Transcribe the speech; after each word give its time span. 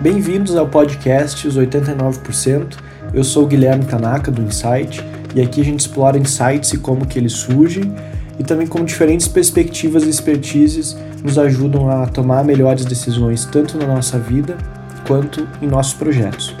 Bem-vindos 0.00 0.56
ao 0.56 0.66
podcast 0.66 1.46
Os 1.46 1.58
89%. 1.58 2.78
Eu 3.12 3.22
sou 3.22 3.44
o 3.44 3.46
Guilherme 3.46 3.84
Tanaka 3.84 4.30
do 4.30 4.40
Insight 4.40 5.04
e 5.34 5.42
aqui 5.42 5.60
a 5.60 5.64
gente 5.64 5.80
explora 5.80 6.16
insights 6.16 6.72
e 6.72 6.78
como 6.78 7.04
que 7.04 7.18
eles 7.18 7.34
surgem 7.34 7.94
e 8.38 8.42
também 8.42 8.66
como 8.66 8.86
diferentes 8.86 9.28
perspectivas 9.28 10.04
e 10.04 10.08
expertises 10.08 10.96
nos 11.22 11.38
ajudam 11.38 11.90
a 11.90 12.06
tomar 12.06 12.42
melhores 12.42 12.86
decisões 12.86 13.44
tanto 13.44 13.76
na 13.76 13.86
nossa 13.86 14.18
vida 14.18 14.56
quanto 15.06 15.46
em 15.60 15.66
nossos 15.66 15.92
projetos. 15.92 16.56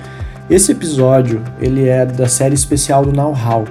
Esse 0.50 0.72
episódio 0.72 1.42
ele 1.58 1.88
é 1.88 2.04
da 2.04 2.28
série 2.28 2.54
especial 2.54 3.06
do 3.06 3.12
Know 3.12 3.32
How. 3.32 3.64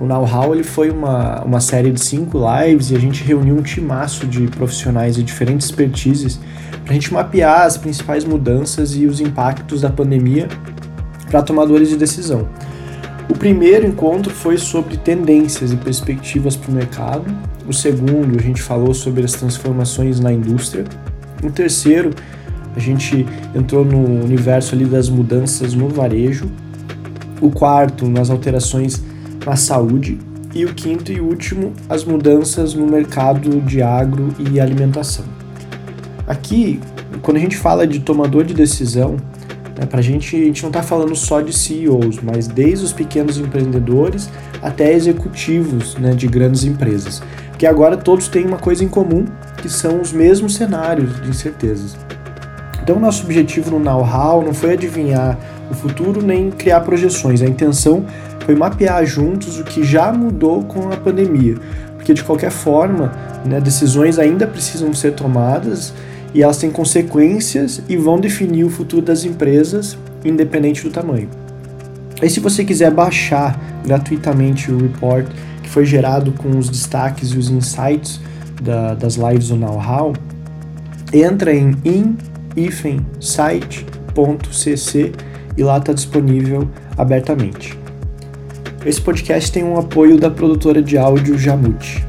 O 0.00 0.04
Know 0.04 0.24
How 0.24 0.52
ele 0.52 0.64
foi 0.64 0.90
uma, 0.90 1.44
uma 1.44 1.60
série 1.60 1.92
de 1.92 2.00
cinco 2.00 2.38
lives 2.38 2.90
e 2.90 2.96
a 2.96 2.98
gente 2.98 3.22
reuniu 3.22 3.54
um 3.56 3.62
timaço 3.62 4.26
de 4.26 4.48
profissionais 4.48 5.14
de 5.14 5.22
diferentes 5.22 5.66
expertises 5.66 6.40
para 6.86 6.92
a 6.92 6.94
gente 6.94 7.12
mapear 7.12 7.62
as 7.62 7.76
principais 7.76 8.24
mudanças 8.24 8.94
e 8.94 9.06
os 9.06 9.20
impactos 9.20 9.80
da 9.80 9.90
pandemia 9.90 10.46
para 11.28 11.42
tomadores 11.42 11.88
de 11.88 11.96
decisão. 11.96 12.48
O 13.28 13.36
primeiro 13.36 13.84
encontro 13.84 14.32
foi 14.32 14.56
sobre 14.56 14.96
tendências 14.96 15.72
e 15.72 15.76
perspectivas 15.76 16.54
para 16.54 16.70
o 16.70 16.74
mercado. 16.74 17.24
O 17.66 17.72
segundo, 17.72 18.38
a 18.38 18.40
gente 18.40 18.62
falou 18.62 18.94
sobre 18.94 19.24
as 19.24 19.32
transformações 19.32 20.20
na 20.20 20.32
indústria. 20.32 20.84
O 21.42 21.50
terceiro, 21.50 22.10
a 22.76 22.78
gente 22.78 23.26
entrou 23.52 23.84
no 23.84 24.24
universo 24.24 24.76
ali 24.76 24.84
das 24.84 25.08
mudanças 25.08 25.74
no 25.74 25.88
varejo. 25.88 26.48
O 27.40 27.50
quarto, 27.50 28.08
nas 28.08 28.30
alterações 28.30 29.02
na 29.44 29.56
saúde. 29.56 30.20
E 30.54 30.64
o 30.64 30.72
quinto 30.72 31.10
e 31.10 31.20
último, 31.20 31.72
as 31.88 32.04
mudanças 32.04 32.74
no 32.74 32.86
mercado 32.86 33.60
de 33.62 33.82
agro 33.82 34.32
e 34.38 34.60
alimentação. 34.60 35.35
Aqui, 36.26 36.80
quando 37.22 37.36
a 37.36 37.40
gente 37.40 37.56
fala 37.56 37.86
de 37.86 38.00
tomador 38.00 38.44
de 38.44 38.52
decisão, 38.52 39.16
né, 39.78 39.86
para 39.86 40.00
a 40.00 40.02
gente, 40.02 40.34
a 40.34 40.44
gente 40.44 40.62
não 40.62 40.70
está 40.70 40.82
falando 40.82 41.14
só 41.14 41.40
de 41.40 41.52
CEOs, 41.52 42.20
mas 42.22 42.48
desde 42.48 42.84
os 42.84 42.92
pequenos 42.92 43.38
empreendedores 43.38 44.28
até 44.62 44.92
executivos 44.92 45.94
né, 45.96 46.10
de 46.14 46.26
grandes 46.26 46.64
empresas. 46.64 47.22
Que 47.58 47.66
agora 47.66 47.96
todos 47.96 48.28
têm 48.28 48.44
uma 48.44 48.58
coisa 48.58 48.82
em 48.82 48.88
comum, 48.88 49.24
que 49.58 49.68
são 49.68 50.00
os 50.00 50.12
mesmos 50.12 50.56
cenários 50.56 51.20
de 51.22 51.28
incertezas. 51.28 51.96
Então, 52.82 52.98
nosso 52.98 53.24
objetivo 53.24 53.70
no 53.70 53.78
know-how 53.78 54.42
não 54.42 54.54
foi 54.54 54.72
adivinhar 54.72 55.38
o 55.70 55.74
futuro 55.74 56.22
nem 56.22 56.50
criar 56.50 56.80
projeções. 56.80 57.42
A 57.42 57.46
intenção 57.46 58.04
foi 58.44 58.54
mapear 58.54 59.04
juntos 59.04 59.58
o 59.58 59.64
que 59.64 59.82
já 59.82 60.12
mudou 60.12 60.62
com 60.64 60.92
a 60.92 60.96
pandemia, 60.96 61.56
porque 61.96 62.14
de 62.14 62.22
qualquer 62.22 62.52
forma, 62.52 63.12
né, 63.44 63.60
decisões 63.60 64.18
ainda 64.18 64.46
precisam 64.46 64.94
ser 64.94 65.12
tomadas 65.12 65.92
e 66.36 66.42
elas 66.42 66.58
têm 66.58 66.70
consequências 66.70 67.80
e 67.88 67.96
vão 67.96 68.20
definir 68.20 68.62
o 68.64 68.68
futuro 68.68 69.00
das 69.00 69.24
empresas, 69.24 69.96
independente 70.22 70.82
do 70.84 70.90
tamanho. 70.90 71.30
E 72.22 72.28
se 72.28 72.40
você 72.40 72.62
quiser 72.62 72.90
baixar 72.92 73.58
gratuitamente 73.82 74.70
o 74.70 74.76
report 74.76 75.26
que 75.62 75.68
foi 75.70 75.86
gerado 75.86 76.32
com 76.32 76.50
os 76.58 76.68
destaques 76.68 77.30
e 77.30 77.38
os 77.38 77.48
insights 77.48 78.20
da, 78.62 78.92
das 78.92 79.14
lives 79.14 79.48
do 79.48 79.56
Know-How, 79.56 80.12
entra 81.10 81.54
em 81.54 81.74
in-site.cc 82.54 83.12
e 85.56 85.62
lá 85.62 85.78
está 85.78 85.94
disponível 85.94 86.68
abertamente. 86.98 87.78
Esse 88.84 89.00
podcast 89.00 89.50
tem 89.50 89.64
um 89.64 89.78
apoio 89.78 90.18
da 90.18 90.30
produtora 90.30 90.82
de 90.82 90.98
áudio 90.98 91.38
Jamute. 91.38 92.04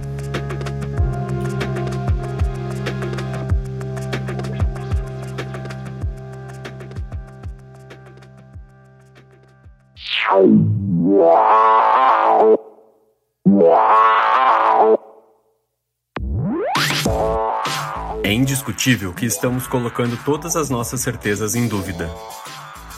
É 18.27 18.33
indiscutível 18.33 19.13
que 19.13 19.25
estamos 19.25 19.67
colocando 19.67 20.21
todas 20.25 20.57
as 20.57 20.69
nossas 20.69 20.99
certezas 20.99 21.55
em 21.55 21.65
dúvida. 21.65 22.11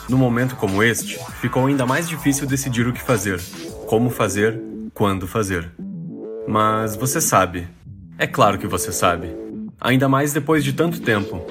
No 0.08 0.18
momento 0.18 0.56
como 0.56 0.82
este, 0.82 1.20
ficou 1.40 1.68
ainda 1.68 1.86
mais 1.86 2.08
difícil 2.08 2.48
decidir 2.48 2.88
o 2.88 2.92
que 2.92 3.00
fazer, 3.00 3.40
como 3.86 4.10
fazer, 4.10 4.60
quando 4.92 5.28
fazer. 5.28 5.70
Mas 6.48 6.96
você 6.96 7.20
sabe. 7.20 7.68
É 8.18 8.26
claro 8.26 8.58
que 8.58 8.66
você 8.66 8.90
sabe. 8.90 9.32
Ainda 9.80 10.08
mais 10.08 10.32
depois 10.32 10.64
de 10.64 10.72
tanto 10.72 11.00
tempo. 11.00 11.46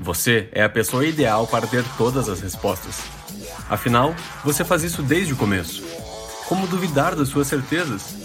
Você 0.00 0.48
é 0.52 0.62
a 0.62 0.70
pessoa 0.70 1.04
ideal 1.04 1.46
para 1.46 1.66
ter 1.66 1.84
todas 1.98 2.26
as 2.26 2.40
respostas. 2.40 3.02
Afinal, 3.68 4.14
você 4.42 4.64
faz 4.64 4.82
isso 4.82 5.02
desde 5.02 5.34
o 5.34 5.36
começo. 5.36 5.84
Como 6.48 6.66
duvidar 6.66 7.14
das 7.14 7.28
suas 7.28 7.48
certezas? 7.48 8.16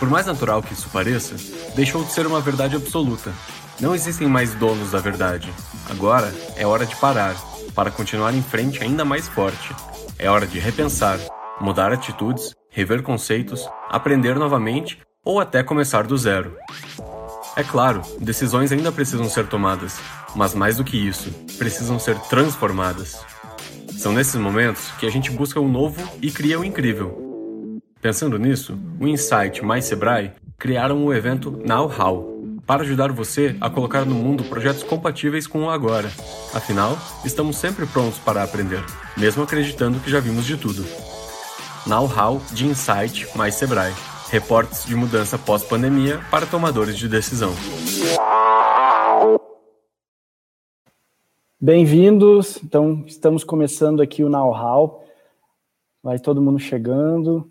Por 0.00 0.10
mais 0.10 0.26
natural 0.26 0.64
que 0.64 0.72
isso 0.72 0.88
pareça, 0.88 1.36
deixou 1.76 2.02
de 2.02 2.10
ser 2.10 2.26
uma 2.26 2.40
verdade 2.40 2.74
absoluta. 2.74 3.32
Não 3.80 3.94
existem 3.94 4.28
mais 4.28 4.54
donos 4.54 4.90
da 4.90 4.98
verdade. 4.98 5.50
Agora 5.88 6.30
é 6.56 6.66
hora 6.66 6.84
de 6.84 6.94
parar, 6.96 7.34
para 7.74 7.90
continuar 7.90 8.34
em 8.34 8.42
frente 8.42 8.82
ainda 8.82 9.06
mais 9.06 9.26
forte. 9.26 9.74
É 10.18 10.28
hora 10.28 10.46
de 10.46 10.58
repensar, 10.58 11.18
mudar 11.58 11.90
atitudes, 11.90 12.54
rever 12.68 13.02
conceitos, 13.02 13.66
aprender 13.88 14.38
novamente 14.38 14.98
ou 15.24 15.40
até 15.40 15.62
começar 15.62 16.06
do 16.06 16.16
zero. 16.18 16.54
É 17.56 17.64
claro, 17.64 18.02
decisões 18.20 18.70
ainda 18.70 18.92
precisam 18.92 19.28
ser 19.30 19.46
tomadas, 19.46 19.98
mas 20.36 20.54
mais 20.54 20.76
do 20.76 20.84
que 20.84 20.96
isso, 20.96 21.30
precisam 21.56 21.98
ser 21.98 22.18
transformadas. 22.20 23.24
São 23.96 24.12
nesses 24.12 24.36
momentos 24.36 24.90
que 24.92 25.06
a 25.06 25.10
gente 25.10 25.30
busca 25.30 25.58
o 25.58 25.68
novo 25.68 26.06
e 26.20 26.30
cria 26.30 26.60
o 26.60 26.64
incrível. 26.64 27.80
Pensando 28.00 28.38
nisso, 28.38 28.78
o 29.00 29.08
Insight 29.08 29.64
mais 29.64 29.86
Sebrae 29.86 30.32
criaram 30.58 31.04
o 31.04 31.12
evento 31.12 31.50
Now 31.66 31.90
How 31.90 32.39
para 32.70 32.84
ajudar 32.84 33.10
você 33.10 33.56
a 33.60 33.68
colocar 33.68 34.04
no 34.04 34.14
mundo 34.14 34.44
projetos 34.44 34.84
compatíveis 34.84 35.44
com 35.44 35.64
o 35.64 35.70
agora. 35.70 36.06
Afinal, 36.54 36.96
estamos 37.24 37.56
sempre 37.56 37.84
prontos 37.84 38.20
para 38.20 38.44
aprender, 38.44 38.80
mesmo 39.16 39.42
acreditando 39.42 39.98
que 39.98 40.08
já 40.08 40.20
vimos 40.20 40.46
de 40.46 40.56
tudo. 40.56 40.84
Now 41.84 42.04
How 42.04 42.40
de 42.52 42.66
Insight 42.66 43.36
mais 43.36 43.56
Sebrae. 43.56 43.92
Reportes 44.30 44.84
de 44.84 44.94
mudança 44.94 45.36
pós-pandemia 45.36 46.20
para 46.30 46.46
tomadores 46.46 46.96
de 46.96 47.08
decisão. 47.08 47.50
Bem-vindos. 51.60 52.62
Então, 52.62 53.02
estamos 53.04 53.42
começando 53.42 54.00
aqui 54.00 54.22
o 54.22 54.28
Now 54.28 54.52
How. 54.52 55.04
Vai 56.04 56.20
todo 56.20 56.40
mundo 56.40 56.60
chegando. 56.60 57.50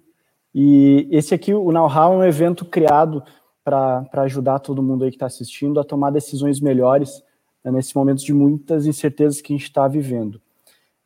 E 0.55 1.09
esse 1.11 1.35
aqui, 1.35 1.53
o 1.53 1.71
Know 1.73 1.87
How, 1.87 2.13
é 2.13 2.17
um 2.17 2.23
evento 2.23 2.63
criado 2.63 3.21
para 3.69 4.23
ajudar 4.23 4.59
todo 4.59 4.81
mundo 4.81 5.03
aí 5.03 5.11
que 5.11 5.15
está 5.15 5.27
assistindo 5.27 5.79
a 5.79 5.83
tomar 5.83 6.09
decisões 6.09 6.59
melhores 6.59 7.23
né, 7.63 7.71
nesse 7.71 7.95
momento 7.95 8.23
de 8.25 8.33
muitas 8.33 8.87
incertezas 8.87 9.41
que 9.41 9.53
a 9.53 9.55
gente 9.55 9.65
está 9.65 9.87
vivendo. 9.87 10.41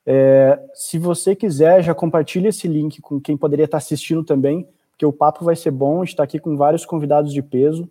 É, 0.05 0.59
se 0.73 0.97
você 0.97 1.35
quiser, 1.35 1.83
já 1.83 1.93
compartilhe 1.93 2.47
esse 2.47 2.67
link 2.67 3.01
com 3.01 3.19
quem 3.19 3.35
poderia 3.35 3.65
estar 3.65 3.77
tá 3.77 3.83
assistindo 3.83 4.23
também, 4.23 4.67
porque 4.91 5.05
o 5.05 5.11
papo 5.11 5.43
vai 5.43 5.55
ser 5.55 5.71
bom, 5.71 5.97
a 5.97 6.05
gente 6.05 6.13
está 6.13 6.23
aqui 6.23 6.39
com 6.39 6.55
vários 6.55 6.85
convidados 6.85 7.33
de 7.33 7.41
peso, 7.41 7.89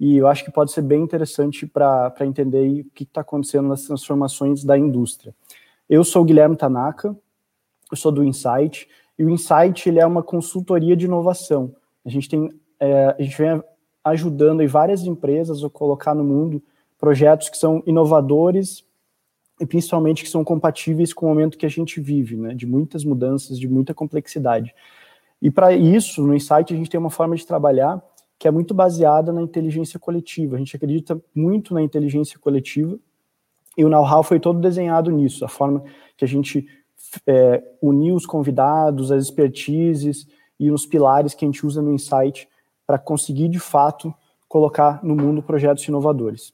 e 0.00 0.16
eu 0.16 0.26
acho 0.26 0.44
que 0.44 0.50
pode 0.50 0.72
ser 0.72 0.82
bem 0.82 1.02
interessante 1.02 1.66
para 1.66 2.14
entender 2.22 2.80
o 2.80 2.90
que 2.94 3.04
está 3.04 3.20
acontecendo 3.20 3.68
nas 3.68 3.82
transformações 3.82 4.64
da 4.64 4.76
indústria. 4.76 5.34
Eu 5.88 6.02
sou 6.02 6.22
o 6.22 6.24
Guilherme 6.24 6.56
Tanaka, 6.56 7.14
eu 7.90 7.96
sou 7.96 8.10
do 8.10 8.24
Insight, 8.24 8.88
e 9.18 9.24
o 9.24 9.30
Insight 9.30 9.88
ele 9.88 10.00
é 10.00 10.06
uma 10.06 10.22
consultoria 10.22 10.96
de 10.96 11.04
inovação. 11.04 11.74
A 12.04 12.08
gente 12.08 12.28
tem, 12.28 12.50
é, 12.80 13.14
a 13.18 13.22
gente 13.22 13.36
vem 13.36 13.62
ajudando 14.04 14.60
em 14.60 14.66
várias 14.66 15.02
empresas 15.04 15.64
a 15.64 15.70
colocar 15.70 16.14
no 16.14 16.22
mundo 16.22 16.62
projetos 16.98 17.48
que 17.48 17.56
são 17.56 17.82
inovadores 17.86 18.84
e 19.60 19.66
principalmente 19.66 20.22
que 20.22 20.30
são 20.30 20.44
compatíveis 20.44 21.12
com 21.12 21.26
o 21.26 21.28
momento 21.28 21.56
que 21.56 21.66
a 21.66 21.70
gente 21.70 22.00
vive, 22.00 22.36
né, 22.36 22.54
de 22.54 22.66
muitas 22.66 23.04
mudanças, 23.04 23.58
de 23.58 23.68
muita 23.68 23.94
complexidade. 23.94 24.74
E 25.40 25.50
para 25.50 25.72
isso, 25.72 26.26
no 26.26 26.34
Insight, 26.34 26.72
a 26.72 26.76
gente 26.76 26.90
tem 26.90 26.98
uma 26.98 27.10
forma 27.10 27.36
de 27.36 27.46
trabalhar 27.46 28.02
que 28.38 28.48
é 28.48 28.50
muito 28.50 28.74
baseada 28.74 29.32
na 29.32 29.40
inteligência 29.40 29.98
coletiva. 29.98 30.56
A 30.56 30.58
gente 30.58 30.74
acredita 30.74 31.20
muito 31.34 31.72
na 31.72 31.82
inteligência 31.82 32.38
coletiva 32.38 32.98
e 33.76 33.84
o 33.84 33.88
know-how 33.88 34.22
foi 34.22 34.40
todo 34.40 34.60
desenhado 34.60 35.10
nisso, 35.10 35.44
a 35.44 35.48
forma 35.48 35.82
que 36.16 36.24
a 36.24 36.28
gente 36.28 36.66
é, 37.26 37.62
unir 37.82 38.12
os 38.12 38.26
convidados, 38.26 39.12
as 39.12 39.24
expertises 39.24 40.26
e 40.58 40.70
os 40.70 40.86
pilares 40.86 41.34
que 41.34 41.44
a 41.44 41.48
gente 41.48 41.64
usa 41.64 41.82
no 41.82 41.92
Insight 41.92 42.48
para 42.86 42.98
conseguir, 42.98 43.48
de 43.48 43.58
fato, 43.58 44.14
colocar 44.48 45.02
no 45.02 45.16
mundo 45.16 45.42
projetos 45.42 45.86
inovadores. 45.88 46.52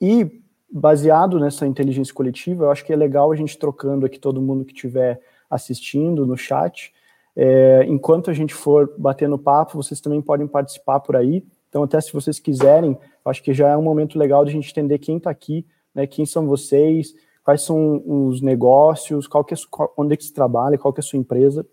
E, 0.00 0.42
baseado 0.70 1.38
nessa 1.38 1.66
inteligência 1.66 2.14
coletiva, 2.14 2.64
eu 2.64 2.70
acho 2.70 2.84
que 2.84 2.92
é 2.92 2.96
legal 2.96 3.30
a 3.30 3.36
gente 3.36 3.58
trocando 3.58 4.06
aqui 4.06 4.18
todo 4.18 4.40
mundo 4.40 4.64
que 4.64 4.72
estiver 4.72 5.20
assistindo 5.50 6.26
no 6.26 6.36
chat. 6.36 6.92
É, 7.36 7.84
enquanto 7.88 8.30
a 8.30 8.32
gente 8.32 8.54
for 8.54 8.92
batendo 8.96 9.38
papo, 9.38 9.76
vocês 9.76 10.00
também 10.00 10.22
podem 10.22 10.46
participar 10.46 11.00
por 11.00 11.16
aí. 11.16 11.44
Então, 11.68 11.82
até 11.82 12.00
se 12.00 12.12
vocês 12.12 12.38
quiserem, 12.38 12.96
acho 13.24 13.42
que 13.42 13.52
já 13.52 13.68
é 13.68 13.76
um 13.76 13.82
momento 13.82 14.18
legal 14.18 14.44
de 14.44 14.50
a 14.50 14.52
gente 14.52 14.70
entender 14.70 14.98
quem 14.98 15.16
está 15.16 15.30
aqui, 15.30 15.66
né, 15.94 16.06
quem 16.06 16.24
são 16.24 16.46
vocês, 16.46 17.14
quais 17.42 17.62
são 17.62 18.02
os 18.06 18.40
negócios, 18.40 19.26
qual 19.26 19.44
que 19.44 19.54
é, 19.54 19.56
onde 19.96 20.14
é 20.14 20.16
que 20.16 20.24
se 20.24 20.32
trabalha, 20.32 20.78
qual 20.78 20.92
que 20.92 21.00
é 21.00 21.02
a 21.02 21.06
sua 21.06 21.18
empresa, 21.18 21.66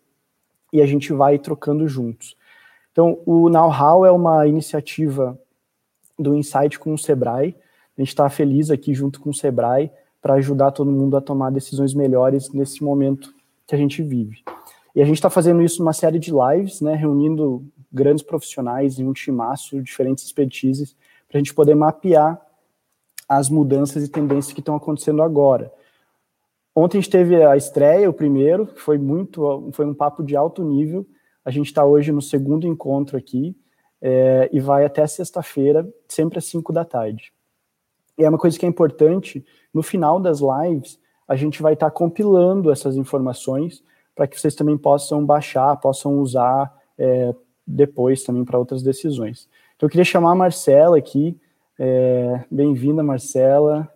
e 0.74 0.82
a 0.82 0.86
gente 0.86 1.14
vai 1.14 1.38
trocando 1.40 1.88
juntos. 1.88 2.36
Então, 2.92 3.20
o 3.26 3.50
Know-How 3.50 4.06
é 4.06 4.12
uma 4.12 4.46
iniciativa 4.48 5.40
do 6.18 6.36
Insight 6.36 6.78
com 6.78 6.94
o 6.94 6.98
Sebrae. 6.98 7.56
A 7.98 8.02
gente 8.02 8.10
está 8.10 8.30
feliz 8.30 8.70
aqui 8.70 8.94
junto 8.94 9.20
com 9.20 9.30
o 9.30 9.34
Sebrae 9.34 9.92
para 10.22 10.36
ajudar 10.36 10.72
todo 10.72 10.92
mundo 10.92 11.18
a 11.18 11.22
tomar 11.22 11.52
decisões 11.52 11.94
melhores 11.94 12.52
nesse 12.52 12.84
momento 12.84 13.34
que 13.66 13.74
a 13.74 13.78
gente 13.78 14.04
vive. 14.04 14.44
E 14.94 15.02
a 15.02 15.06
gente 15.06 15.16
está 15.16 15.30
fazendo 15.30 15.62
isso 15.62 15.80
numa 15.80 15.94
série 15.94 16.20
de 16.20 16.32
lives, 16.32 16.82
né, 16.82 16.94
reunindo 16.96 17.66
grandes 17.92 18.24
profissionais 18.24 19.00
em 19.00 19.08
um 19.08 19.14
timaço, 19.14 19.82
diferentes 19.82 20.24
expertises, 20.24 20.96
para 21.28 21.38
a 21.38 21.40
gente 21.40 21.54
poder 21.54 21.76
mapear 21.76 22.40
as 23.28 23.50
mudanças 23.50 24.04
e 24.04 24.10
tendências 24.10 24.54
que 24.54 24.60
estão 24.60 24.76
acontecendo 24.76 25.22
agora. 25.24 25.72
Ontem 26.76 26.98
a 26.98 27.02
gente 27.02 27.10
teve 27.10 27.42
a 27.44 27.56
estreia, 27.56 28.10
o 28.10 28.14
primeiro, 28.14 28.68
que 28.68 28.82
foi 28.82 28.98
muito, 28.98 29.70
foi 29.72 29.86
um 29.86 29.94
papo 29.94 30.24
de 30.24 30.36
alto 30.36 30.64
nível. 30.64 31.06
A 31.44 31.52
gente 31.52 31.68
está 31.68 31.84
hoje 31.84 32.12
no 32.12 32.22
segundo 32.22 32.68
encontro 32.68 33.18
aqui 33.18 33.56
é, 34.02 34.50
e 34.52 34.60
vai 34.60 34.86
até 34.86 35.06
sexta-feira, 35.06 35.88
sempre 36.08 36.40
às 36.40 36.46
5 36.46 36.72
da 36.72 36.86
tarde. 36.86 37.34
E 38.18 38.24
é 38.24 38.30
uma 38.30 38.38
coisa 38.38 38.58
que 38.58 38.66
é 38.66 38.70
importante, 38.70 39.46
no 39.74 39.82
final 39.82 40.20
das 40.20 40.40
lives, 40.40 41.00
a 41.28 41.36
gente 41.36 41.62
vai 41.62 41.74
estar 41.74 41.90
tá 41.90 41.96
compilando 41.96 42.72
essas 42.72 42.96
informações 42.96 43.84
para 44.16 44.28
que 44.28 44.40
vocês 44.40 44.54
também 44.56 44.78
possam 44.78 45.26
baixar, 45.26 45.78
possam 45.78 46.20
usar 46.20 46.72
é, 46.98 47.34
depois 47.66 48.24
também 48.24 48.44
para 48.44 48.60
outras 48.60 48.84
decisões. 48.84 49.50
Então 49.76 49.88
eu 49.88 49.90
queria 49.90 50.06
chamar 50.06 50.32
a 50.32 50.36
Marcela 50.36 50.98
aqui. 50.98 51.40
É, 51.80 52.44
Bem-vinda, 52.52 53.02
Marcela. 53.02 53.92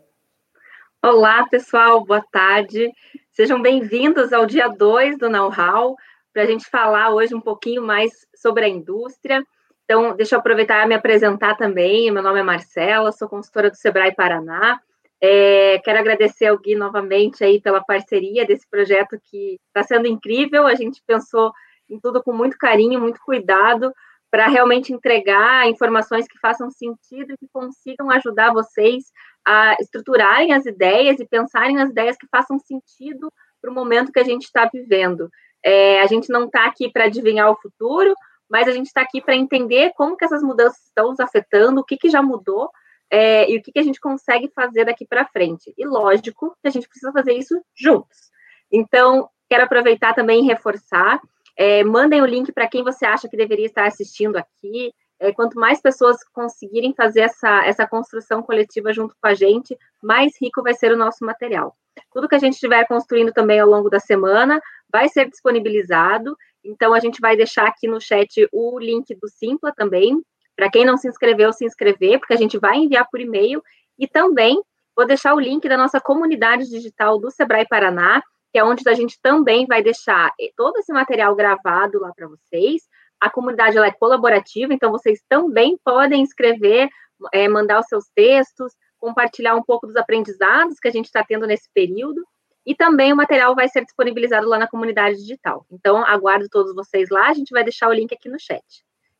Olá, 1.04 1.46
pessoal, 1.48 2.04
boa 2.04 2.24
tarde. 2.32 2.92
Sejam 3.30 3.62
bem-vindos 3.62 4.34
ao 4.34 4.48
dia 4.48 4.68
2 4.70 5.20
do 5.20 5.30
Know-How, 5.30 5.96
para 6.36 6.44
a 6.44 6.46
gente 6.46 6.70
falar 6.70 7.14
hoje 7.14 7.34
um 7.34 7.40
pouquinho 7.40 7.82
mais 7.82 8.12
sobre 8.36 8.66
a 8.66 8.68
indústria. 8.68 9.42
Então, 9.86 10.14
deixa 10.18 10.36
eu 10.36 10.40
aproveitar 10.40 10.84
e 10.84 10.88
me 10.90 10.94
apresentar 10.94 11.56
também. 11.56 12.12
Meu 12.12 12.22
nome 12.22 12.42
é 12.42 12.44
Marcela, 12.44 13.14
sou 13.14 13.30
consultora 13.30 13.72
do 13.72 13.78
Sebrae 13.78 14.14
Paraná. 14.14 14.78
É, 15.22 15.80
quero 15.80 15.98
agradecer 15.98 16.48
ao 16.48 16.58
Gui 16.58 16.76
novamente 16.76 17.42
aí 17.42 17.62
pela 17.62 17.82
parceria 17.82 18.46
desse 18.46 18.70
projeto 18.70 19.18
que 19.32 19.58
está 19.68 19.82
sendo 19.88 20.10
incrível. 20.10 20.68
A 20.68 20.76
gente 20.76 21.02
pensou 21.08 21.54
em 21.90 21.98
tudo 22.02 22.22
com 22.22 22.34
muito 22.34 22.58
carinho, 22.58 23.00
muito 23.00 23.22
cuidado, 23.22 23.94
para 24.30 24.48
realmente 24.48 24.92
entregar 24.92 25.70
informações 25.70 26.28
que 26.28 26.38
façam 26.40 26.70
sentido 26.70 27.32
e 27.32 27.38
que 27.38 27.48
consigam 27.54 28.12
ajudar 28.12 28.52
vocês 28.52 29.06
a 29.48 29.78
estruturarem 29.80 30.52
as 30.52 30.66
ideias 30.66 31.18
e 31.18 31.26
pensarem 31.26 31.78
nas 31.78 31.92
ideias 31.92 32.18
que 32.18 32.28
façam 32.28 32.60
sentido 32.60 33.32
para 33.62 33.72
o 33.72 33.74
momento 33.74 34.12
que 34.12 34.20
a 34.20 34.24
gente 34.24 34.44
está 34.44 34.70
vivendo. 34.72 35.30
É, 35.66 36.00
a 36.00 36.06
gente 36.06 36.30
não 36.30 36.46
está 36.46 36.68
aqui 36.68 36.92
para 36.92 37.06
adivinhar 37.06 37.50
o 37.50 37.56
futuro, 37.56 38.14
mas 38.48 38.68
a 38.68 38.72
gente 38.72 38.86
está 38.86 39.02
aqui 39.02 39.20
para 39.20 39.36
entender 39.36 39.92
como 39.96 40.16
que 40.16 40.24
essas 40.24 40.44
mudanças 40.44 40.86
estão 40.86 41.10
nos 41.10 41.20
afetando, 41.20 41.82
o 41.82 41.84
que, 41.84 41.98
que 41.98 42.08
já 42.08 42.22
mudou 42.22 42.70
é, 43.10 43.50
e 43.50 43.58
o 43.58 43.64
que, 43.64 43.72
que 43.72 43.80
a 43.80 43.84
gente 43.84 44.00
consegue 44.00 44.48
fazer 44.54 44.86
daqui 44.86 45.08
para 45.08 45.26
frente. 45.26 45.74
E 45.76 45.86
lógico 45.86 46.56
que 46.62 46.68
a 46.68 46.70
gente 46.70 46.88
precisa 46.88 47.12
fazer 47.12 47.34
isso 47.34 47.60
juntos. 47.76 48.30
Então, 48.72 49.28
quero 49.50 49.64
aproveitar 49.64 50.14
também 50.14 50.44
e 50.44 50.48
reforçar. 50.48 51.20
É, 51.58 51.84
mandem 51.84 52.22
o 52.22 52.26
link 52.26 52.52
para 52.52 52.68
quem 52.68 52.84
você 52.84 53.06
acha 53.06 53.28
que 53.28 53.38
deveria 53.38 53.66
estar 53.66 53.88
assistindo 53.88 54.38
aqui. 54.38 54.94
É, 55.20 55.32
quanto 55.32 55.60
mais 55.60 55.82
pessoas 55.82 56.18
conseguirem 56.34 56.94
fazer 56.94 57.22
essa, 57.22 57.66
essa 57.66 57.88
construção 57.88 58.44
coletiva 58.44 58.92
junto 58.92 59.16
com 59.22 59.28
a 59.28 59.34
gente, 59.34 59.78
mais 60.04 60.34
rico 60.42 60.62
vai 60.62 60.74
ser 60.74 60.92
o 60.92 60.98
nosso 60.98 61.26
material. 61.26 61.76
Tudo 62.12 62.28
que 62.28 62.36
a 62.36 62.40
gente 62.40 62.54
estiver 62.54 62.86
construindo 62.86 63.32
também 63.32 63.60
ao 63.60 63.70
longo 63.70 63.90
da 63.90 64.00
semana 64.00 64.62
vai 64.92 65.08
ser 65.08 65.30
disponibilizado. 65.30 66.36
Então, 66.64 66.94
a 66.94 67.00
gente 67.00 67.22
vai 67.22 67.38
deixar 67.38 67.68
aqui 67.68 67.88
no 67.88 68.02
chat 68.02 68.48
o 68.52 68.80
link 68.80 69.14
do 69.16 69.30
Simpla 69.30 69.72
também, 69.74 70.22
para 70.56 70.70
quem 70.70 70.86
não 70.86 70.98
se 70.98 71.08
inscreveu, 71.08 71.54
se 71.54 71.66
inscrever, 71.66 72.20
porque 72.20 72.34
a 72.34 72.38
gente 72.38 72.58
vai 72.58 72.78
enviar 72.78 73.08
por 73.10 73.20
e-mail. 73.20 73.62
E 73.98 74.08
também 74.08 74.62
vou 74.96 75.06
deixar 75.06 75.34
o 75.34 75.40
link 75.40 75.68
da 75.68 75.78
nossa 75.78 76.00
comunidade 76.00 76.70
digital 76.70 77.20
do 77.20 77.32
Sebrae 77.32 77.68
Paraná, 77.68 78.22
que 78.52 78.60
é 78.60 78.64
onde 78.64 78.88
a 78.88 78.94
gente 78.94 79.20
também 79.22 79.66
vai 79.66 79.84
deixar 79.84 80.32
todo 80.56 80.78
esse 80.78 80.92
material 80.92 81.36
gravado 81.36 82.00
lá 82.00 82.12
para 82.16 82.28
vocês. 82.28 82.84
A 83.20 83.30
comunidade 83.30 83.78
ela 83.78 83.88
é 83.88 83.92
colaborativa, 83.92 84.74
então 84.74 84.92
vocês 84.92 85.22
também 85.28 85.78
podem 85.84 86.24
escrever, 86.24 86.90
é, 87.34 87.48
mandar 87.48 87.80
os 87.80 87.88
seus 87.88 88.06
textos, 88.14 88.74
compartilhar 88.98 89.56
um 89.56 89.64
pouco 89.64 89.88
dos 89.88 89.96
aprendizados 89.96 90.80
que 90.80 90.88
a 90.88 90.92
gente 90.92 91.06
está 91.06 91.24
tendo 91.24 91.46
nesse 91.46 91.70
período. 91.74 92.24
E 92.66 92.74
também 92.74 93.14
o 93.14 93.16
material 93.16 93.54
vai 93.54 93.70
ser 93.70 93.86
disponibilizado 93.86 94.48
lá 94.48 94.58
na 94.58 94.68
comunidade 94.68 95.18
digital. 95.18 95.66
Então, 95.72 96.04
aguardo 96.04 96.50
todos 96.50 96.74
vocês 96.74 97.10
lá, 97.10 97.30
a 97.30 97.34
gente 97.34 97.52
vai 97.52 97.64
deixar 97.64 97.88
o 97.88 97.94
link 97.94 98.12
aqui 98.12 98.28
no 98.28 98.40
chat. 98.40 98.64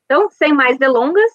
Então, 0.06 0.30
sem 0.32 0.52
mais 0.52 0.80
delongas, 0.80 1.32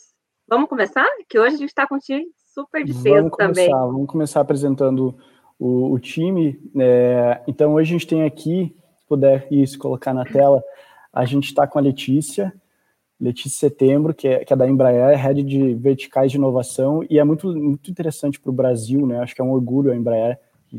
vamos 0.49 0.69
começar? 0.69 1.07
Que 1.29 1.39
hoje 1.39 1.55
a 1.55 1.59
gente 1.59 1.69
está 1.69 1.87
com 1.87 1.95
um 1.95 1.99
time 1.99 2.27
super 2.53 2.85
de 2.85 2.93
peso 3.01 3.31
também. 3.31 3.71
Vamos 3.71 4.11
começar 4.11 4.41
apresentando 4.41 5.17
o, 5.57 5.93
o 5.93 5.99
time. 6.01 6.61
É, 6.77 7.43
então, 7.47 7.75
hoje 7.75 7.91
a 7.91 7.99
gente 7.99 8.09
tem 8.09 8.25
aqui, 8.25 8.75
se 8.99 9.07
puder 9.07 9.47
isso, 9.49 9.79
colocar 9.79 10.13
na 10.13 10.25
tela, 10.25 10.61
a 11.13 11.25
gente 11.25 11.47
está 11.47 11.67
com 11.67 11.79
a 11.79 11.83
Letícia, 11.83 12.53
Letícia 13.21 13.69
Setembro, 13.69 14.15
que 14.15 14.29
é, 14.29 14.45
que 14.45 14.53
é 14.53 14.57
da 14.57 14.69
Embraer, 14.69 15.19
head 15.19 15.43
de 15.43 15.75
verticais 15.75 16.31
de 16.31 16.39
inovação, 16.39 17.05
e 17.09 17.19
é 17.19 17.25
muito, 17.25 17.55
muito 17.55 17.91
interessante 17.91 18.41
para 18.41 18.51
o 18.51 18.55
Brasil, 18.55 19.07
né? 19.07 19.19
Acho 19.21 19.35
que 19.35 19.41
é 19.41 19.45
um 19.45 19.53
orgulho 19.53 19.93
a 19.93 19.97
Embraer 19.97 20.39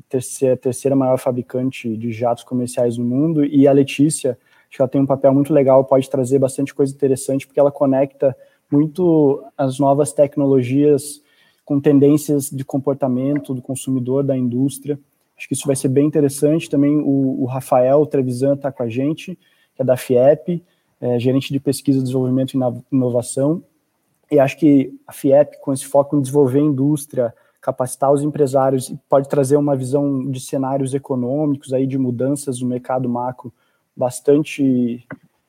ter, 0.10 0.24
ser 0.24 0.54
a 0.54 0.58
terceira 0.58 0.96
maior 0.96 1.18
fabricante 1.18 1.96
de 1.98 2.12
jatos 2.12 2.44
comerciais 2.44 2.98
no 2.98 3.06
mundo, 3.06 3.46
e 3.46 3.68
a 3.68 3.72
Letícia, 3.72 4.38
acho 4.68 4.78
que 4.78 4.82
ela 4.82 4.90
tem 4.90 5.02
um 5.02 5.06
papel 5.06 5.34
muito 5.34 5.54
legal, 5.54 5.84
pode 5.86 6.10
trazer 6.10 6.40
bastante 6.40 6.74
coisa 6.74 6.94
interessante, 6.94 7.46
porque 7.46 7.60
ela 7.60 7.72
conecta 7.72 8.36
muito 8.72 9.44
as 9.58 9.78
novas 9.78 10.14
tecnologias 10.14 11.22
com 11.66 11.80
tendências 11.80 12.50
de 12.50 12.66
comportamento 12.66 13.54
do 13.54 13.62
consumidor, 13.62 14.24
da 14.24 14.36
indústria. 14.36 15.00
Acho 15.38 15.48
que 15.48 15.54
isso 15.54 15.68
vai 15.68 15.76
ser 15.76 15.90
bem 15.90 16.06
interessante. 16.06 16.70
Também 16.70 16.98
o, 16.98 17.44
o 17.44 17.46
Rafael 17.46 18.06
Trevisan 18.06 18.54
está 18.54 18.72
com 18.72 18.84
a 18.84 18.90
gente, 18.90 19.38
é 19.82 19.84
da 19.84 19.98
FIEP, 19.98 20.64
é, 21.00 21.20
gerente 21.20 21.52
de 21.52 21.60
pesquisa, 21.60 22.02
desenvolvimento 22.02 22.54
e 22.54 22.60
inovação. 22.92 23.64
E 24.32 24.40
acho 24.40 24.58
que 24.58 24.94
a 25.08 25.12
FIEP, 25.12 25.60
com 25.60 25.74
esse 25.74 25.86
foco 25.86 26.16
em 26.16 26.22
desenvolver 26.22 26.60
a 26.60 26.64
indústria, 26.64 27.34
capacitar 27.60 28.12
os 28.12 28.22
empresários, 28.22 28.94
pode 29.10 29.28
trazer 29.28 29.58
uma 29.58 29.76
visão 29.76 30.30
de 30.30 30.40
cenários 30.40 30.94
econômicos, 30.94 31.74
aí 31.74 31.86
de 31.86 31.98
mudanças 31.98 32.62
no 32.62 32.68
mercado 32.68 33.10
macro 33.10 33.52
bastante 33.96 35.06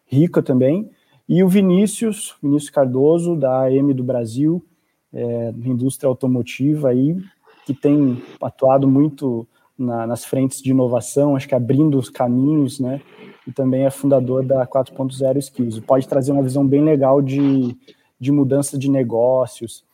rica 0.07 0.43
também. 0.43 0.91
E 1.29 1.45
o 1.45 1.49
Vinícius, 1.49 2.35
Vinícius 2.43 2.71
Cardoso, 2.71 3.37
da 3.37 3.63
AM 3.63 3.95
do 3.95 4.03
Brasil, 4.03 4.65
é, 5.13 5.53
indústria 5.65 6.09
automotiva, 6.09 6.89
aí, 6.89 7.17
que 7.65 7.73
tem 7.73 8.21
atuado 8.41 8.89
muito 8.89 9.47
na, 9.79 10.07
nas 10.07 10.25
frentes 10.25 10.61
de 10.61 10.71
inovação, 10.71 11.37
acho 11.37 11.49
que 11.49 11.55
abrindo 11.55 11.99
os 11.99 12.11
caminhos, 12.11 12.81
né? 12.81 13.01
E 13.47 13.53
também 13.53 13.85
é 13.85 13.91
fundador 13.91 14.45
da 14.45 14.67
4.0 14.67 15.39
Skills. 15.39 15.81
Pode 15.81 16.07
trazer 16.07 16.33
uma 16.33 16.43
visão 16.43 16.67
bem 16.67 16.83
legal 16.83 17.21
de, 17.21 17.77
de 18.19 18.31
mudança 18.31 18.79
de 18.79 18.91
negócios. 18.91 19.85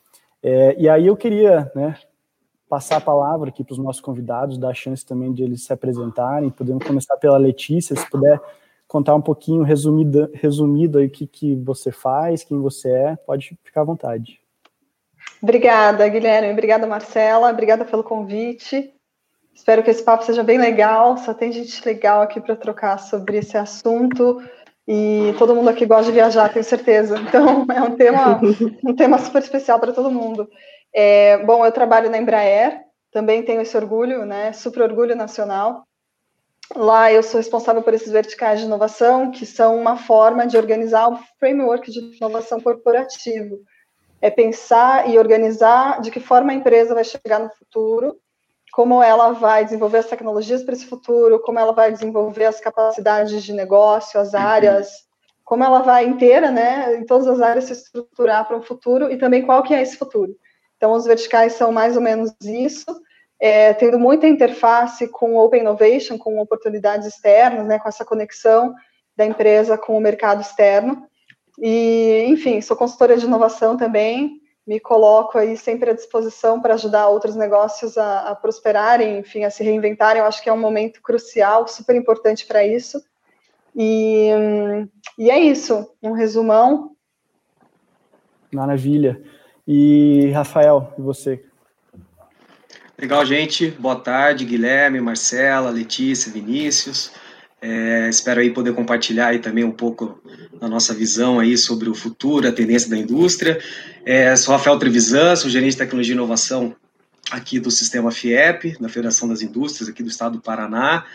É, 0.41 0.75
e 0.79 0.87
aí 0.87 1.07
eu 1.07 1.17
queria 1.17 1.71
né, 1.75 1.97
passar 2.69 2.97
a 2.97 3.01
palavra 3.01 3.49
aqui 3.49 3.63
para 3.63 3.73
os 3.73 3.79
nossos 3.79 4.01
convidados, 4.01 4.57
dar 4.57 4.69
a 4.69 4.73
chance 4.73 5.05
também 5.05 5.33
de 5.33 5.43
eles 5.43 5.63
se 5.63 5.73
apresentarem. 5.73 6.49
Podemos 6.49 6.85
começar 6.85 7.17
pela 7.17 7.37
Letícia, 7.37 7.95
se 7.95 8.09
puder 8.09 8.39
contar 8.87 9.15
um 9.15 9.21
pouquinho 9.21 9.63
resumido, 9.63 10.29
resumido 10.33 10.99
aí 10.99 11.07
o 11.07 11.09
que, 11.09 11.27
que 11.27 11.55
você 11.55 11.91
faz, 11.91 12.43
quem 12.43 12.59
você 12.59 12.89
é, 12.89 13.15
pode 13.15 13.57
ficar 13.63 13.81
à 13.81 13.85
vontade. 13.85 14.39
Obrigada, 15.41 16.07
Guilherme. 16.07 16.51
Obrigada, 16.51 16.85
Marcela. 16.85 17.51
Obrigada 17.51 17.85
pelo 17.85 18.03
convite. 18.03 18.93
Espero 19.59 19.83
que 19.83 19.91
esse 19.91 20.01
papo 20.01 20.23
seja 20.23 20.41
bem 20.41 20.57
legal. 20.57 21.17
Só 21.17 21.33
tem 21.33 21.51
gente 21.51 21.85
legal 21.85 22.21
aqui 22.21 22.39
para 22.39 22.55
trocar 22.55 22.97
sobre 22.97 23.39
esse 23.39 23.57
assunto. 23.57 24.41
E 24.87 25.35
todo 25.37 25.53
mundo 25.53 25.69
aqui 25.69 25.85
gosta 25.85 26.05
de 26.05 26.13
viajar, 26.13 26.47
tenho 26.47 26.63
certeza. 26.63 27.19
Então, 27.19 27.65
é 27.69 27.81
um 27.81 27.97
tema, 27.97 28.39
um 28.81 28.95
tema 28.95 29.17
super 29.17 29.41
especial 29.41 29.77
para 29.77 29.91
todo 29.91 30.09
mundo. 30.09 30.49
É, 30.95 31.39
bom, 31.39 31.65
eu 31.65 31.73
trabalho 31.73 32.09
na 32.09 32.17
Embraer, 32.17 32.79
também 33.11 33.43
tenho 33.43 33.59
esse 33.59 33.75
orgulho, 33.75 34.25
né? 34.25 34.53
Super 34.53 34.83
orgulho 34.83 35.13
nacional. 35.13 35.83
Lá 36.73 37.11
eu 37.11 37.21
sou 37.21 37.37
responsável 37.37 37.83
por 37.83 37.93
esses 37.93 38.11
verticais 38.11 38.61
de 38.61 38.65
inovação, 38.65 39.29
que 39.29 39.45
são 39.45 39.77
uma 39.77 39.97
forma 39.97 40.47
de 40.47 40.55
organizar 40.55 41.09
o 41.09 41.19
framework 41.37 41.91
de 41.91 41.99
inovação 42.15 42.61
corporativo 42.61 43.59
é 44.21 44.29
pensar 44.29 45.09
e 45.09 45.17
organizar 45.17 46.01
de 46.01 46.11
que 46.11 46.19
forma 46.19 46.51
a 46.51 46.55
empresa 46.55 46.93
vai 46.93 47.03
chegar 47.03 47.39
no 47.39 47.49
futuro, 47.51 48.17
como 48.71 49.01
ela 49.01 49.31
vai 49.31 49.63
desenvolver 49.63 49.99
as 49.99 50.07
tecnologias 50.07 50.63
para 50.63 50.73
esse 50.73 50.85
futuro, 50.85 51.39
como 51.41 51.59
ela 51.59 51.71
vai 51.71 51.91
desenvolver 51.91 52.45
as 52.45 52.59
capacidades 52.59 53.43
de 53.43 53.53
negócio, 53.53 54.19
as 54.19 54.33
áreas, 54.33 54.89
como 55.43 55.63
ela 55.63 55.79
vai 55.79 56.05
inteira, 56.05 56.51
né, 56.51 56.95
em 56.95 57.05
todas 57.05 57.27
as 57.27 57.41
áreas 57.41 57.65
se 57.65 57.73
estruturar 57.73 58.47
para 58.47 58.57
um 58.57 58.61
futuro 58.61 59.11
e 59.11 59.17
também 59.17 59.45
qual 59.45 59.63
que 59.63 59.73
é 59.73 59.81
esse 59.81 59.97
futuro. 59.97 60.35
Então, 60.77 60.93
os 60.93 61.05
verticais 61.05 61.53
são 61.53 61.71
mais 61.71 61.95
ou 61.95 62.01
menos 62.01 62.31
isso. 62.41 62.85
é, 63.39 63.73
tendo 63.73 63.97
muita 63.97 64.27
interface 64.27 65.07
com 65.07 65.37
Open 65.37 65.61
Innovation, 65.61 66.17
com 66.17 66.39
oportunidades 66.39 67.07
externas, 67.07 67.65
né, 67.65 67.79
com 67.79 67.87
essa 67.87 68.03
conexão 68.03 68.75
da 69.15 69.25
empresa 69.25 69.77
com 69.77 69.97
o 69.97 70.01
mercado 70.01 70.41
externo. 70.41 71.07
E, 71.57 72.25
enfim, 72.27 72.59
sou 72.61 72.75
consultora 72.75 73.17
de 73.17 73.25
inovação 73.25 73.77
também, 73.77 74.41
me 74.69 74.79
coloco 74.79 75.35
aí 75.35 75.57
sempre 75.57 75.89
à 75.89 75.93
disposição 75.95 76.61
para 76.61 76.75
ajudar 76.75 77.07
outros 77.07 77.35
negócios 77.35 77.97
a, 77.97 78.29
a, 78.29 78.35
prosperarem, 78.35 79.17
enfim, 79.17 79.43
a 79.43 79.49
se 79.49 79.63
reinventarem. 79.63 80.21
Eu 80.21 80.27
acho 80.27 80.43
que 80.43 80.47
é 80.47 80.53
um 80.53 80.59
momento 80.59 81.01
crucial, 81.01 81.67
super 81.67 81.95
importante 81.95 82.45
para 82.45 82.63
isso. 82.63 83.03
E, 83.75 84.29
e 85.17 85.31
é 85.31 85.39
isso, 85.39 85.89
um 86.03 86.11
resumão. 86.11 86.95
Maravilha. 88.53 89.19
E 89.67 90.29
Rafael, 90.35 90.93
e 90.99 91.01
você? 91.01 91.43
Legal, 92.95 93.25
gente. 93.25 93.71
Boa 93.71 93.95
tarde, 93.95 94.45
Guilherme, 94.45 95.01
Marcela, 95.01 95.71
Letícia, 95.71 96.31
Vinícius. 96.31 97.11
É, 97.61 98.07
espero 98.09 98.39
aí 98.39 98.51
poder 98.51 98.73
compartilhar 98.73 99.27
aí 99.27 99.39
também 99.39 99.63
um 99.63 99.71
pouco 99.71 100.21
da 100.59 100.67
nossa 100.67 100.93
visão 100.93 101.39
aí 101.39 101.57
sobre 101.57 101.89
o 101.89 101.95
futuro, 101.95 102.47
a 102.47 102.51
tendência 102.51 102.89
da 102.89 102.97
indústria. 102.97 103.59
É, 104.05 104.35
sou 104.35 104.53
Rafael 104.53 104.79
Trevisan, 104.79 105.35
sou 105.35 105.49
gerente 105.49 105.71
de 105.71 105.77
tecnologia 105.77 106.13
e 106.13 106.15
inovação 106.15 106.75
aqui 107.31 107.59
do 107.59 107.69
Sistema 107.69 108.11
FIEP, 108.11 108.77
da 108.79 108.89
Federação 108.89 109.27
das 109.27 109.41
Indústrias 109.41 109.89
aqui 109.89 110.01
do 110.01 110.09
estado 110.09 110.37
do 110.37 110.41
Paraná. 110.41 111.05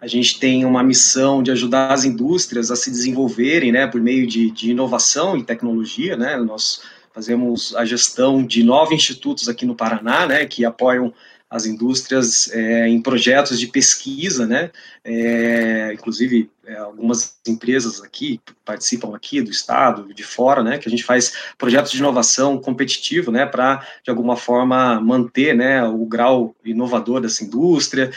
A 0.00 0.06
gente 0.06 0.38
tem 0.38 0.64
uma 0.64 0.82
missão 0.82 1.42
de 1.42 1.50
ajudar 1.50 1.92
as 1.92 2.04
indústrias 2.04 2.70
a 2.70 2.76
se 2.76 2.90
desenvolverem, 2.90 3.72
né, 3.72 3.86
por 3.86 4.00
meio 4.00 4.26
de, 4.26 4.50
de 4.50 4.70
inovação 4.70 5.36
e 5.36 5.42
tecnologia, 5.42 6.16
né. 6.16 6.36
Nós 6.36 6.82
fazemos 7.14 7.74
a 7.76 7.84
gestão 7.84 8.44
de 8.44 8.62
nove 8.62 8.94
institutos 8.94 9.48
aqui 9.48 9.64
no 9.64 9.74
Paraná, 9.74 10.26
né, 10.26 10.44
que 10.44 10.64
apoiam 10.64 11.12
as 11.48 11.66
indústrias 11.66 12.50
é, 12.52 12.88
em 12.88 13.00
projetos 13.00 13.60
de 13.60 13.68
pesquisa, 13.68 14.46
né? 14.46 14.70
É, 15.04 15.92
inclusive 15.92 16.50
é, 16.66 16.76
algumas 16.76 17.36
empresas 17.46 18.02
aqui 18.02 18.40
participam 18.64 19.14
aqui 19.14 19.40
do 19.40 19.50
estado, 19.50 20.12
de 20.12 20.24
fora, 20.24 20.62
né? 20.62 20.78
Que 20.78 20.88
a 20.88 20.90
gente 20.90 21.04
faz 21.04 21.32
projetos 21.56 21.92
de 21.92 21.98
inovação 21.98 22.58
competitivo, 22.58 23.30
né? 23.30 23.46
Para 23.46 23.86
de 24.02 24.10
alguma 24.10 24.36
forma 24.36 25.00
manter, 25.00 25.54
né? 25.54 25.84
O 25.84 26.04
grau 26.06 26.56
inovador 26.64 27.20
dessa 27.20 27.44
indústria, 27.44 28.10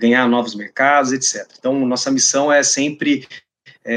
ganhar 0.00 0.28
novos 0.28 0.54
mercados, 0.54 1.12
etc. 1.12 1.46
Então 1.58 1.86
nossa 1.86 2.10
missão 2.10 2.52
é 2.52 2.62
sempre 2.62 3.28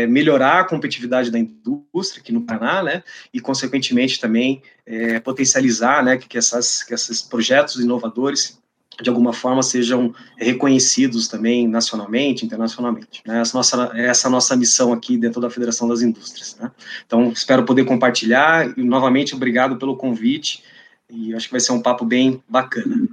melhorar 0.08 0.62
a 0.62 0.64
competitividade 0.64 1.30
da 1.30 1.38
indústria 1.38 2.22
aqui 2.22 2.32
no 2.32 2.42
Paraná, 2.42 2.82
né, 2.82 3.04
e 3.34 3.42
consequentemente 3.42 4.22
também 4.22 4.62
é, 4.92 5.20
potencializar, 5.20 6.04
né, 6.04 6.18
que, 6.18 6.28
que, 6.28 6.38
essas, 6.38 6.84
que 6.84 6.94
esses 6.94 7.22
projetos 7.22 7.78
inovadores 7.80 8.60
de 9.02 9.10
alguma 9.10 9.34
forma 9.34 9.64
sejam 9.64 10.14
reconhecidos 10.38 11.28
também 11.28 11.68
nacionalmente, 11.68 12.46
internacionalmente. 12.46 13.24
Né? 13.26 13.40
Essa 13.40 13.58
nossa 13.58 13.92
essa 13.96 14.30
nossa 14.30 14.56
missão 14.56 14.92
aqui 14.94 15.18
dentro 15.18 15.42
da 15.42 15.50
Federação 15.50 15.88
das 15.88 16.02
Indústrias. 16.02 16.58
Né? 16.60 16.70
Então 17.08 17.32
espero 17.32 17.64
poder 17.64 17.86
compartilhar 17.86 18.78
e 18.78 18.84
novamente 18.84 19.34
obrigado 19.34 19.78
pelo 19.78 19.96
convite 19.96 20.64
e 21.10 21.34
acho 21.34 21.48
que 21.48 21.54
vai 21.54 21.62
ser 21.62 21.72
um 21.72 21.82
papo 21.82 22.06
bem 22.06 22.44
bacana. 22.48 23.08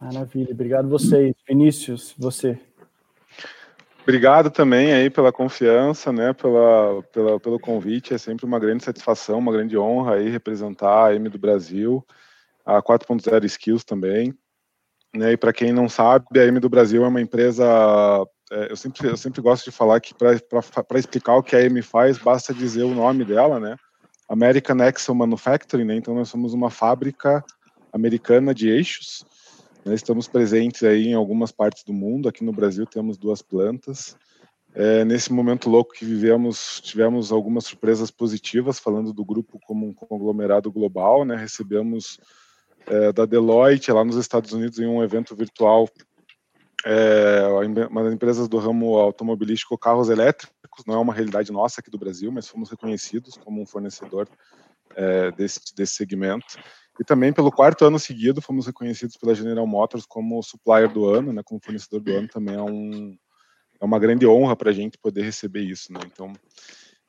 Maravilha, 0.00 0.50
obrigado 0.50 0.88
vocês, 0.88 1.34
Vinícius, 1.46 2.14
você. 2.18 2.58
Obrigado 4.02 4.50
também 4.50 4.92
aí 4.92 5.10
pela 5.10 5.30
confiança, 5.30 6.12
né, 6.12 6.32
pela, 6.32 7.02
pela, 7.12 7.38
pelo 7.38 7.60
convite. 7.60 8.14
É 8.14 8.18
sempre 8.18 8.46
uma 8.46 8.58
grande 8.58 8.82
satisfação, 8.82 9.38
uma 9.38 9.52
grande 9.52 9.76
honra 9.76 10.14
aí 10.14 10.28
representar 10.28 11.06
a 11.06 11.14
M 11.14 11.28
do 11.28 11.38
Brasil, 11.38 12.04
a 12.64 12.82
4.0 12.82 13.44
Skills 13.44 13.84
também. 13.84 14.34
Né, 15.14 15.32
e 15.32 15.36
para 15.36 15.52
quem 15.52 15.72
não 15.72 15.88
sabe, 15.88 16.26
a 16.38 16.44
M 16.44 16.58
do 16.60 16.68
Brasil 16.68 17.04
é 17.04 17.08
uma 17.08 17.20
empresa. 17.20 17.64
É, 18.50 18.72
eu, 18.72 18.76
sempre, 18.76 19.08
eu 19.08 19.16
sempre 19.16 19.40
gosto 19.40 19.64
de 19.64 19.76
falar 19.76 20.00
que 20.00 20.14
para 20.14 20.98
explicar 20.98 21.36
o 21.36 21.42
que 21.42 21.54
a 21.54 21.62
M 21.62 21.82
faz, 21.82 22.16
basta 22.16 22.54
dizer 22.54 22.84
o 22.84 22.94
nome 22.94 23.24
dela, 23.24 23.60
né? 23.60 23.76
American 24.28 24.80
Axle 24.80 25.14
Manufacturing, 25.14 25.84
né? 25.84 25.96
Então 25.96 26.14
nós 26.14 26.28
somos 26.28 26.54
uma 26.54 26.70
fábrica 26.70 27.44
americana 27.92 28.54
de 28.54 28.68
eixos 28.68 29.24
né, 29.84 29.94
estamos 29.94 30.28
presentes 30.28 30.82
aí 30.82 31.08
em 31.08 31.14
algumas 31.14 31.52
partes 31.52 31.84
do 31.84 31.92
mundo. 31.92 32.28
Aqui 32.28 32.44
no 32.44 32.52
Brasil 32.52 32.86
temos 32.86 33.16
duas 33.16 33.42
plantas. 33.42 34.16
É, 34.72 35.04
nesse 35.04 35.32
momento 35.32 35.68
louco 35.68 35.94
que 35.94 36.04
vivemos, 36.04 36.80
tivemos 36.80 37.32
algumas 37.32 37.64
surpresas 37.64 38.10
positivas, 38.10 38.78
falando 38.78 39.12
do 39.12 39.24
grupo 39.24 39.58
como 39.66 39.86
um 39.86 39.92
conglomerado 39.92 40.70
global. 40.70 41.24
Né? 41.24 41.36
Recebemos 41.36 42.20
é, 42.86 43.12
da 43.12 43.26
Deloitte, 43.26 43.90
lá 43.90 44.04
nos 44.04 44.16
Estados 44.16 44.52
Unidos, 44.52 44.78
em 44.78 44.86
um 44.86 45.02
evento 45.02 45.34
virtual, 45.34 45.88
é, 46.84 47.42
uma 47.90 48.04
das 48.04 48.14
empresas 48.14 48.48
do 48.48 48.58
ramo 48.58 48.96
automobilístico 48.96 49.76
carros 49.76 50.08
elétricos. 50.08 50.84
Não 50.86 50.94
é 50.94 50.98
uma 50.98 51.12
realidade 51.12 51.52
nossa 51.52 51.80
aqui 51.80 51.90
do 51.90 51.98
Brasil, 51.98 52.30
mas 52.30 52.48
fomos 52.48 52.70
reconhecidos 52.70 53.36
como 53.36 53.60
um 53.60 53.66
fornecedor 53.66 54.28
é, 54.94 55.30
desse, 55.32 55.60
desse 55.74 55.94
segmento. 55.94 56.58
E 57.00 57.04
também 57.04 57.32
pelo 57.32 57.50
quarto 57.50 57.86
ano 57.86 57.98
seguido 57.98 58.42
fomos 58.42 58.66
reconhecidos 58.66 59.16
pela 59.16 59.34
General 59.34 59.66
Motors 59.66 60.04
como 60.04 60.42
supplier 60.42 60.92
do 60.92 61.06
ano, 61.08 61.32
né, 61.32 61.40
como 61.42 61.58
fornecedor 61.58 61.98
do 62.02 62.12
ano. 62.12 62.28
Também 62.28 62.54
é, 62.54 62.62
um, 62.62 63.16
é 63.80 63.84
uma 63.86 63.98
grande 63.98 64.26
honra 64.26 64.54
para 64.54 64.68
a 64.68 64.72
gente 64.74 64.98
poder 64.98 65.22
receber 65.22 65.62
isso. 65.62 65.90
Né? 65.90 66.00
Então, 66.04 66.30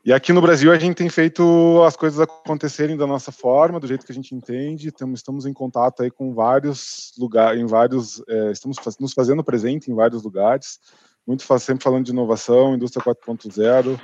e 0.06 0.14
aqui 0.14 0.32
no 0.32 0.42
Brasil 0.42 0.72
a 0.72 0.80
gente 0.80 0.96
tem 0.96 1.10
feito 1.10 1.84
as 1.86 1.98
coisas 1.98 2.22
acontecerem 2.22 2.96
da 2.96 3.06
nossa 3.06 3.34
forma, 3.34 3.82
do 3.82 3.86
jeito 3.86 4.06
que 4.06 4.14
a 4.14 4.16
gente 4.16 4.34
entende. 4.34 4.88
Estamos, 5.14 5.46
em 5.46 5.52
contato 5.52 6.04
aí 6.04 6.10
com 6.10 6.34
vários 6.34 7.12
lugares, 7.20 7.60
em 7.60 7.66
vários, 7.66 8.24
é, 8.30 8.50
estamos 8.50 8.78
nos 8.98 9.12
fazendo 9.12 9.44
presente 9.44 9.92
em 9.92 9.94
vários 9.94 10.24
lugares. 10.24 10.80
Muito 11.28 11.44
sempre 11.60 11.84
falando 11.84 12.06
de 12.06 12.12
inovação, 12.12 12.74
indústria 12.74 13.04
4.0, 13.04 14.00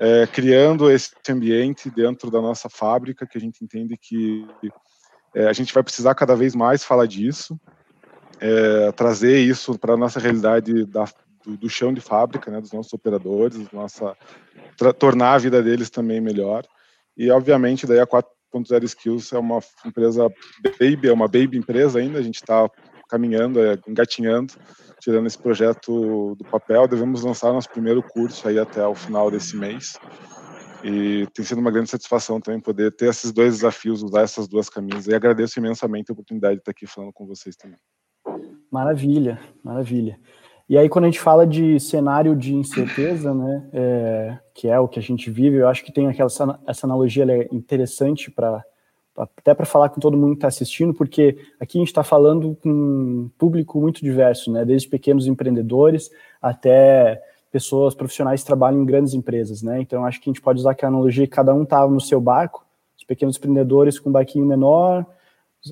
é, 0.00 0.26
criando 0.26 0.90
esse 0.90 1.12
ambiente 1.30 1.88
dentro 1.88 2.28
da 2.28 2.42
nossa 2.42 2.68
fábrica 2.68 3.24
que 3.24 3.38
a 3.38 3.40
gente 3.40 3.64
entende 3.64 3.96
que 3.96 4.44
é, 5.34 5.46
a 5.46 5.52
gente 5.52 5.72
vai 5.72 5.82
precisar 5.82 6.14
cada 6.14 6.34
vez 6.34 6.54
mais 6.54 6.84
falar 6.84 7.06
disso, 7.06 7.58
é, 8.40 8.92
trazer 8.92 9.38
isso 9.38 9.78
para 9.78 9.94
a 9.94 9.96
nossa 9.96 10.20
realidade 10.20 10.84
da, 10.86 11.04
do, 11.44 11.56
do, 11.56 11.68
chão 11.68 11.92
de 11.92 12.00
fábrica, 12.00 12.50
né, 12.50 12.60
dos 12.60 12.72
nossos 12.72 12.92
operadores, 12.92 13.70
nossa, 13.72 14.16
tornar 14.98 15.34
a 15.34 15.38
vida 15.38 15.62
deles 15.62 15.90
também 15.90 16.20
melhor. 16.20 16.64
E, 17.16 17.30
obviamente, 17.30 17.86
daí 17.86 17.98
a 17.98 18.06
4.0 18.06 18.84
Skills 18.84 19.32
é 19.32 19.38
uma 19.38 19.60
empresa 19.84 20.28
baby, 20.78 21.08
é 21.08 21.12
uma 21.12 21.26
baby 21.26 21.58
empresa 21.58 21.98
ainda, 21.98 22.18
a 22.18 22.22
gente 22.22 22.36
está 22.36 22.70
caminhando, 23.08 23.60
é, 23.60 23.76
engatinhando, 23.88 24.52
tirando 25.00 25.26
esse 25.26 25.38
projeto 25.38 26.36
do 26.36 26.44
papel. 26.44 26.86
Devemos 26.86 27.22
lançar 27.22 27.52
nosso 27.52 27.70
primeiro 27.70 28.02
curso 28.02 28.46
aí 28.46 28.58
até 28.58 28.86
o 28.86 28.94
final 28.94 29.30
desse 29.30 29.56
mês. 29.56 29.98
E 30.84 31.26
tem 31.34 31.44
sido 31.44 31.58
uma 31.58 31.70
grande 31.70 31.90
satisfação 31.90 32.40
também 32.40 32.60
poder 32.60 32.92
ter 32.92 33.08
esses 33.08 33.32
dois 33.32 33.54
desafios, 33.54 34.02
usar 34.02 34.22
essas 34.22 34.46
duas 34.46 34.68
camisas. 34.68 35.06
E 35.06 35.14
agradeço 35.14 35.58
imensamente 35.58 36.10
a 36.10 36.12
oportunidade 36.12 36.54
de 36.54 36.60
estar 36.60 36.70
aqui 36.70 36.86
falando 36.86 37.12
com 37.12 37.26
vocês 37.26 37.56
também. 37.56 37.78
Maravilha, 38.70 39.40
maravilha. 39.64 40.18
E 40.68 40.76
aí, 40.76 40.88
quando 40.88 41.06
a 41.06 41.08
gente 41.08 41.20
fala 41.20 41.46
de 41.46 41.80
cenário 41.80 42.36
de 42.36 42.54
incerteza, 42.54 43.32
né, 43.32 43.68
é, 43.72 44.38
que 44.54 44.68
é 44.68 44.78
o 44.78 44.86
que 44.86 44.98
a 44.98 45.02
gente 45.02 45.30
vive, 45.30 45.56
eu 45.56 45.68
acho 45.68 45.82
que 45.82 45.92
tem 45.92 46.06
aquela 46.06 46.28
essa 46.66 46.86
analogia 46.86 47.24
é 47.24 47.48
interessante 47.50 48.30
para 48.30 48.62
até 49.16 49.52
para 49.52 49.66
falar 49.66 49.88
com 49.88 49.98
todo 49.98 50.16
mundo 50.16 50.32
que 50.32 50.36
está 50.36 50.48
assistindo, 50.48 50.94
porque 50.94 51.38
aqui 51.58 51.78
a 51.78 51.80
gente 51.80 51.88
está 51.88 52.04
falando 52.04 52.56
com 52.62 52.70
um 52.70 53.30
público 53.36 53.80
muito 53.80 54.00
diverso, 54.00 54.52
né, 54.52 54.64
desde 54.64 54.88
pequenos 54.88 55.26
empreendedores 55.26 56.08
até 56.40 57.20
pessoas 57.50 57.94
profissionais 57.94 58.40
que 58.40 58.46
trabalham 58.46 58.80
em 58.80 58.84
grandes 58.84 59.14
empresas, 59.14 59.62
né? 59.62 59.80
Então 59.80 60.04
acho 60.04 60.20
que 60.20 60.28
a 60.28 60.32
gente 60.32 60.42
pode 60.42 60.60
usar 60.60 60.72
aquela 60.72 60.92
analogia 60.92 61.26
que 61.26 61.32
cada 61.32 61.54
um 61.54 61.62
estava 61.62 61.90
no 61.90 62.00
seu 62.00 62.20
barco, 62.20 62.64
os 62.96 63.04
pequenos 63.04 63.36
empreendedores 63.36 63.98
com 63.98 64.10
um 64.10 64.12
barquinho 64.12 64.44
menor, 64.44 65.06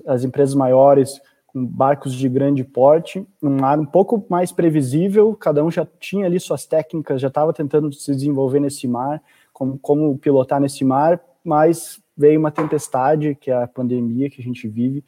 as 0.06 0.25
empresas 0.25 0.54
maiores 0.54 1.21
com 1.47 1.64
barcos 1.64 2.14
de 2.14 2.28
grande 2.28 2.64
porte, 2.64 3.26
um 3.42 3.61
mar 3.61 3.78
um 3.78 3.87
pouco 3.87 4.25
mais 4.28 4.52
previsível, 4.52 5.35
cada 5.35 5.64
um 5.64 5.71
já 5.71 5.87
tinha 5.99 6.26
ali 6.26 6.40
suas 6.40 6.66
técnicas, 6.66 7.21
já 7.21 7.28
estava 7.28 7.52
tentando 7.52 7.92
se 7.92 8.12
desenvolver 8.12 8.61
nesse 8.61 8.88
mar, 8.88 9.23
como, 9.52 9.78
como 9.78 10.18
pilotar 10.18 10.61
nesse 10.61 10.85
mar, 10.85 11.21
mas 11.45 12.00
veio 12.16 12.40
uma 12.40 12.50
tempestade, 12.50 13.35
que 13.35 13.50
é 13.50 13.62
a 13.62 13.68
pandemia 13.68 14.30
que 14.30 14.40
a 14.40 14.45
gente 14.45 14.66
vive, 14.66 15.04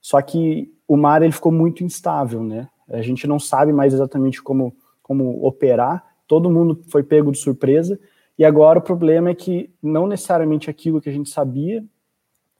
só 0.00 0.20
que 0.20 0.72
o 0.86 0.96
mar 0.96 1.22
ele 1.22 1.32
ficou 1.32 1.52
muito 1.52 1.84
instável, 1.84 2.42
né? 2.42 2.68
A 2.88 3.02
gente 3.02 3.26
não 3.26 3.38
sabe 3.38 3.72
mais 3.72 3.94
exatamente 3.94 4.42
como 4.42 4.74
como 5.10 5.44
operar, 5.44 6.04
todo 6.24 6.48
mundo 6.48 6.84
foi 6.86 7.02
pego 7.02 7.32
de 7.32 7.38
surpresa, 7.38 7.98
e 8.38 8.44
agora 8.44 8.78
o 8.78 8.82
problema 8.82 9.30
é 9.30 9.34
que 9.34 9.68
não 9.82 10.06
necessariamente 10.06 10.70
aquilo 10.70 11.00
que 11.00 11.08
a 11.08 11.12
gente 11.12 11.28
sabia 11.28 11.84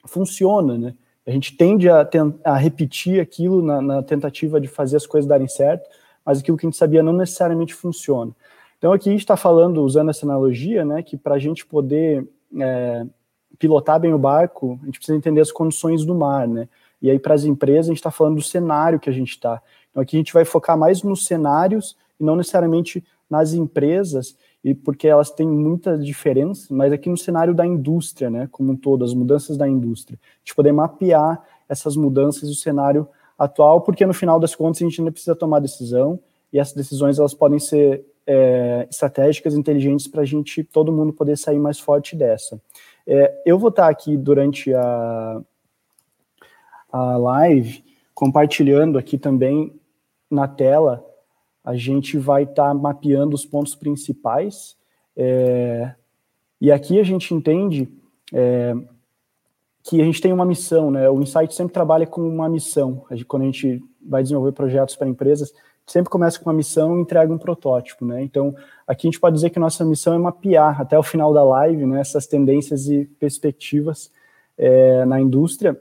funciona, 0.05 0.77
né? 0.77 0.95
A 1.25 1.31
gente 1.31 1.57
tende 1.57 1.89
a, 1.89 2.05
a 2.43 2.57
repetir 2.57 3.21
aquilo 3.21 3.63
na, 3.63 3.81
na, 3.81 4.03
tentativa 4.03 4.61
de 4.61 4.67
fazer 4.67 4.97
as 4.97 5.07
coisas 5.07 5.29
darem 5.29 5.47
certo, 5.47 5.89
mas 6.27 6.41
aquilo 6.41 6.57
que 6.57 6.67
a 6.67 6.69
gente 6.69 6.77
sabia 6.77 7.05
não 7.05 7.13
necessariamente 7.13 7.73
funciona. 7.73 8.33
Então 8.79 8.93
aqui 8.93 9.11
a 9.11 9.13
gente 9.13 9.21
está 9.21 9.37
falando, 9.37 9.85
usando 9.85 10.11
essa 10.11 10.27
analogia, 10.27 10.85
né, 10.85 11.05
que 11.05 11.17
para 11.17 11.37
a 11.37 11.39
gente 11.39 11.65
poder 11.65 12.29
é, 12.61 13.07
pilotar 13.61 14.01
bem 14.01 14.13
o 14.13 14.19
barco, 14.19 14.77
a 14.83 14.87
gente 14.87 14.99
precisa 14.99 15.17
entender 15.17 15.41
as 15.41 15.53
condições 15.53 16.05
do 16.05 16.17
mar, 16.17 16.49
né? 16.49 16.69
E 17.01 17.09
aí, 17.09 17.19
para 17.21 17.33
as 17.33 17.45
empresas, 17.45 17.87
a 17.87 17.91
gente 17.91 17.99
está 17.99 18.11
falando 18.11 18.35
do 18.35 18.43
cenário 18.43 18.99
que 18.99 19.09
a 19.09 19.13
gente 19.13 19.31
está. 19.31 19.63
Então, 19.91 20.03
aqui 20.03 20.17
a 20.17 20.19
gente 20.19 20.35
vai 20.35 20.45
focar 20.45 20.77
mais 20.77 21.05
nos 21.05 21.25
cenários 21.25 21.97
e 22.21 22.25
não 22.25 22.37
necessariamente 22.37 23.03
nas 23.29 23.55
empresas, 23.55 24.37
e 24.63 24.75
porque 24.75 25.09
elas 25.09 25.31
têm 25.31 25.49
muita 25.49 25.97
diferença, 25.97 26.67
mas 26.75 26.93
aqui 26.93 27.09
no 27.09 27.17
cenário 27.17 27.55
da 27.55 27.67
indústria, 27.67 28.29
né, 28.29 28.49
como 28.51 28.73
um 28.73 28.77
todo, 28.77 29.05
as 29.05 29.15
mudanças 29.15 29.57
da 29.57 29.67
indústria. 29.67 30.19
Gente 30.41 30.55
poder 30.55 30.73
mapear 30.73 31.43
essas 31.69 31.97
mudanças 31.97 32.49
do 32.49 32.55
cenário 32.55 33.09
atual, 33.39 33.81
porque 33.81 34.05
no 34.05 34.13
final 34.13 34.39
das 34.39 34.55
contas 34.55 34.83
a 34.83 34.85
gente 34.85 35.01
ainda 35.01 35.13
precisa 35.13 35.35
tomar 35.35 35.61
decisão, 35.61 36.21
e 36.53 36.59
essas 36.59 36.75
decisões 36.75 37.19
elas 37.19 37.33
podem 37.33 37.59
ser 37.59 38.05
é, 38.27 38.87
estratégicas, 38.91 39.55
inteligentes, 39.55 40.07
para 40.07 40.23
a 40.23 40.25
gente, 40.25 40.63
todo 40.65 40.93
mundo 40.93 41.13
poder 41.13 41.39
sair 41.39 41.59
mais 41.59 41.79
forte 41.79 42.15
dessa. 42.15 42.61
É, 43.07 43.43
eu 43.47 43.59
vou 43.59 43.71
estar 43.71 43.89
aqui 43.89 44.17
durante 44.17 44.75
a, 44.75 45.41
a 46.93 47.17
live, 47.17 47.85
compartilhando 48.13 48.99
aqui 48.99 49.17
também 49.17 49.73
na 50.31 50.47
tela, 50.47 51.05
a 51.65 51.75
gente 51.77 52.19
vai 52.19 52.45
estar 52.45 52.69
tá 52.69 52.75
mapeando 52.75 53.35
os 53.35 53.45
pontos 53.45 53.75
principais, 53.75 54.77
é, 55.17 55.95
e 56.61 56.71
aqui 56.71 56.99
a 56.99 57.03
gente 57.03 57.35
entende 57.35 57.89
é, 58.33 58.75
que 59.83 60.01
a 60.01 60.05
gente 60.05 60.21
tem 60.21 60.33
uma 60.33 60.45
missão, 60.45 60.91
né? 60.91 61.09
O 61.09 61.21
Insight 61.21 61.55
sempre 61.55 61.73
trabalha 61.73 62.07
com 62.07 62.21
uma 62.21 62.49
missão. 62.49 63.05
A 63.11 63.15
gente, 63.15 63.27
quando 63.27 63.43
a 63.43 63.47
gente 63.47 63.83
vai 64.01 64.23
desenvolver 64.23 64.53
projetos 64.53 64.95
para 64.95 65.09
empresas, 65.09 65.53
sempre 65.87 66.11
começa 66.11 66.39
com 66.39 66.49
uma 66.49 66.57
missão 66.57 66.99
e 66.99 67.01
entrega 67.01 67.33
um 67.33 67.39
protótipo, 67.39 68.05
né? 68.05 68.23
Então, 68.23 68.55
aqui 68.87 69.07
a 69.07 69.11
gente 69.11 69.21
pode 69.21 69.35
dizer 69.35 69.51
que 69.51 69.59
nossa 69.59 69.85
missão 69.85 70.15
é 70.15 70.19
mapear 70.19 70.81
até 70.81 70.99
o 70.99 71.03
final 71.03 71.33
da 71.33 71.43
live, 71.43 71.87
né, 71.87 72.01
essas 72.01 72.27
tendências 72.27 72.89
e 72.89 73.07
perspectivas 73.19 74.11
é, 74.57 75.05
na 75.05 75.21
indústria 75.21 75.81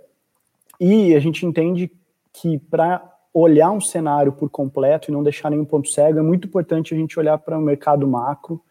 e 0.79 1.13
a 1.13 1.19
gente 1.19 1.45
entende 1.45 1.91
que 2.31 2.57
para 2.57 3.03
olhar 3.33 3.71
um 3.71 3.81
cenário 3.81 4.31
por 4.31 4.50
completo 4.50 5.09
e 5.09 5.13
não 5.13 5.24
deixar 5.24 5.50
nenhum 5.50 5.65
ponto 5.65 5.89
cego, 5.89 6.19
é 6.19 6.21
muito 6.21 6.48
importante 6.48 6.93
a 6.93 6.98
gente 6.98 7.19
olhar 7.19 7.38
para 7.38 7.57
o 7.57 7.62
mercado 7.62 8.07
macro, 8.07 8.62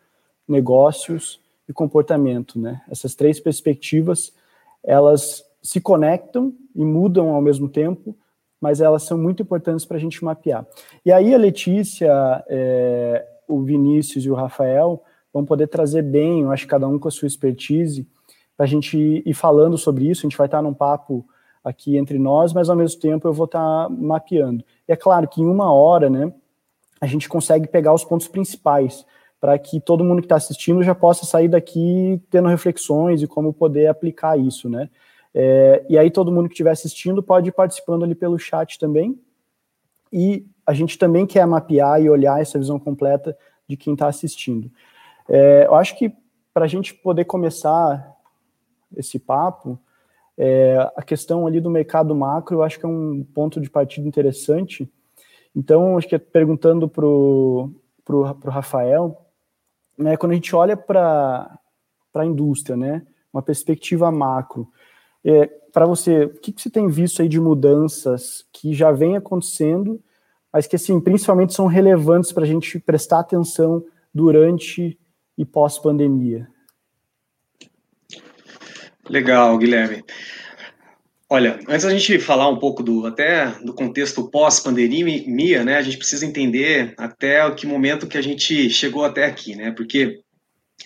negócios 0.46 1.40
e 1.68 1.72
comportamento, 1.72 2.58
né? 2.58 2.82
Essas 2.90 3.14
três 3.14 3.38
perspectivas, 3.38 4.32
elas 4.82 5.44
se 5.62 5.80
conectam 5.80 6.52
e 6.74 6.84
mudam 6.84 7.34
ao 7.34 7.42
mesmo 7.42 7.68
tempo, 7.68 8.16
mas 8.60 8.80
elas 8.80 9.02
são 9.04 9.16
muito 9.16 9.42
importantes 9.42 9.84
para 9.84 9.96
a 9.96 10.00
gente 10.00 10.24
mapear. 10.24 10.66
E 11.04 11.12
aí 11.12 11.34
a 11.34 11.38
Letícia, 11.38 12.44
é, 12.48 13.24
o 13.46 13.62
Vinícius 13.62 14.24
e 14.24 14.30
o 14.30 14.34
Rafael 14.34 15.02
vão 15.32 15.44
poder 15.44 15.68
trazer 15.68 16.02
bem, 16.02 16.42
eu 16.42 16.50
acho 16.50 16.64
que 16.64 16.70
cada 16.70 16.88
um 16.88 16.98
com 16.98 17.08
a 17.08 17.10
sua 17.10 17.28
expertise, 17.28 18.08
para 18.56 18.64
a 18.64 18.68
gente 18.68 19.22
ir 19.24 19.34
falando 19.34 19.78
sobre 19.78 20.08
isso, 20.08 20.26
a 20.26 20.28
gente 20.28 20.38
vai 20.38 20.46
estar 20.46 20.62
num 20.62 20.74
papo 20.74 21.24
aqui 21.68 21.96
entre 21.96 22.18
nós, 22.18 22.52
mas 22.52 22.70
ao 22.70 22.76
mesmo 22.76 23.00
tempo 23.00 23.28
eu 23.28 23.32
vou 23.32 23.44
estar 23.46 23.58
tá 23.58 23.88
mapeando. 23.88 24.64
E 24.88 24.92
é 24.92 24.96
claro 24.96 25.28
que 25.28 25.42
em 25.42 25.46
uma 25.46 25.72
hora, 25.72 26.08
né, 26.08 26.32
a 27.00 27.06
gente 27.06 27.28
consegue 27.28 27.68
pegar 27.68 27.92
os 27.92 28.04
pontos 28.04 28.28
principais 28.28 29.04
para 29.40 29.56
que 29.58 29.80
todo 29.80 30.04
mundo 30.04 30.20
que 30.20 30.26
está 30.26 30.36
assistindo 30.36 30.82
já 30.82 30.94
possa 30.94 31.24
sair 31.24 31.48
daqui 31.48 32.20
tendo 32.30 32.48
reflexões 32.48 33.22
e 33.22 33.26
como 33.26 33.52
poder 33.52 33.86
aplicar 33.86 34.38
isso, 34.38 34.68
né? 34.68 34.90
É, 35.32 35.84
e 35.88 35.96
aí 35.96 36.10
todo 36.10 36.32
mundo 36.32 36.48
que 36.48 36.54
estiver 36.54 36.70
assistindo 36.70 37.22
pode 37.22 37.50
ir 37.50 37.52
participando 37.52 38.02
ali 38.02 38.14
pelo 38.14 38.38
chat 38.38 38.78
também. 38.78 39.20
E 40.12 40.44
a 40.66 40.72
gente 40.72 40.98
também 40.98 41.26
quer 41.26 41.46
mapear 41.46 42.02
e 42.02 42.10
olhar 42.10 42.40
essa 42.40 42.58
visão 42.58 42.78
completa 42.78 43.36
de 43.68 43.76
quem 43.76 43.92
está 43.92 44.08
assistindo. 44.08 44.70
É, 45.28 45.66
eu 45.66 45.74
acho 45.74 45.96
que 45.96 46.12
para 46.52 46.64
a 46.64 46.68
gente 46.68 46.94
poder 46.94 47.24
começar 47.24 48.16
esse 48.96 49.18
papo, 49.18 49.78
é, 50.38 50.76
a 50.94 51.02
questão 51.02 51.48
ali 51.48 51.60
do 51.60 51.68
mercado 51.68 52.14
macro, 52.14 52.56
eu 52.56 52.62
acho 52.62 52.78
que 52.78 52.86
é 52.86 52.88
um 52.88 53.24
ponto 53.34 53.60
de 53.60 53.68
partida 53.68 54.06
interessante. 54.06 54.88
Então, 55.54 55.98
acho 55.98 56.06
que 56.06 56.16
perguntando 56.16 56.88
para 56.88 57.04
o 57.04 57.72
Rafael, 58.46 59.26
né, 59.98 60.16
quando 60.16 60.30
a 60.32 60.34
gente 60.36 60.54
olha 60.54 60.76
para 60.76 61.58
a 62.14 62.24
indústria, 62.24 62.76
né, 62.76 63.04
uma 63.32 63.42
perspectiva 63.42 64.12
macro, 64.12 64.68
é, 65.24 65.46
para 65.72 65.84
você, 65.84 66.26
o 66.26 66.40
que, 66.40 66.52
que 66.52 66.62
você 66.62 66.70
tem 66.70 66.86
visto 66.86 67.20
aí 67.20 67.28
de 67.28 67.40
mudanças 67.40 68.46
que 68.52 68.72
já 68.72 68.92
vem 68.92 69.16
acontecendo, 69.16 70.00
mas 70.52 70.68
que, 70.68 70.76
assim, 70.76 71.00
principalmente 71.00 71.52
são 71.52 71.66
relevantes 71.66 72.30
para 72.30 72.44
a 72.44 72.46
gente 72.46 72.78
prestar 72.78 73.18
atenção 73.18 73.84
durante 74.14 74.96
e 75.36 75.44
pós-pandemia? 75.44 76.48
Legal, 79.08 79.56
Guilherme. 79.58 80.04
Olha, 81.30 81.60
antes 81.68 81.84
da 81.84 81.90
gente 81.90 82.18
falar 82.18 82.48
um 82.48 82.58
pouco 82.58 82.82
do 82.82 83.06
até 83.06 83.46
do 83.62 83.74
contexto 83.74 84.30
pós-pandemia, 84.30 85.62
né, 85.62 85.76
a 85.76 85.82
gente 85.82 85.98
precisa 85.98 86.24
entender 86.24 86.94
até 86.96 87.42
que 87.54 87.66
momento 87.66 88.06
que 88.06 88.16
a 88.16 88.22
gente 88.22 88.70
chegou 88.70 89.04
até 89.04 89.26
aqui, 89.26 89.54
né? 89.54 89.70
Porque 89.72 90.20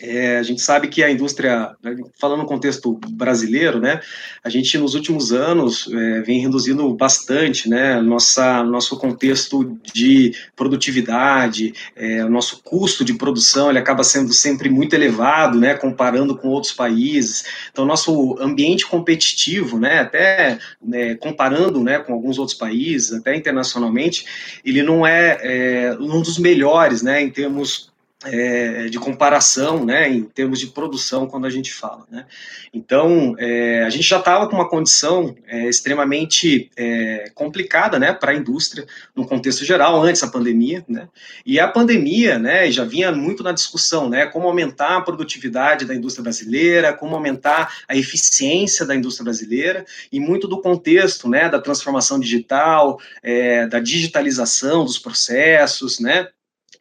é, 0.01 0.39
a 0.39 0.43
gente 0.43 0.63
sabe 0.63 0.89
que 0.89 1.03
a 1.03 1.11
indústria, 1.11 1.77
falando 2.19 2.41
no 2.41 2.47
contexto 2.47 2.99
brasileiro, 3.11 3.79
né, 3.79 4.01
a 4.43 4.49
gente 4.49 4.77
nos 4.79 4.95
últimos 4.95 5.33
anos 5.33 5.89
é, 5.93 6.23
vem 6.23 6.41
reduzindo 6.41 6.93
bastante, 6.95 7.69
né, 7.69 8.01
nossa 8.01 8.63
nosso 8.63 8.99
contexto 8.99 9.79
de 9.93 10.35
produtividade, 10.57 11.75
é, 11.95 12.25
nosso 12.25 12.63
custo 12.63 13.05
de 13.05 13.15
produção, 13.15 13.69
ele 13.69 13.79
acaba 13.79 14.03
sendo 14.03 14.33
sempre 14.33 14.71
muito 14.71 14.95
elevado, 14.95 15.59
né, 15.59 15.75
comparando 15.75 16.37
com 16.37 16.49
outros 16.49 16.73
países. 16.73 17.45
Então, 17.71 17.85
nosso 17.85 18.37
ambiente 18.41 18.87
competitivo, 18.87 19.79
né, 19.79 20.01
até 20.01 20.59
né, 20.83 21.15
comparando, 21.17 21.83
né, 21.83 21.99
com 21.99 22.15
alguns 22.15 22.39
outros 22.39 22.57
países, 22.57 23.13
até 23.13 23.37
internacionalmente, 23.37 24.25
ele 24.65 24.83
não 24.83 25.07
é, 25.07 25.39
é 25.43 25.97
um 26.01 26.23
dos 26.23 26.39
melhores, 26.39 27.03
né, 27.03 27.23
em 27.23 27.31
termos 27.31 27.92
é, 28.25 28.87
de 28.87 28.99
comparação, 28.99 29.85
né, 29.85 30.09
em 30.09 30.23
termos 30.23 30.61
de 30.61 30.69
produção, 30.69 31.27
quando 31.27 31.47
a 31.47 31.51
gente 31.51 31.73
fala, 31.73 32.07
né. 32.11 32.27
Então, 32.73 33.35
é, 33.39 33.85
a 33.85 33.91
gente 33.91 34.05
já 34.05 34.19
estava 34.19 34.49
com 34.49 34.57
uma 34.57 34.69
condição 34.69 35.35
é, 35.47 35.69
extremamente 35.69 36.71
é, 36.77 37.31
complicada, 37.35 37.99
né, 37.99 38.13
para 38.13 38.33
a 38.33 38.35
indústria, 38.35 38.87
no 39.15 39.27
contexto 39.27 39.65
geral, 39.65 40.03
antes 40.03 40.23
da 40.23 40.29
pandemia, 40.29 40.85
né, 40.89 41.09
e 41.45 41.59
a 41.59 41.69
pandemia, 41.69 42.39
né, 42.39 42.71
já 42.71 42.85
vinha 42.85 43.13
muito 43.13 43.43
na 43.43 43.53
discussão, 43.53 44.09
né, 44.09 44.27
como 44.27 44.47
aumentar 44.47 44.97
a 44.97 45.01
produtividade 45.01 45.85
da 45.85 45.95
indústria 45.95 46.23
brasileira, 46.23 46.93
como 46.93 47.15
aumentar 47.15 47.73
a 47.89 47.97
eficiência 47.97 48.87
da 48.87 48.95
indústria 48.95 49.25
brasileira, 49.25 49.85
e 50.11 50.21
muito 50.21 50.47
do 50.47 50.61
contexto, 50.61 51.29
né, 51.29 51.49
da 51.49 51.61
transformação 51.61 52.19
digital, 52.19 52.99
é, 53.23 53.67
da 53.67 53.81
digitalização 53.81 54.85
dos 54.85 54.99
processos, 54.99 55.99
né, 55.99 56.29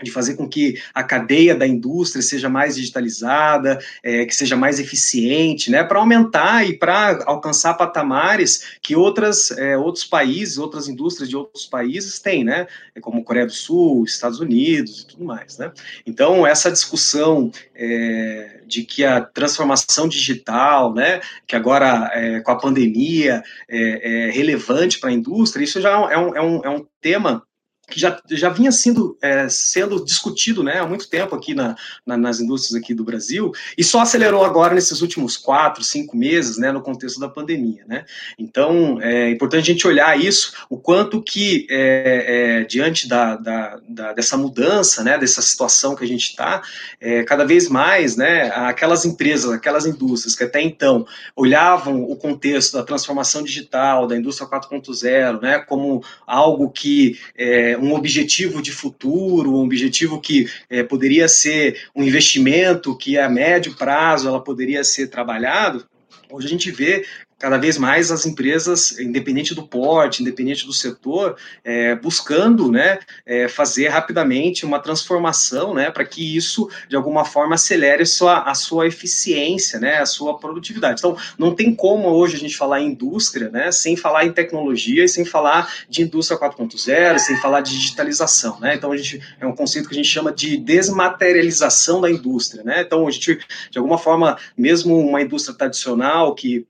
de 0.02 0.12
fazer 0.12 0.36
com 0.36 0.48
que 0.48 0.82
a 0.94 1.04
cadeia 1.04 1.56
da 1.56 1.68
indústria 1.68 2.22
seja 2.22 2.50
mais 2.50 2.76
digitalizada, 2.76 3.80
é, 4.04 4.26
que 4.26 4.36
seja 4.36 4.56
mais 4.56 4.80
eficiente, 4.80 5.70
né, 5.70 5.84
para 5.84 6.00
aumentar 6.00 6.68
e 6.68 6.78
para 6.78 7.24
alcançar 7.26 7.74
patamares 7.76 8.78
que 8.82 8.96
outras, 8.96 9.52
é, 9.52 9.78
outros 9.78 10.06
países, 10.06 10.58
outras 10.58 10.88
indústrias 10.88 11.30
de 11.30 11.36
outros 11.36 11.66
países 11.66 12.20
têm, 12.20 12.44
né, 12.44 12.68
como 13.02 13.24
Coreia 13.24 13.46
do 13.46 13.54
Sul, 13.54 14.04
Estados 14.04 14.40
Unidos 14.40 15.02
e 15.02 15.08
tudo 15.08 15.24
mais, 15.24 15.58
né. 15.58 15.72
Então, 16.06 16.46
essa 16.46 16.72
discussão 16.72 17.52
é, 17.76 18.62
de 18.66 18.84
que 18.84 19.04
a 19.04 19.22
transformação 19.22 20.08
digital, 20.08 20.94
né, 20.94 21.20
que 21.46 21.56
agora 21.56 22.10
é, 22.14 22.40
com 22.40 22.52
a 22.52 22.58
pandemia 22.58 23.44
é, 23.70 24.28
é 24.28 24.32
relevante 24.32 25.00
para 25.00 25.10
a 25.10 25.14
indústria, 25.14 25.64
isso 25.64 25.82
já 25.82 25.92
é 25.92 26.18
um, 26.18 26.36
é 26.36 26.42
um, 26.42 26.66
é 26.66 26.70
um 26.70 26.86
tema 27.02 27.44
que 27.92 28.00
já, 28.00 28.20
já 28.32 28.50
vinha 28.50 28.72
sendo, 28.72 29.18
é, 29.22 29.48
sendo 29.50 30.04
discutido 30.04 30.64
né, 30.64 30.80
há 30.80 30.88
muito 30.88 31.10
tempo 31.10 31.36
aqui 31.36 31.54
na, 31.54 31.76
na, 32.06 32.18
nas 32.18 32.40
indústrias 32.40 32.82
aqui 32.82 32.94
do 32.94 33.04
Brasil, 33.04 33.52
e 33.78 33.84
só 33.84 34.02
acelerou 34.02 34.44
agora 34.44 34.74
nesses 34.74 35.02
últimos 35.02 35.38
quatro, 35.38 35.84
cinco 35.84 36.16
meses, 36.16 36.58
né, 36.58 36.72
no 36.72 36.82
contexto 36.82 37.20
da 37.20 37.28
pandemia. 37.28 37.84
Né? 37.88 38.06
Então, 38.40 39.00
é 39.02 39.30
importante 39.30 39.70
a 39.70 39.74
gente 39.74 39.88
olhar 39.88 40.20
isso, 40.20 40.54
o 40.70 40.78
quanto 40.78 41.22
que, 41.22 41.68
é, 41.70 42.62
é, 42.62 42.64
diante 42.64 43.08
da, 43.08 43.36
da, 43.36 43.80
da, 43.88 44.14
dessa 44.14 44.38
mudança, 44.38 45.04
né, 45.04 45.18
dessa 45.18 45.42
situação 45.42 45.96
que 45.96 46.04
a 46.04 46.08
gente 46.08 46.30
está, 46.30 46.62
é, 47.00 47.24
cada 47.24 47.46
vez 47.46 47.68
mais, 47.68 48.16
né, 48.16 48.52
aquelas 48.56 49.06
empresas, 49.06 49.52
aquelas 49.52 49.86
indústrias 49.86 50.36
que 50.36 50.44
até 50.44 50.62
então 50.62 51.06
olhavam 51.36 52.04
o 52.04 52.16
contexto 52.16 52.78
da 52.78 52.84
transformação 52.84 53.44
digital, 53.44 54.08
da 54.08 54.18
indústria 54.18 54.48
4.0, 54.48 55.42
né, 55.42 55.60
como 55.60 56.04
algo 56.26 56.70
que 56.70 57.20
é, 57.38 57.78
um 57.82 57.94
objetivo 57.94 58.62
de 58.62 58.72
futuro, 58.72 59.56
um 59.56 59.64
objetivo 59.64 60.20
que 60.20 60.48
é, 60.70 60.84
poderia 60.84 61.28
ser 61.28 61.82
um 61.96 62.04
investimento 62.04 62.98
que 62.98 63.18
a 63.18 63.30
médio 63.30 63.76
prazo 63.76 64.28
ela 64.28 64.42
poderia 64.42 64.84
ser 64.84 65.08
trabalhado, 65.08 65.86
hoje 66.30 66.48
a 66.48 66.50
gente 66.50 66.72
vê 66.72 67.06
cada 67.42 67.58
vez 67.58 67.76
mais 67.76 68.12
as 68.12 68.28
empresas, 68.28 69.00
independente 69.00 69.56
do 69.56 69.64
porte, 69.64 70.22
independente 70.22 70.64
do 70.64 70.72
setor, 70.72 71.36
é, 71.64 71.96
buscando 71.96 72.72
né, 72.72 73.00
é, 73.26 73.48
fazer 73.48 73.88
rapidamente 73.88 74.64
uma 74.64 74.80
transformação 74.80 75.74
né, 75.74 75.90
para 75.90 76.06
que 76.06 76.38
isso, 76.38 76.70
de 76.88 76.96
alguma 76.96 77.26
forma, 77.26 77.56
acelere 77.56 78.06
sua, 78.06 78.44
a 78.44 78.54
sua 78.54 78.86
eficiência, 78.86 79.80
né, 79.80 79.98
a 79.98 80.06
sua 80.06 80.38
produtividade. 80.38 81.00
Então, 81.00 81.18
não 81.36 81.56
tem 81.56 81.74
como 81.74 82.10
hoje 82.10 82.36
a 82.36 82.40
gente 82.40 82.56
falar 82.56 82.80
em 82.80 82.92
indústria 82.92 83.50
né, 83.50 83.72
sem 83.72 83.98
falar 83.98 84.24
em 84.24 84.32
tecnologia 84.32 85.04
e 85.04 85.10
sem 85.10 85.26
falar 85.26 85.74
de 85.90 86.04
indústria 86.04 86.40
4.0, 86.40 87.18
sem 87.18 87.38
falar 87.38 87.62
de 87.62 87.72
digitalização. 87.72 88.60
Né? 88.60 88.76
Então, 88.76 88.92
a 88.92 88.98
gente, 88.98 89.20
é 89.40 89.48
um 89.48 89.56
conceito 89.56 89.90
que 89.90 89.96
a 89.96 89.98
gente 89.98 90.10
chama 90.10 90.32
de 90.32 90.58
desmaterialização 90.58 92.00
da 92.02 92.12
indústria. 92.12 92.64
Né? 92.64 92.82
Então, 92.82 93.08
a 93.08 93.12
gente, 93.12 93.40
de 93.72 93.80
alguma 93.80 93.98
forma, 93.98 94.38
mesmo 94.56 94.96
uma 95.00 95.24
indústria 95.24 95.58
tradicional 95.58 96.36
que 96.36 96.68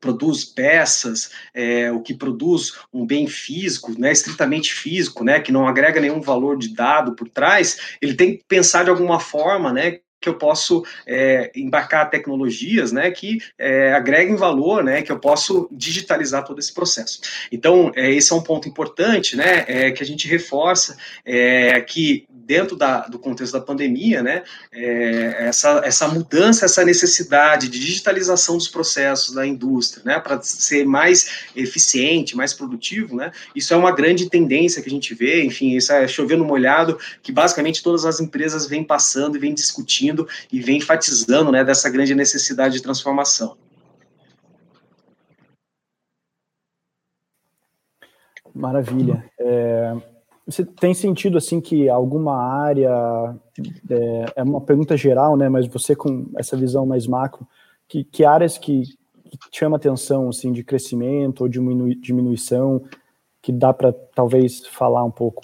produz 0.00 0.44
peças, 0.44 1.30
é, 1.54 1.90
o 1.90 2.00
que 2.00 2.14
produz 2.14 2.74
um 2.92 3.06
bem 3.06 3.26
físico, 3.26 3.92
né, 3.98 4.12
estritamente 4.12 4.72
físico, 4.74 5.24
né, 5.24 5.40
que 5.40 5.52
não 5.52 5.66
agrega 5.66 6.00
nenhum 6.00 6.20
valor 6.20 6.58
de 6.58 6.74
dado 6.74 7.14
por 7.14 7.28
trás, 7.28 7.96
ele 8.00 8.14
tem 8.14 8.36
que 8.36 8.44
pensar 8.46 8.84
de 8.84 8.90
alguma 8.90 9.20
forma, 9.20 9.72
né, 9.72 9.98
que 10.20 10.28
eu 10.28 10.34
posso 10.34 10.84
é, 11.06 11.52
embarcar 11.54 12.10
tecnologias 12.10 12.90
né, 12.90 13.10
que 13.10 13.38
é, 13.58 13.92
agreguem 13.92 14.34
valor, 14.34 14.82
né, 14.82 15.02
que 15.02 15.12
eu 15.12 15.20
posso 15.20 15.68
digitalizar 15.70 16.44
todo 16.44 16.58
esse 16.58 16.74
processo. 16.74 17.20
Então, 17.52 17.92
é, 17.94 18.10
esse 18.10 18.32
é 18.32 18.36
um 18.36 18.42
ponto 18.42 18.68
importante 18.68 19.36
né, 19.36 19.64
é, 19.68 19.90
que 19.92 20.02
a 20.02 20.06
gente 20.06 20.26
reforça, 20.26 20.96
é, 21.24 21.80
que 21.80 22.26
dentro 22.46 22.76
da, 22.76 23.00
do 23.08 23.18
contexto 23.18 23.54
da 23.54 23.60
pandemia, 23.60 24.22
né, 24.22 24.44
é, 24.72 25.48
essa, 25.48 25.80
essa 25.84 26.06
mudança, 26.06 26.64
essa 26.64 26.84
necessidade 26.84 27.68
de 27.68 27.78
digitalização 27.80 28.56
dos 28.56 28.68
processos 28.68 29.34
da 29.34 29.44
indústria, 29.44 30.04
né, 30.04 30.20
para 30.20 30.40
ser 30.40 30.86
mais 30.86 31.48
eficiente, 31.56 32.36
mais 32.36 32.54
produtivo, 32.54 33.16
né, 33.16 33.32
isso 33.54 33.74
é 33.74 33.76
uma 33.76 33.90
grande 33.90 34.30
tendência 34.30 34.80
que 34.80 34.88
a 34.88 34.92
gente 34.92 35.12
vê, 35.12 35.44
enfim, 35.44 35.76
isso 35.76 35.92
é 35.92 36.06
chovendo 36.06 36.44
molhado, 36.44 36.96
que 37.20 37.32
basicamente 37.32 37.82
todas 37.82 38.04
as 38.04 38.20
empresas 38.20 38.66
vêm 38.66 38.84
passando 38.84 39.36
e 39.36 39.40
vêm 39.40 39.52
discutindo 39.52 40.28
e 40.52 40.60
vêm 40.60 40.78
enfatizando, 40.78 41.50
né, 41.50 41.64
dessa 41.64 41.90
grande 41.90 42.14
necessidade 42.14 42.76
de 42.76 42.82
transformação. 42.82 43.56
Maravilha. 48.54 49.22
É, 49.38 49.96
você 50.46 50.64
tem 50.64 50.94
sentido 50.94 51.36
assim 51.36 51.60
que 51.60 51.88
alguma 51.88 52.36
área 52.36 53.36
é, 53.90 54.24
é, 54.36 54.42
uma 54.44 54.60
pergunta 54.60 54.96
geral, 54.96 55.36
né? 55.36 55.48
Mas 55.48 55.66
você 55.66 55.96
com 55.96 56.30
essa 56.36 56.56
visão 56.56 56.86
mais 56.86 57.06
macro, 57.06 57.46
que, 57.88 58.04
que 58.04 58.24
áreas 58.24 58.56
que, 58.56 58.82
que 59.24 59.58
chama 59.58 59.76
atenção 59.76 60.28
assim 60.28 60.52
de 60.52 60.62
crescimento 60.62 61.40
ou 61.40 61.48
diminu, 61.48 61.92
diminuição 61.96 62.84
que 63.42 63.50
dá 63.50 63.72
para 63.72 63.92
talvez 63.92 64.64
falar 64.66 65.02
um 65.04 65.10
pouco? 65.10 65.42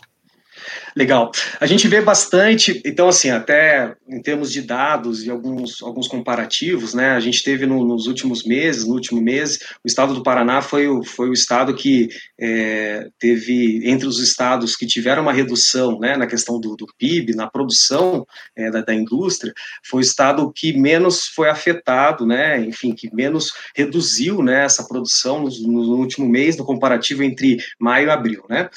Legal. 0.95 1.31
A 1.59 1.67
gente 1.67 1.89
vê 1.89 2.01
bastante, 2.03 2.83
então, 2.85 3.09
assim, 3.09 3.31
até 3.31 3.95
em 4.07 4.21
termos 4.21 4.53
de 4.53 4.61
dados 4.61 5.25
e 5.25 5.31
alguns, 5.31 5.83
alguns 5.83 6.07
comparativos, 6.07 6.93
né? 6.93 7.13
A 7.13 7.21
gente 7.21 7.43
teve 7.43 7.65
no, 7.65 7.85
nos 7.85 8.07
últimos 8.07 8.45
meses, 8.45 8.87
no 8.87 8.95
último 8.95 9.21
mês, 9.21 9.59
o 9.83 9.87
estado 9.87 10.15
do 10.15 10.23
Paraná 10.23 10.61
foi 10.61 10.87
o, 10.89 11.03
foi 11.03 11.31
o 11.31 11.33
estado 11.33 11.75
que 11.75 12.09
é, 12.39 13.09
teve, 13.19 13.89
entre 13.89 14.07
os 14.07 14.21
estados 14.21 14.77
que 14.77 14.87
tiveram 14.87 15.23
uma 15.23 15.33
redução 15.33 15.99
né, 15.99 16.17
na 16.17 16.27
questão 16.27 16.61
do, 16.61 16.77
do 16.77 16.87
PIB, 16.99 17.35
na 17.35 17.51
produção 17.51 18.27
é, 18.55 18.71
da, 18.71 18.83
da, 18.83 18.95
indústria, 18.95 19.55
foi 19.83 20.01
o 20.01 20.03
estado 20.03 20.53
que 20.55 20.75
menos 20.75 21.27
foi 21.29 21.49
afetado, 21.49 22.27
né? 22.27 22.61
Enfim, 22.61 22.95
que 22.95 23.13
menos 23.15 23.53
reduziu 23.75 24.43
né, 24.43 24.65
essa 24.65 24.87
produção 24.87 25.43
no, 25.43 25.51
no 25.51 25.97
último 25.97 26.29
mês, 26.29 26.57
no 26.57 26.65
comparativo 26.65 27.23
entre 27.23 27.57
maio 27.79 28.09
e 28.09 28.11
abril, 28.11 28.45
né? 28.49 28.69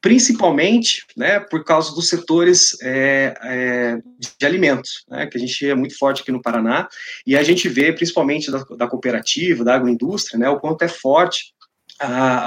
Principalmente 0.00 1.04
né, 1.16 1.40
por 1.40 1.64
causa 1.64 1.94
dos 1.94 2.08
setores 2.08 2.76
é, 2.82 3.34
é, 3.42 3.98
de 4.38 4.46
alimentos, 4.46 5.04
né, 5.08 5.26
que 5.26 5.36
a 5.36 5.40
gente 5.40 5.68
é 5.68 5.74
muito 5.74 5.98
forte 5.98 6.22
aqui 6.22 6.30
no 6.30 6.42
Paraná, 6.42 6.88
e 7.26 7.36
a 7.36 7.42
gente 7.42 7.68
vê, 7.68 7.92
principalmente 7.92 8.50
da, 8.50 8.64
da 8.76 8.86
cooperativa, 8.86 9.64
da 9.64 9.74
agroindústria, 9.74 10.38
né, 10.38 10.48
o 10.48 10.60
quanto 10.60 10.82
é 10.82 10.88
forte 10.88 11.52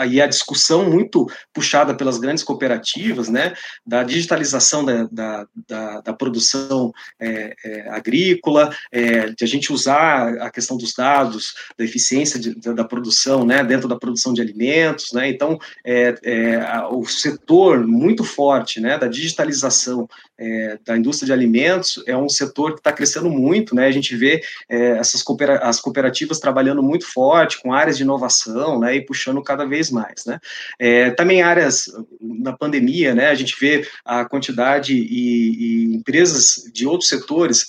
e 0.09 0.21
a 0.21 0.27
discussão 0.27 0.89
muito 0.89 1.27
puxada 1.53 1.93
pelas 1.93 2.17
grandes 2.17 2.43
cooperativas, 2.43 3.29
né, 3.29 3.53
da 3.85 4.03
digitalização 4.03 4.83
da, 4.83 5.07
da, 5.11 5.47
da, 5.67 6.01
da 6.01 6.13
produção 6.13 6.91
é, 7.19 7.53
é, 7.63 7.89
agrícola, 7.89 8.73
é, 8.91 9.29
de 9.29 9.43
a 9.43 9.47
gente 9.47 9.73
usar 9.73 10.35
a 10.41 10.49
questão 10.49 10.77
dos 10.77 10.93
dados, 10.93 11.53
da 11.77 11.83
eficiência 11.83 12.39
de, 12.39 12.55
da, 12.55 12.73
da, 12.73 12.83
produção, 12.85 13.45
né, 13.45 13.63
dentro 13.63 13.87
da 13.87 13.97
produção 13.97 14.33
de 14.33 14.41
alimentos, 14.41 15.11
né, 15.13 15.29
então 15.29 15.59
é, 15.85 16.15
é, 16.23 16.55
a, 16.57 16.89
o 16.89 17.05
setor 17.05 17.85
muito 17.85 18.23
forte, 18.23 18.79
né, 18.79 18.97
da 18.97 19.07
digitalização 19.07 20.07
é, 20.41 20.79
da 20.83 20.97
indústria 20.97 21.27
de 21.27 21.33
alimentos 21.33 22.03
é 22.07 22.17
um 22.17 22.27
setor 22.27 22.73
que 22.73 22.79
está 22.79 22.91
crescendo 22.91 23.29
muito, 23.29 23.75
né, 23.75 23.85
a 23.85 23.91
gente 23.91 24.15
vê 24.15 24.41
essas 24.67 25.21
coopera 25.21 25.59
as 25.59 25.79
cooperativas 25.79 26.39
trabalhando 26.39 26.81
muito 26.81 27.05
forte 27.05 27.61
com 27.61 27.73
áreas 27.73 27.97
de 27.97 28.03
inovação, 28.03 28.79
né, 28.79 28.95
e 28.95 29.05
puxando 29.05 29.41
cada 29.43 29.65
vez 29.65 29.91
mais, 29.91 30.25
né? 30.25 30.39
É, 30.79 31.11
também 31.11 31.41
áreas 31.41 31.85
na 32.19 32.53
pandemia, 32.53 33.13
né? 33.13 33.29
A 33.29 33.35
gente 33.35 33.55
vê 33.59 33.87
a 34.03 34.25
quantidade 34.25 34.95
e, 34.95 35.85
e 35.91 35.95
empresas 35.95 36.69
de 36.73 36.87
outros 36.87 37.09
setores 37.09 37.65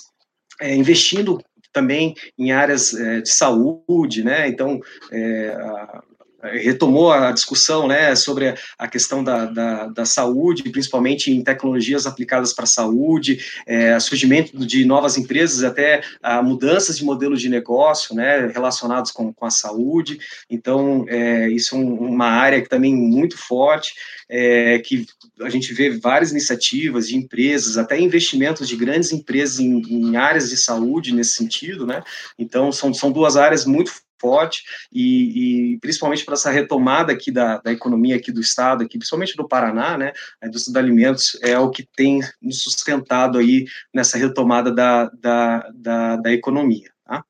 é, 0.59 0.75
investindo 0.75 1.39
também 1.71 2.15
em 2.37 2.51
áreas 2.51 2.93
é, 2.93 3.21
de 3.21 3.29
saúde, 3.29 4.23
né? 4.23 4.47
Então, 4.47 4.79
é, 5.11 5.49
a, 5.49 6.03
retomou 6.51 7.11
a 7.11 7.31
discussão 7.31 7.87
né, 7.87 8.15
sobre 8.15 8.53
a 8.77 8.87
questão 8.87 9.23
da, 9.23 9.45
da, 9.45 9.87
da 9.87 10.05
saúde, 10.05 10.69
principalmente 10.69 11.31
em 11.31 11.43
tecnologias 11.43 12.05
aplicadas 12.05 12.53
para 12.53 12.65
a 12.65 12.67
saúde, 12.67 13.39
é, 13.65 13.99
surgimento 13.99 14.65
de 14.65 14.85
novas 14.85 15.17
empresas, 15.17 15.63
até 15.63 16.01
mudanças 16.43 16.97
de 16.97 17.05
modelos 17.05 17.41
de 17.41 17.49
negócio 17.49 18.15
né, 18.15 18.47
relacionados 18.47 19.11
com, 19.11 19.33
com 19.33 19.45
a 19.45 19.49
saúde. 19.49 20.19
Então, 20.49 21.05
é, 21.07 21.49
isso 21.49 21.75
é 21.75 21.79
um, 21.79 21.93
uma 21.95 22.27
área 22.27 22.61
que 22.61 22.69
também 22.69 22.95
muito 22.95 23.37
forte, 23.37 23.93
é, 24.29 24.79
que 24.79 25.05
a 25.41 25.49
gente 25.49 25.73
vê 25.73 25.89
várias 25.91 26.31
iniciativas 26.31 27.07
de 27.07 27.15
empresas, 27.15 27.77
até 27.77 27.99
investimentos 27.99 28.67
de 28.67 28.75
grandes 28.75 29.11
empresas 29.11 29.59
em, 29.59 29.81
em 29.81 30.15
áreas 30.15 30.49
de 30.49 30.57
saúde 30.57 31.13
nesse 31.13 31.33
sentido. 31.33 31.85
Né? 31.85 32.03
Então, 32.37 32.71
são, 32.71 32.93
são 32.93 33.11
duas 33.11 33.37
áreas 33.37 33.65
muito 33.65 33.93
forte 34.23 34.63
e, 34.89 35.73
e 35.73 35.79
principalmente 35.79 36.23
para 36.23 36.35
essa 36.35 36.49
retomada 36.49 37.11
aqui 37.11 37.29
da, 37.29 37.57
da 37.57 37.73
economia 37.73 38.15
aqui 38.15 38.31
do 38.31 38.39
estado, 38.39 38.85
aqui, 38.85 38.97
principalmente 38.97 39.35
do 39.35 39.45
Paraná, 39.45 39.97
né, 39.97 40.13
a 40.41 40.47
indústria 40.47 40.71
de 40.71 40.79
alimentos 40.79 41.37
é 41.43 41.59
o 41.59 41.69
que 41.69 41.85
tem 41.85 42.21
nos 42.41 42.63
sustentado 42.63 43.37
aí 43.37 43.65
nessa 43.93 44.17
retomada 44.17 44.73
da, 44.73 45.09
da, 45.09 45.69
da, 45.73 46.15
da 46.15 46.31
economia. 46.31 46.89
Tá? 47.03 47.21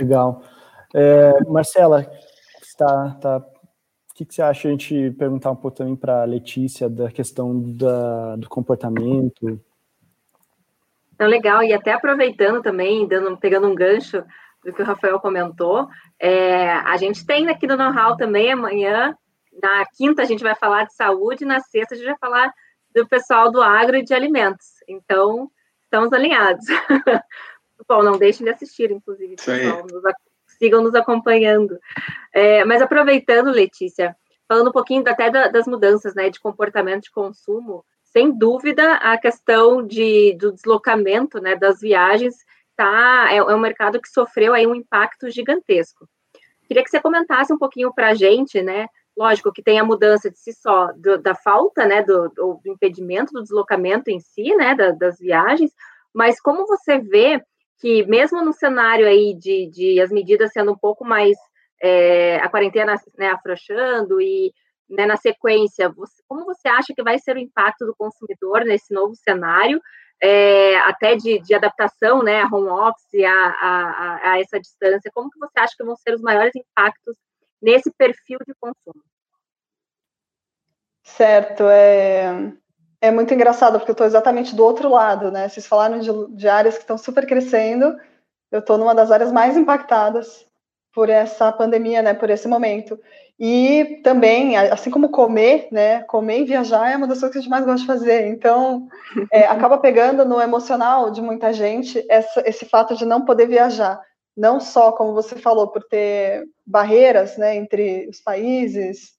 Legal. 0.00 0.42
É, 0.94 1.44
Marcela, 1.46 2.10
está, 2.62 3.10
tá, 3.20 3.36
o 3.36 4.14
que, 4.14 4.24
que 4.24 4.34
você 4.34 4.40
acha 4.40 4.68
a 4.68 4.70
gente 4.70 5.10
perguntar 5.18 5.50
um 5.50 5.56
pouco 5.56 5.76
também 5.76 5.96
para 5.96 6.22
a 6.22 6.24
Letícia 6.24 6.88
da 6.88 7.10
questão 7.10 7.60
da, 7.76 8.36
do 8.36 8.48
comportamento? 8.48 9.60
Então, 11.14 11.28
legal, 11.28 11.62
e 11.62 11.74
até 11.74 11.92
aproveitando 11.92 12.62
também, 12.62 13.06
dando, 13.06 13.36
pegando 13.36 13.68
um 13.68 13.74
gancho 13.74 14.24
do 14.64 14.72
que 14.72 14.82
o 14.82 14.84
Rafael 14.84 15.18
comentou. 15.20 15.88
É, 16.18 16.70
a 16.72 16.96
gente 16.96 17.24
tem 17.24 17.48
aqui 17.48 17.66
no 17.66 17.76
Know-How 17.76 18.16
também 18.16 18.52
amanhã, 18.52 19.16
na 19.62 19.84
quinta 19.96 20.22
a 20.22 20.24
gente 20.24 20.42
vai 20.42 20.54
falar 20.54 20.84
de 20.84 20.94
saúde, 20.94 21.44
na 21.44 21.60
sexta 21.60 21.94
a 21.94 21.98
gente 21.98 22.06
vai 22.06 22.18
falar 22.18 22.52
do 22.94 23.06
pessoal 23.06 23.50
do 23.50 23.62
agro 23.62 23.96
e 23.96 24.02
de 24.02 24.14
alimentos. 24.14 24.66
Então, 24.88 25.50
estamos 25.84 26.12
alinhados. 26.12 26.64
Bom, 27.88 28.02
não 28.02 28.18
deixem 28.18 28.44
de 28.44 28.52
assistir, 28.52 28.90
inclusive, 28.90 29.36
pessoal, 29.36 29.84
nos, 29.90 30.02
sigam 30.58 30.82
nos 30.82 30.94
acompanhando. 30.94 31.78
É, 32.32 32.64
mas 32.64 32.82
aproveitando, 32.82 33.50
Letícia, 33.50 34.14
falando 34.46 34.68
um 34.68 34.72
pouquinho 34.72 35.02
até 35.08 35.30
das 35.50 35.66
mudanças 35.66 36.14
né, 36.14 36.28
de 36.28 36.40
comportamento 36.40 37.04
de 37.04 37.10
consumo, 37.10 37.84
sem 38.04 38.36
dúvida 38.36 38.94
a 38.96 39.16
questão 39.16 39.86
de, 39.86 40.36
do 40.36 40.52
deslocamento 40.52 41.40
né, 41.40 41.56
das 41.56 41.80
viagens 41.80 42.36
tá, 42.80 43.28
é, 43.30 43.36
é 43.36 43.54
um 43.54 43.60
mercado 43.60 44.00
que 44.00 44.08
sofreu 44.08 44.54
aí 44.54 44.66
um 44.66 44.74
impacto 44.74 45.28
gigantesco. 45.28 46.08
Queria 46.66 46.82
que 46.82 46.88
você 46.88 46.98
comentasse 46.98 47.52
um 47.52 47.58
pouquinho 47.58 47.92
para 47.92 48.08
a 48.08 48.14
gente, 48.14 48.62
né? 48.62 48.86
Lógico 49.14 49.52
que 49.52 49.62
tem 49.62 49.78
a 49.78 49.84
mudança 49.84 50.30
de 50.30 50.38
si 50.38 50.54
só 50.54 50.90
do, 50.96 51.18
da 51.18 51.34
falta, 51.34 51.84
né, 51.84 52.02
do, 52.02 52.28
do, 52.30 52.60
impedimento 52.64 53.34
do 53.34 53.42
deslocamento 53.42 54.08
em 54.08 54.18
si, 54.18 54.54
né, 54.56 54.74
da, 54.74 54.92
das 54.92 55.18
viagens, 55.18 55.72
mas 56.14 56.40
como 56.40 56.66
você 56.66 56.98
vê 56.98 57.44
que 57.80 58.06
mesmo 58.06 58.42
no 58.42 58.52
cenário 58.52 59.06
aí 59.06 59.34
de, 59.34 59.66
de 59.66 60.00
as 60.00 60.10
medidas 60.10 60.52
sendo 60.52 60.72
um 60.72 60.76
pouco 60.76 61.04
mais 61.04 61.36
é, 61.82 62.36
a 62.36 62.48
quarentena 62.48 62.94
né, 63.18 63.28
afrouxando 63.28 64.22
e 64.22 64.54
né, 64.88 65.04
na 65.06 65.16
sequência, 65.16 65.90
você, 65.90 66.22
como 66.26 66.44
você 66.44 66.68
acha 66.68 66.94
que 66.94 67.02
vai 67.02 67.18
ser 67.18 67.36
o 67.36 67.40
impacto 67.40 67.84
do 67.84 67.94
consumidor 67.94 68.64
nesse 68.64 68.94
novo 68.94 69.14
cenário 69.16 69.80
é, 70.22 70.76
até 70.80 71.16
de, 71.16 71.38
de, 71.40 71.54
adaptação, 71.54 72.22
né, 72.22 72.42
a 72.42 72.46
home 72.46 72.68
office, 72.68 73.24
a, 73.24 73.30
a, 73.30 74.32
a, 74.32 74.40
essa 74.40 74.60
distância, 74.60 75.10
como 75.14 75.30
que 75.30 75.38
você 75.38 75.58
acha 75.58 75.74
que 75.76 75.84
vão 75.84 75.96
ser 75.96 76.14
os 76.14 76.20
maiores 76.20 76.54
impactos 76.54 77.16
nesse 77.60 77.90
perfil 77.92 78.38
de 78.46 78.54
consumo? 78.60 79.02
Certo, 81.02 81.64
é, 81.68 82.52
é 83.00 83.10
muito 83.10 83.32
engraçado, 83.32 83.78
porque 83.78 83.90
eu 83.90 83.94
estou 83.94 84.06
exatamente 84.06 84.54
do 84.54 84.64
outro 84.64 84.90
lado, 84.90 85.30
né, 85.30 85.48
vocês 85.48 85.66
falaram 85.66 85.98
de, 85.98 86.10
de 86.36 86.48
áreas 86.48 86.74
que 86.74 86.82
estão 86.82 86.98
super 86.98 87.26
crescendo, 87.26 87.98
eu 88.50 88.60
estou 88.60 88.76
numa 88.76 88.94
das 88.94 89.10
áreas 89.10 89.32
mais 89.32 89.56
impactadas 89.56 90.46
por 90.92 91.08
essa 91.08 91.52
pandemia, 91.52 92.02
né, 92.02 92.14
por 92.14 92.30
esse 92.30 92.48
momento. 92.48 92.98
E 93.38 94.00
também, 94.04 94.56
assim 94.56 94.90
como 94.90 95.08
comer, 95.08 95.68
né, 95.72 96.02
comer 96.02 96.40
e 96.40 96.44
viajar 96.44 96.90
é 96.90 96.96
uma 96.96 97.06
das 97.06 97.20
coisas 97.20 97.32
que 97.32 97.38
a 97.38 97.40
gente 97.40 97.50
mais 97.50 97.64
gosta 97.64 97.80
de 97.80 97.86
fazer. 97.86 98.26
Então, 98.26 98.86
é, 99.32 99.44
acaba 99.48 99.78
pegando 99.78 100.24
no 100.24 100.40
emocional 100.40 101.10
de 101.10 101.22
muita 101.22 101.52
gente 101.52 102.04
essa, 102.08 102.42
esse 102.46 102.66
fato 102.66 102.94
de 102.94 103.06
não 103.06 103.24
poder 103.24 103.46
viajar. 103.46 104.00
Não 104.36 104.60
só, 104.60 104.92
como 104.92 105.14
você 105.14 105.36
falou, 105.36 105.68
por 105.68 105.82
ter 105.84 106.44
barreiras, 106.66 107.36
né, 107.36 107.56
entre 107.56 108.08
os 108.08 108.20
países, 108.20 109.12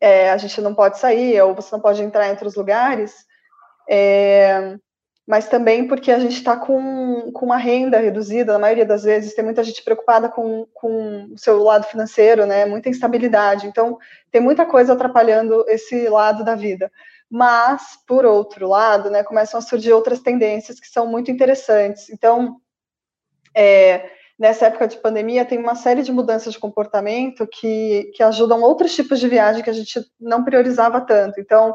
é, 0.00 0.30
a 0.30 0.36
gente 0.36 0.60
não 0.60 0.74
pode 0.74 0.98
sair, 0.98 1.40
ou 1.40 1.54
você 1.54 1.74
não 1.74 1.80
pode 1.80 2.02
entrar 2.02 2.26
em 2.26 2.30
outros 2.30 2.54
lugares, 2.54 3.14
é, 3.88 4.76
mas 5.26 5.48
também 5.48 5.88
porque 5.88 6.12
a 6.12 6.20
gente 6.20 6.36
está 6.36 6.56
com, 6.56 7.32
com 7.32 7.46
uma 7.46 7.56
renda 7.56 7.98
reduzida, 7.98 8.52
na 8.52 8.58
maioria 8.60 8.86
das 8.86 9.02
vezes, 9.02 9.34
tem 9.34 9.44
muita 9.44 9.64
gente 9.64 9.82
preocupada 9.82 10.28
com, 10.28 10.66
com 10.72 11.32
o 11.32 11.38
seu 11.38 11.62
lado 11.62 11.84
financeiro, 11.86 12.46
né, 12.46 12.64
muita 12.64 12.88
instabilidade, 12.88 13.66
então 13.66 13.98
tem 14.30 14.40
muita 14.40 14.64
coisa 14.64 14.92
atrapalhando 14.92 15.64
esse 15.68 16.08
lado 16.08 16.44
da 16.44 16.54
vida. 16.54 16.92
Mas, 17.28 17.98
por 18.06 18.24
outro 18.24 18.68
lado, 18.68 19.10
né, 19.10 19.24
começam 19.24 19.58
a 19.58 19.62
surgir 19.62 19.92
outras 19.92 20.20
tendências 20.20 20.78
que 20.78 20.86
são 20.86 21.08
muito 21.08 21.28
interessantes. 21.28 22.08
Então, 22.08 22.60
é, 23.52 24.08
nessa 24.38 24.66
época 24.66 24.86
de 24.86 24.98
pandemia, 24.98 25.44
tem 25.44 25.58
uma 25.58 25.74
série 25.74 26.04
de 26.04 26.12
mudanças 26.12 26.52
de 26.52 26.58
comportamento 26.60 27.44
que, 27.48 28.12
que 28.14 28.22
ajudam 28.22 28.62
outros 28.62 28.94
tipos 28.94 29.18
de 29.18 29.28
viagem 29.28 29.62
que 29.62 29.70
a 29.70 29.72
gente 29.72 30.00
não 30.20 30.44
priorizava 30.44 31.00
tanto. 31.00 31.40
Então, 31.40 31.74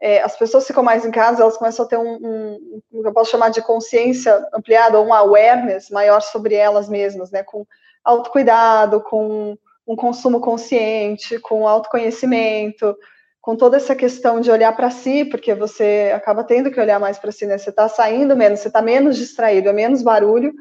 é, 0.00 0.20
as 0.22 0.36
pessoas 0.36 0.66
ficam 0.66 0.82
mais 0.82 1.04
em 1.04 1.10
casa, 1.10 1.42
elas 1.42 1.56
começam 1.56 1.84
a 1.84 1.88
ter 1.88 1.96
um, 1.96 2.16
um, 2.16 2.80
um, 2.92 3.02
eu 3.06 3.12
posso 3.12 3.30
chamar 3.30 3.48
de 3.48 3.62
consciência 3.62 4.46
ampliada, 4.54 4.98
ou 4.98 5.06
um 5.06 5.14
awareness 5.14 5.90
maior 5.90 6.20
sobre 6.20 6.54
elas 6.54 6.88
mesmas, 6.88 7.30
né, 7.30 7.42
com 7.42 7.66
autocuidado, 8.04 9.00
com 9.00 9.56
um 9.86 9.96
consumo 9.96 10.40
consciente, 10.40 11.38
com 11.38 11.66
autoconhecimento, 11.66 12.96
com 13.40 13.56
toda 13.56 13.76
essa 13.76 13.94
questão 13.94 14.40
de 14.40 14.50
olhar 14.50 14.74
para 14.76 14.90
si, 14.90 15.24
porque 15.24 15.54
você 15.54 16.12
acaba 16.14 16.44
tendo 16.44 16.70
que 16.70 16.80
olhar 16.80 17.00
mais 17.00 17.18
para 17.18 17.32
si, 17.32 17.46
né, 17.46 17.56
você 17.56 17.70
está 17.70 17.88
saindo 17.88 18.36
menos, 18.36 18.60
você 18.60 18.68
está 18.68 18.82
menos 18.82 19.16
distraído, 19.16 19.68
é 19.68 19.72
menos 19.72 20.02
barulho, 20.02 20.52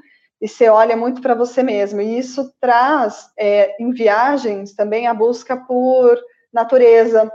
e 0.41 0.47
você 0.47 0.69
olha 0.69 0.95
muito 0.95 1.21
para 1.21 1.33
você 1.33 1.61
mesmo, 1.63 1.99
e 1.99 2.17
isso 2.17 2.53
traz, 2.61 3.29
é, 3.37 3.75
em 3.81 3.91
viagens, 3.91 4.73
também 4.73 5.07
a 5.07 5.13
busca 5.13 5.57
por 5.57 6.17
natureza, 6.53 7.29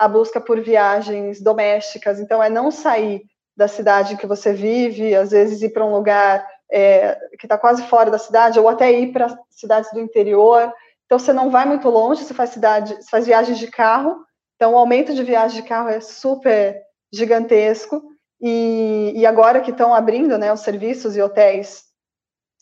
a 0.00 0.08
busca 0.08 0.40
por 0.40 0.58
viagens 0.62 1.42
domésticas. 1.42 2.18
Então, 2.18 2.42
é 2.42 2.48
não 2.48 2.70
sair 2.70 3.22
da 3.54 3.68
cidade 3.68 4.16
que 4.16 4.26
você 4.26 4.54
vive, 4.54 5.14
às 5.14 5.30
vezes 5.30 5.60
ir 5.60 5.74
para 5.74 5.84
um 5.84 5.92
lugar 5.92 6.48
é, 6.72 7.18
que 7.38 7.44
está 7.44 7.58
quase 7.58 7.82
fora 7.82 8.10
da 8.10 8.18
cidade, 8.18 8.58
ou 8.58 8.66
até 8.66 8.90
ir 8.90 9.12
para 9.12 9.38
cidades 9.50 9.92
do 9.92 10.00
interior. 10.00 10.72
Então, 11.04 11.18
você 11.18 11.34
não 11.34 11.50
vai 11.50 11.66
muito 11.66 11.86
longe, 11.90 12.24
você 12.24 12.32
faz, 12.32 12.48
cidade, 12.48 12.94
você 12.94 13.10
faz 13.10 13.26
viagens 13.26 13.58
de 13.58 13.66
carro. 13.66 14.16
Então, 14.56 14.72
o 14.72 14.78
aumento 14.78 15.12
de 15.12 15.22
viagem 15.22 15.60
de 15.60 15.68
carro 15.68 15.90
é 15.90 16.00
super 16.00 16.80
gigantesco. 17.12 18.02
E, 18.40 19.12
e 19.14 19.26
agora 19.26 19.60
que 19.60 19.70
estão 19.70 19.92
abrindo 19.92 20.38
né, 20.38 20.50
os 20.50 20.60
serviços 20.60 21.14
e 21.14 21.20
hotéis 21.20 21.84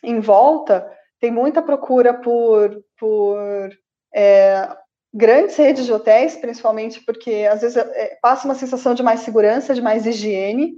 em 0.03 0.19
volta, 0.19 0.91
tem 1.21 1.31
muita 1.31 1.63
procura 1.63 2.15
por, 2.15 2.83
por 2.99 3.71
é, 4.13 4.69
grandes 5.13 5.57
redes 5.57 5.87
de 5.87 5.93
hotéis, 5.93 6.37
principalmente 6.37 7.01
porque 7.05 7.49
às 7.51 7.61
vezes 7.61 7.77
é, 7.77 8.19
passa 8.21 8.47
uma 8.47 8.55
sensação 8.55 8.95
de 8.95 9.03
mais 9.03 9.21
segurança, 9.21 9.75
de 9.75 9.83
mais 9.83 10.07
higiene. 10.07 10.75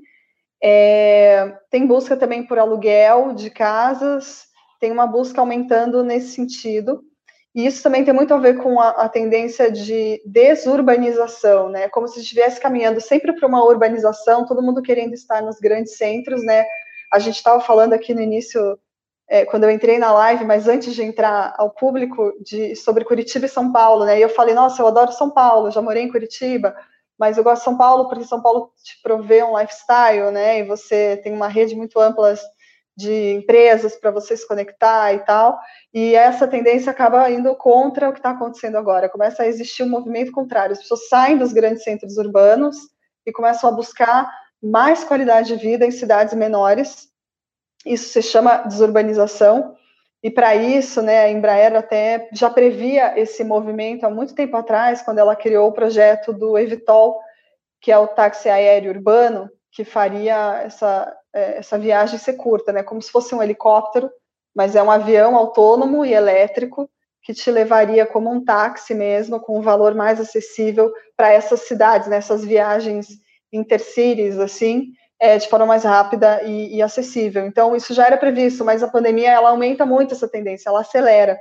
É, 0.63 1.57
tem 1.71 1.87
busca 1.87 2.17
também 2.17 2.47
por 2.47 2.59
aluguel 2.59 3.33
de 3.33 3.51
casas, 3.51 4.45
tem 4.79 4.93
uma 4.93 5.07
busca 5.07 5.41
aumentando 5.41 6.03
nesse 6.03 6.29
sentido. 6.29 7.03
E 7.55 7.67
isso 7.67 7.83
também 7.83 8.05
tem 8.05 8.15
muito 8.15 8.33
a 8.33 8.39
ver 8.39 8.59
com 8.59 8.79
a, 8.79 8.91
a 8.91 9.09
tendência 9.09 9.73
de 9.73 10.23
desurbanização, 10.25 11.69
né? 11.69 11.89
Como 11.89 12.07
se 12.07 12.21
estivesse 12.21 12.61
caminhando 12.61 13.01
sempre 13.01 13.33
para 13.33 13.49
uma 13.49 13.65
urbanização, 13.65 14.47
todo 14.47 14.63
mundo 14.63 14.83
querendo 14.83 15.15
estar 15.15 15.43
nos 15.43 15.59
grandes 15.59 15.97
centros, 15.97 16.45
né? 16.45 16.65
A 17.13 17.19
gente 17.19 17.37
estava 17.37 17.61
falando 17.61 17.93
aqui 17.93 18.15
no 18.15 18.21
início 18.21 18.79
é, 19.31 19.45
quando 19.45 19.63
eu 19.63 19.71
entrei 19.71 19.97
na 19.97 20.13
live, 20.13 20.45
mas 20.45 20.67
antes 20.67 20.93
de 20.93 21.05
entrar 21.05 21.55
ao 21.57 21.71
público 21.71 22.33
de, 22.43 22.75
sobre 22.75 23.05
Curitiba 23.05 23.47
e 23.47 23.49
São 23.49 23.71
Paulo, 23.71 24.05
né? 24.05 24.19
E 24.19 24.23
eu 24.23 24.29
falei, 24.29 24.57
nossa, 24.57 24.83
eu 24.83 24.89
adoro 24.89 25.13
São 25.13 25.31
Paulo, 25.31 25.71
já 25.71 25.81
morei 25.81 26.03
em 26.03 26.11
Curitiba, 26.11 26.75
mas 27.17 27.39
eu 27.39 27.45
gosto 27.45 27.61
de 27.61 27.65
São 27.65 27.79
Paulo 27.79 28.09
porque 28.09 28.25
São 28.25 28.43
Paulo 28.43 28.73
te 28.83 29.01
provê 29.01 29.45
um 29.45 29.57
lifestyle, 29.57 30.33
né? 30.33 30.59
E 30.59 30.65
você 30.65 31.21
tem 31.23 31.33
uma 31.33 31.47
rede 31.47 31.77
muito 31.77 32.01
ampla 32.01 32.35
de 32.97 33.35
empresas 33.35 33.95
para 33.95 34.11
você 34.11 34.37
se 34.37 34.47
conectar 34.49 35.15
e 35.15 35.21
tal. 35.21 35.57
E 35.95 36.13
essa 36.17 36.49
tendência 36.49 36.91
acaba 36.91 37.31
indo 37.31 37.55
contra 37.55 38.09
o 38.09 38.13
que 38.13 38.19
está 38.19 38.31
acontecendo 38.31 38.77
agora. 38.77 39.09
Começa 39.09 39.45
a 39.45 39.47
existir 39.47 39.85
um 39.85 39.89
movimento 39.89 40.33
contrário. 40.33 40.73
As 40.73 40.81
pessoas 40.81 41.09
saem 41.09 41.39
dos 41.39 41.53
grandes 41.53 41.85
centros 41.85 42.17
urbanos 42.17 42.77
e 43.25 43.31
começam 43.31 43.71
a 43.71 43.73
buscar 43.73 44.29
mais 44.61 45.05
qualidade 45.05 45.57
de 45.57 45.57
vida 45.57 45.87
em 45.87 45.93
cidades 45.93 46.35
menores 46.35 47.10
isso 47.85 48.13
se 48.13 48.23
chama 48.23 48.59
desurbanização. 48.59 49.75
E 50.23 50.31
para 50.31 50.55
isso, 50.55 51.01
né, 51.01 51.21
a 51.21 51.31
Embraer 51.31 51.75
até 51.75 52.29
já 52.33 52.51
previa 52.51 53.19
esse 53.19 53.43
movimento 53.43 54.05
há 54.05 54.11
muito 54.11 54.35
tempo 54.35 54.57
atrás, 54.57 55.01
quando 55.01 55.19
ela 55.19 55.35
criou 55.35 55.69
o 55.69 55.73
projeto 55.73 56.33
do 56.33 56.59
Evitol, 56.59 57.19
que 57.81 57.91
é 57.91 57.99
o 57.99 58.07
táxi 58.07 58.51
aéreo 58.51 58.93
urbano, 58.93 59.51
que 59.73 59.83
faria 59.83 60.63
essa, 60.63 61.17
é, 61.33 61.59
essa 61.59 61.79
viagem 61.79 62.19
ser 62.19 62.35
curta, 62.35 62.73
né, 62.73 62.83
como 62.83 63.01
se 63.01 63.11
fosse 63.11 63.35
um 63.35 63.43
helicóptero, 63.43 64.11
mas 64.55 64.77
é 64.77 64.83
um 64.83 64.91
avião 64.91 65.37
autônomo 65.37 66.05
e 66.05 66.13
elétrico 66.13 66.91
que 67.23 67.33
te 67.33 67.51
levaria 67.51 68.05
como 68.05 68.31
um 68.31 68.45
táxi 68.45 68.95
mesmo, 68.95 69.41
com 69.41 69.59
um 69.59 69.63
valor 69.63 69.95
mais 69.95 70.21
acessível 70.21 70.93
para 71.17 71.33
essas 71.33 71.61
cidades, 71.61 72.09
nessas 72.09 72.43
né, 72.43 72.49
viagens 72.49 73.09
intercities, 73.53 74.39
assim, 74.39 74.93
é, 75.21 75.37
de 75.37 75.49
forma 75.49 75.67
mais 75.67 75.85
rápida 75.85 76.43
e, 76.45 76.77
e, 76.77 76.83
acessível. 76.83 77.45
Então, 77.45 77.77
isso 77.77 77.93
já 77.93 78.07
era 78.07 78.17
previsto, 78.17 78.65
mas 78.65 78.83
a 78.83 78.89
pandemia 78.89 79.31
ela 79.31 79.51
aumenta 79.51 79.85
muito 79.85 80.15
essa 80.15 80.27
tendência, 80.27 80.71
ela 80.71 80.81
acelera. 80.81 81.39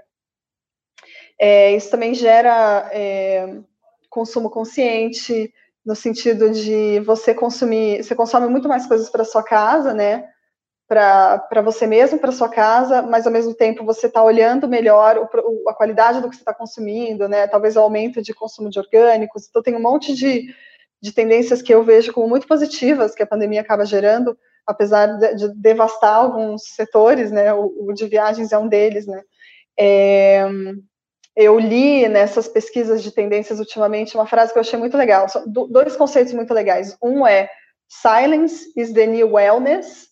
É, 1.40 1.72
isso 1.72 1.90
também 1.90 2.14
gera 2.14 2.90
é, 2.92 3.58
consumo 4.10 4.50
consciente, 4.50 5.54
no 5.86 5.96
sentido 5.96 6.52
de 6.52 7.00
você 7.00 7.34
consumir, 7.34 8.04
você 8.04 8.14
consome 8.14 8.48
muito 8.48 8.68
mais 8.68 8.86
coisas 8.86 9.10
para 9.10 9.24
sua 9.24 9.42
casa, 9.42 9.94
né? 9.94 10.28
Para 10.86 11.62
você 11.64 11.88
mesmo, 11.88 12.20
para 12.20 12.32
sua 12.34 12.50
casa, 12.50 13.02
mas 13.02 13.26
ao 13.26 13.32
mesmo 13.32 13.54
tempo 13.54 13.86
você 13.86 14.08
está 14.08 14.22
olhando 14.22 14.68
melhor 14.68 15.18
o, 15.18 15.70
a 15.70 15.74
qualidade 15.74 16.20
do 16.20 16.30
que 16.30 16.36
você 16.36 16.42
está 16.42 16.54
consumindo, 16.54 17.30
né? 17.30 17.48
Talvez 17.48 17.78
o 17.78 17.80
aumento 17.80 18.22
de 18.22 18.34
consumo 18.34 18.70
de 18.70 18.80
orgânicos. 18.80 19.48
Então 19.48 19.64
tem 19.64 19.76
um 19.76 19.82
monte 19.82 20.14
de, 20.14 20.54
de 21.02 21.12
tendências 21.12 21.62
que 21.62 21.74
eu 21.74 21.84
vejo 21.84 22.14
como 22.14 22.28
muito 22.28 22.48
positivas 22.48 23.16
que 23.16 23.24
a 23.24 23.28
pandemia 23.28 23.62
acaba 23.62 23.86
gerando, 23.86 24.38
apesar 24.66 25.08
de, 25.18 25.36
de 25.36 25.54
devastar 25.56 26.16
alguns 26.16 26.64
setores, 26.76 27.32
né? 27.32 27.54
O, 27.54 27.88
o, 27.88 27.94
de 27.94 28.06
viagens 28.08 28.52
é 28.52 28.58
um 28.58 28.68
deles, 28.68 29.08
né? 29.08 29.22
É, 29.80 30.46
eu 31.36 31.58
li 31.58 32.08
nessas 32.10 32.48
pesquisas 32.48 33.02
de 33.02 33.12
tendências 33.12 33.60
ultimamente 33.60 34.16
uma 34.16 34.28
frase 34.28 34.52
que 34.52 34.60
eu 34.60 34.62
achei 34.62 34.78
muito 34.78 34.98
legal. 34.98 35.26
Dois 35.48 35.96
conceitos 35.96 36.34
muito 36.34 36.54
legais. 36.54 36.98
Um 37.02 37.26
é 37.26 37.50
silence 37.88 38.72
is 38.76 38.92
the 38.94 39.08
new 39.08 39.34
wellness. 39.34 40.10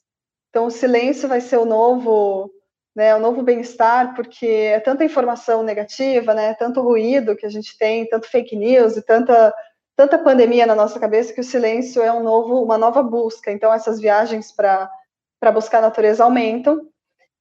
Então, 0.50 0.67
o 0.67 0.71
silêncio 0.71 1.28
vai 1.28 1.41
ser 1.41 1.58
o 1.58 1.65
novo, 1.65 2.50
né, 2.95 3.13
o 3.15 3.19
novo 3.19 3.43
bem-estar, 3.43 4.15
porque 4.15 4.47
é 4.47 4.80
tanta 4.80 5.04
informação 5.04 5.62
negativa, 5.62 6.34
né, 6.34 6.54
tanto 6.56 6.82
ruído 6.82 7.36
que 7.36 7.45
a 7.45 7.50
gente 7.50 7.78
tem, 7.78 8.08
tanto 8.08 8.28
fake 8.28 8.56
news 8.56 8.97
e 8.97 9.02
tanta 9.02 9.54
tanta 9.98 10.20
pandemia 10.20 10.68
na 10.68 10.76
nossa 10.76 11.00
cabeça 11.00 11.34
que 11.34 11.42
o 11.42 11.44
silêncio 11.44 12.04
é 12.04 12.14
um 12.14 12.22
novo, 12.22 12.64
uma 12.64 12.78
nova 12.78 13.02
busca. 13.02 13.52
Então, 13.52 13.74
essas 13.74 14.00
viagens 14.00 14.52
para 14.52 14.90
buscar 15.52 15.80
a 15.80 15.82
natureza 15.82 16.24
aumentam. 16.24 16.80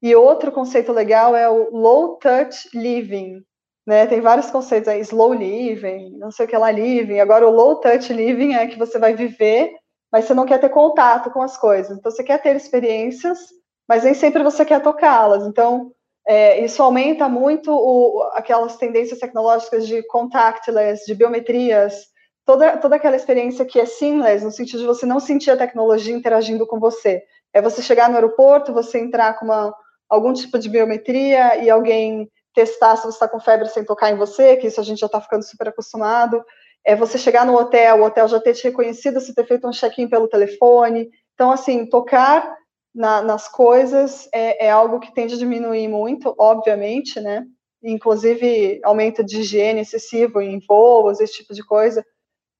E 0.02 0.16
outro 0.16 0.50
conceito 0.50 0.90
legal 0.90 1.36
é 1.36 1.48
o 1.48 1.70
low 1.70 2.16
touch 2.16 2.70
living. 2.74 3.42
Né? 3.86 4.06
Tem 4.06 4.22
vários 4.22 4.50
conceitos 4.50 4.88
aí, 4.88 5.00
slow 5.00 5.34
living, 5.34 6.16
não 6.18 6.30
sei 6.30 6.46
o 6.46 6.48
que 6.48 6.56
lá 6.56 6.70
living. 6.70 7.20
Agora, 7.20 7.46
o 7.46 7.50
low 7.50 7.76
touch 7.76 8.10
living 8.12 8.54
é 8.54 8.66
que 8.66 8.78
você 8.78 8.98
vai 8.98 9.14
viver, 9.14 9.74
mas 10.10 10.24
você 10.24 10.32
não 10.32 10.46
quer 10.46 10.58
ter 10.58 10.70
contato 10.70 11.30
com 11.30 11.42
as 11.42 11.58
coisas. 11.58 11.96
Então, 11.96 12.10
você 12.10 12.24
quer 12.24 12.40
ter 12.40 12.56
experiências, 12.56 13.38
mas 13.86 14.02
nem 14.02 14.14
sempre 14.14 14.42
você 14.42 14.64
quer 14.64 14.80
tocá-las. 14.80 15.46
Então, 15.46 15.92
é, 16.26 16.64
isso 16.64 16.82
aumenta 16.82 17.28
muito 17.28 17.70
o, 17.70 18.22
aquelas 18.32 18.76
tendências 18.76 19.20
tecnológicas 19.20 19.86
de 19.86 20.02
contactless, 20.04 21.04
de 21.06 21.14
biometrias, 21.14 22.15
toda, 22.46 22.78
toda 22.78 22.96
aquela 22.96 23.16
experiência 23.16 23.64
que 23.64 23.78
é 23.78 23.84
seamless, 23.84 24.44
no 24.44 24.52
sentido 24.52 24.78
de 24.78 24.86
você 24.86 25.04
não 25.04 25.18
sentir 25.18 25.50
a 25.50 25.56
tecnologia 25.56 26.14
interagindo 26.14 26.66
com 26.66 26.78
você. 26.78 27.22
É 27.52 27.60
você 27.60 27.82
chegar 27.82 28.08
no 28.08 28.14
aeroporto, 28.14 28.72
você 28.72 28.98
entrar 28.98 29.34
com 29.38 29.44
uma, 29.46 29.74
algum 30.08 30.32
tipo 30.32 30.58
de 30.58 30.70
biometria 30.70 31.56
e 31.62 31.68
alguém 31.68 32.30
testar 32.54 32.96
se 32.96 33.02
você 33.02 33.16
está 33.16 33.28
com 33.28 33.40
febre 33.40 33.68
sem 33.68 33.84
tocar 33.84 34.10
em 34.10 34.16
você, 34.16 34.56
que 34.56 34.68
isso 34.68 34.80
a 34.80 34.84
gente 34.84 35.00
já 35.00 35.06
está 35.06 35.20
ficando 35.20 35.42
super 35.42 35.68
acostumado. 35.68 36.42
É 36.84 36.94
você 36.94 37.18
chegar 37.18 37.44
no 37.44 37.56
hotel, 37.56 38.00
o 38.00 38.04
hotel 38.04 38.28
já 38.28 38.40
ter 38.40 38.54
te 38.54 38.64
reconhecido, 38.64 39.20
você 39.20 39.34
ter 39.34 39.46
feito 39.46 39.66
um 39.66 39.72
check-in 39.72 40.08
pelo 40.08 40.28
telefone. 40.28 41.10
Então, 41.34 41.50
assim, 41.50 41.84
tocar 41.86 42.56
na, 42.94 43.20
nas 43.20 43.48
coisas 43.48 44.28
é, 44.32 44.66
é, 44.66 44.70
algo 44.70 45.00
que 45.00 45.12
tende 45.12 45.34
a 45.34 45.38
diminuir 45.38 45.88
muito, 45.88 46.32
obviamente, 46.38 47.20
né? 47.20 47.44
Inclusive, 47.82 48.80
aumento 48.84 49.24
de 49.24 49.40
higiene 49.40 49.80
excessivo 49.80 50.40
em 50.40 50.60
voos, 50.66 51.20
esse 51.20 51.34
tipo 51.34 51.52
de 51.52 51.64
coisa. 51.64 52.04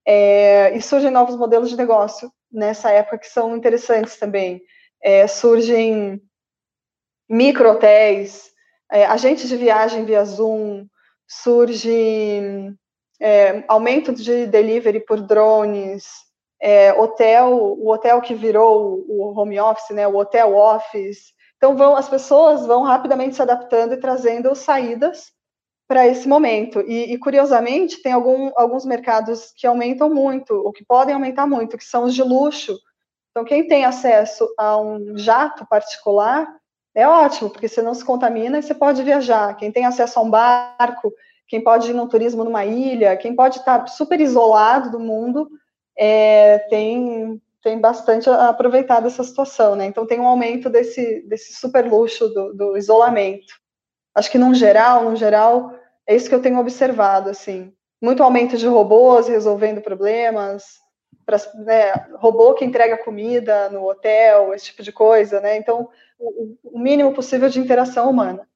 É, 0.07 0.77
e 0.77 0.81
surgem 0.81 1.11
novos 1.11 1.37
modelos 1.37 1.69
de 1.69 1.77
negócio 1.77 2.31
nessa 2.51 2.90
época 2.90 3.19
que 3.19 3.27
são 3.27 3.57
interessantes 3.57 4.16
também. 4.16 4.62
É, 5.03 5.27
surgem 5.27 6.21
micro 7.29 7.71
hotéis, 7.71 8.51
é, 8.90 9.05
agentes 9.05 9.49
de 9.49 9.57
viagem 9.57 10.05
via 10.05 10.25
Zoom, 10.25 10.87
surge 11.27 12.73
é, 13.21 13.64
aumento 13.66 14.14
de 14.14 14.47
delivery 14.47 15.01
por 15.01 15.21
drones, 15.21 16.07
é, 16.61 16.92
hotel, 16.92 17.53
o 17.53 17.90
hotel 17.90 18.21
que 18.21 18.35
virou 18.35 19.05
o 19.09 19.38
home 19.38 19.59
office, 19.61 19.90
né, 19.90 20.07
o 20.07 20.16
hotel 20.16 20.57
office. 20.57 21.35
Então 21.57 21.77
vão, 21.77 21.97
as 21.97 22.09
pessoas 22.09 22.66
vão 22.66 22.83
rapidamente 22.83 23.35
se 23.35 23.42
adaptando 23.42 23.95
e 23.95 24.01
trazendo 24.01 24.55
saídas 24.55 25.33
para 25.88 26.07
esse 26.07 26.29
momento. 26.29 26.81
E, 26.81 27.12
e, 27.12 27.18
curiosamente 27.18 28.03
tem 28.03 28.12
algum, 28.12 28.51
alguns 28.57 28.85
mercados 28.85 29.53
que 29.57 29.66
aumentam 29.66 30.12
muito, 30.12 30.55
ou 30.55 30.72
que 30.72 30.85
podem 30.85 31.14
aumentar 31.14 31.46
muito, 31.46 31.79
que 31.79 31.85
são 31.85 32.05
os 32.05 32.14
de 32.14 32.22
luxo. 32.22 32.77
Então 33.31 33.44
quem 33.44 33.66
tem 33.66 33.85
acesso 33.85 34.49
a 34.59 34.81
um 34.81 35.16
jato 35.16 35.66
particular 35.66 36.46
é 36.94 37.07
ótimo, 37.07 37.51
porque 37.51 37.68
você 37.68 37.83
não 37.83 37.92
se 37.92 38.05
contamina 38.05 38.59
e 38.59 38.62
você 38.62 38.75
pode 38.75 39.03
viajar. 39.03 39.55
Quem 39.57 39.70
tem 39.70 39.85
acesso 39.85 40.18
a 40.18 40.22
um 40.22 40.31
barco, 40.31 41.12
quem 41.46 41.62
pode 41.62 41.90
ir 41.90 41.94
no 41.94 42.09
turismo 42.09 42.42
numa 42.42 42.64
ilha, 42.64 43.16
quem 43.16 43.37
pode 43.37 43.59
estar 43.59 43.87
super 43.88 44.18
isolado 44.20 44.90
do 44.90 44.99
mundo, 44.99 45.49
é, 45.96 46.59
tem, 46.70 47.40
tem 47.62 47.79
bastante 47.79 48.29
aproveitado 48.31 49.07
essa 49.07 49.22
situação, 49.22 49.77
né? 49.77 49.85
Então 49.85 50.07
tem 50.07 50.18
um 50.18 50.27
aumento 50.27 50.70
desse, 50.70 51.20
desse 51.29 51.53
super 51.53 51.87
luxo 51.87 52.29
do, 52.29 52.55
do 52.55 52.77
isolamento. 52.77 53.55
Acho 54.17 54.31
que, 54.31 54.39
no 54.39 54.55
geral, 54.55 55.05
no 55.05 55.15
geral, 55.15 55.79
é 56.07 56.17
isso 56.17 56.27
que 56.27 56.35
eu 56.35 56.41
tenho 56.41 56.59
observado, 56.59 57.29
assim. 57.29 57.71
Muito 58.01 58.23
aumento 58.23 58.57
de 58.57 58.67
robôs 58.67 59.29
resolvendo 59.29 59.83
problemas, 59.83 60.79
pra, 61.27 61.37
né, 61.57 61.93
robô 62.15 62.55
que 62.55 62.65
entrega 62.65 62.97
comida 62.97 63.69
no 63.69 63.87
hotel, 63.87 64.55
esse 64.55 64.67
tipo 64.67 64.83
de 64.83 64.91
coisa, 64.91 65.39
né? 65.39 65.59
Então, 65.59 65.91
o, 66.19 66.57
o 66.65 66.79
mínimo 66.79 67.13
possível 67.13 67.51
de 67.51 67.61
interação 67.61 68.09
humana. 68.09 68.49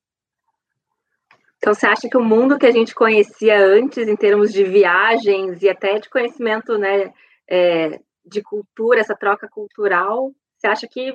Então, 1.59 1.75
você 1.75 1.87
acha 1.87 2.09
que 2.09 2.17
o 2.17 2.25
mundo 2.25 2.59
que 2.59 2.65
a 2.65 2.73
gente 2.73 2.95
conhecia 2.95 3.63
antes, 3.63 4.09
em 4.09 4.17
termos 4.17 4.51
de 4.51 4.65
viagens 4.65 5.61
e 5.63 5.69
até 5.69 5.99
de 5.99 6.09
conhecimento 6.09 6.79
né, 6.79 7.13
é, 7.47 8.01
de 8.25 8.43
cultura, 8.43 9.01
essa 9.01 9.15
troca 9.15 9.47
cultural, 9.47 10.33
você 10.57 10.67
acha 10.67 10.89
que 10.89 11.15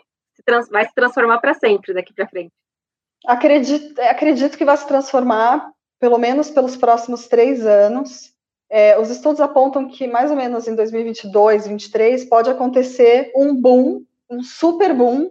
vai 0.70 0.86
se 0.86 0.94
transformar 0.94 1.40
para 1.40 1.56
sempre 1.56 1.96
daqui 1.96 2.14
para 2.14 2.28
frente? 2.28 2.54
Acredito, 3.28 4.00
acredito 4.02 4.58
que 4.58 4.66
vai 4.66 4.78
se 4.78 4.88
transformar, 4.88 5.72
pelo 6.00 6.18
menos 6.18 6.50
pelos 6.50 6.76
próximos 6.76 7.28
três 7.28 7.66
anos. 7.66 8.34
É, 8.70 9.00
os 9.00 9.10
estudos 9.10 9.40
apontam 9.40 9.88
que 9.88 10.08
mais 10.08 10.32
ou 10.32 10.38
menos 10.38 10.68
em 10.68 10.76
2022, 10.76 11.64
2023, 11.64 12.26
pode 12.26 12.50
acontecer 12.50 13.32
um 13.36 13.56
boom, 13.56 14.04
um 14.30 14.44
super 14.44 14.94
boom, 14.94 15.30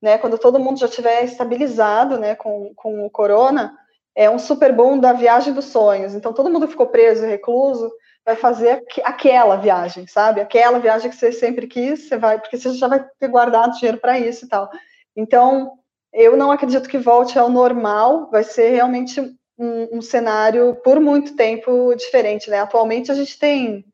né, 0.00 0.18
quando 0.18 0.38
todo 0.38 0.60
mundo 0.60 0.78
já 0.78 0.86
tiver 0.86 1.24
estabilizado 1.24 2.18
né, 2.18 2.34
com, 2.34 2.72
com 2.76 3.06
o 3.06 3.10
corona, 3.10 3.74
é 4.14 4.28
um 4.28 4.38
super 4.38 4.72
boom 4.72 4.98
da 4.98 5.12
viagem 5.12 5.52
dos 5.52 5.66
sonhos. 5.66 6.14
Então, 6.14 6.32
todo 6.32 6.50
mundo 6.50 6.68
ficou 6.68 6.86
preso, 6.86 7.24
recluso, 7.24 7.90
vai 8.24 8.36
fazer 8.36 8.84
aquela 9.02 9.56
viagem, 9.56 10.06
sabe? 10.06 10.40
Aquela 10.40 10.78
viagem 10.78 11.10
que 11.10 11.16
você 11.16 11.32
sempre 11.32 11.66
quis, 11.66 12.08
você 12.08 12.16
vai, 12.16 12.38
porque 12.38 12.56
você 12.56 12.72
já 12.74 12.86
vai 12.86 13.04
ter 13.18 13.28
guardado 13.28 13.76
dinheiro 13.76 13.98
para 13.98 14.18
isso 14.18 14.44
e 14.44 14.48
tal. 14.48 14.70
Então, 15.16 15.72
eu 16.14 16.36
não 16.36 16.50
acredito 16.52 16.88
que 16.88 16.96
volte 16.96 17.38
ao 17.38 17.50
normal, 17.50 18.30
vai 18.30 18.44
ser 18.44 18.68
realmente 18.70 19.20
um, 19.58 19.98
um 19.98 20.02
cenário 20.02 20.76
por 20.76 21.00
muito 21.00 21.34
tempo 21.34 21.94
diferente, 21.94 22.48
né? 22.48 22.60
Atualmente 22.60 23.10
a 23.10 23.14
gente 23.14 23.38
tem 23.38 23.84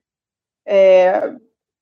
é, 0.66 1.32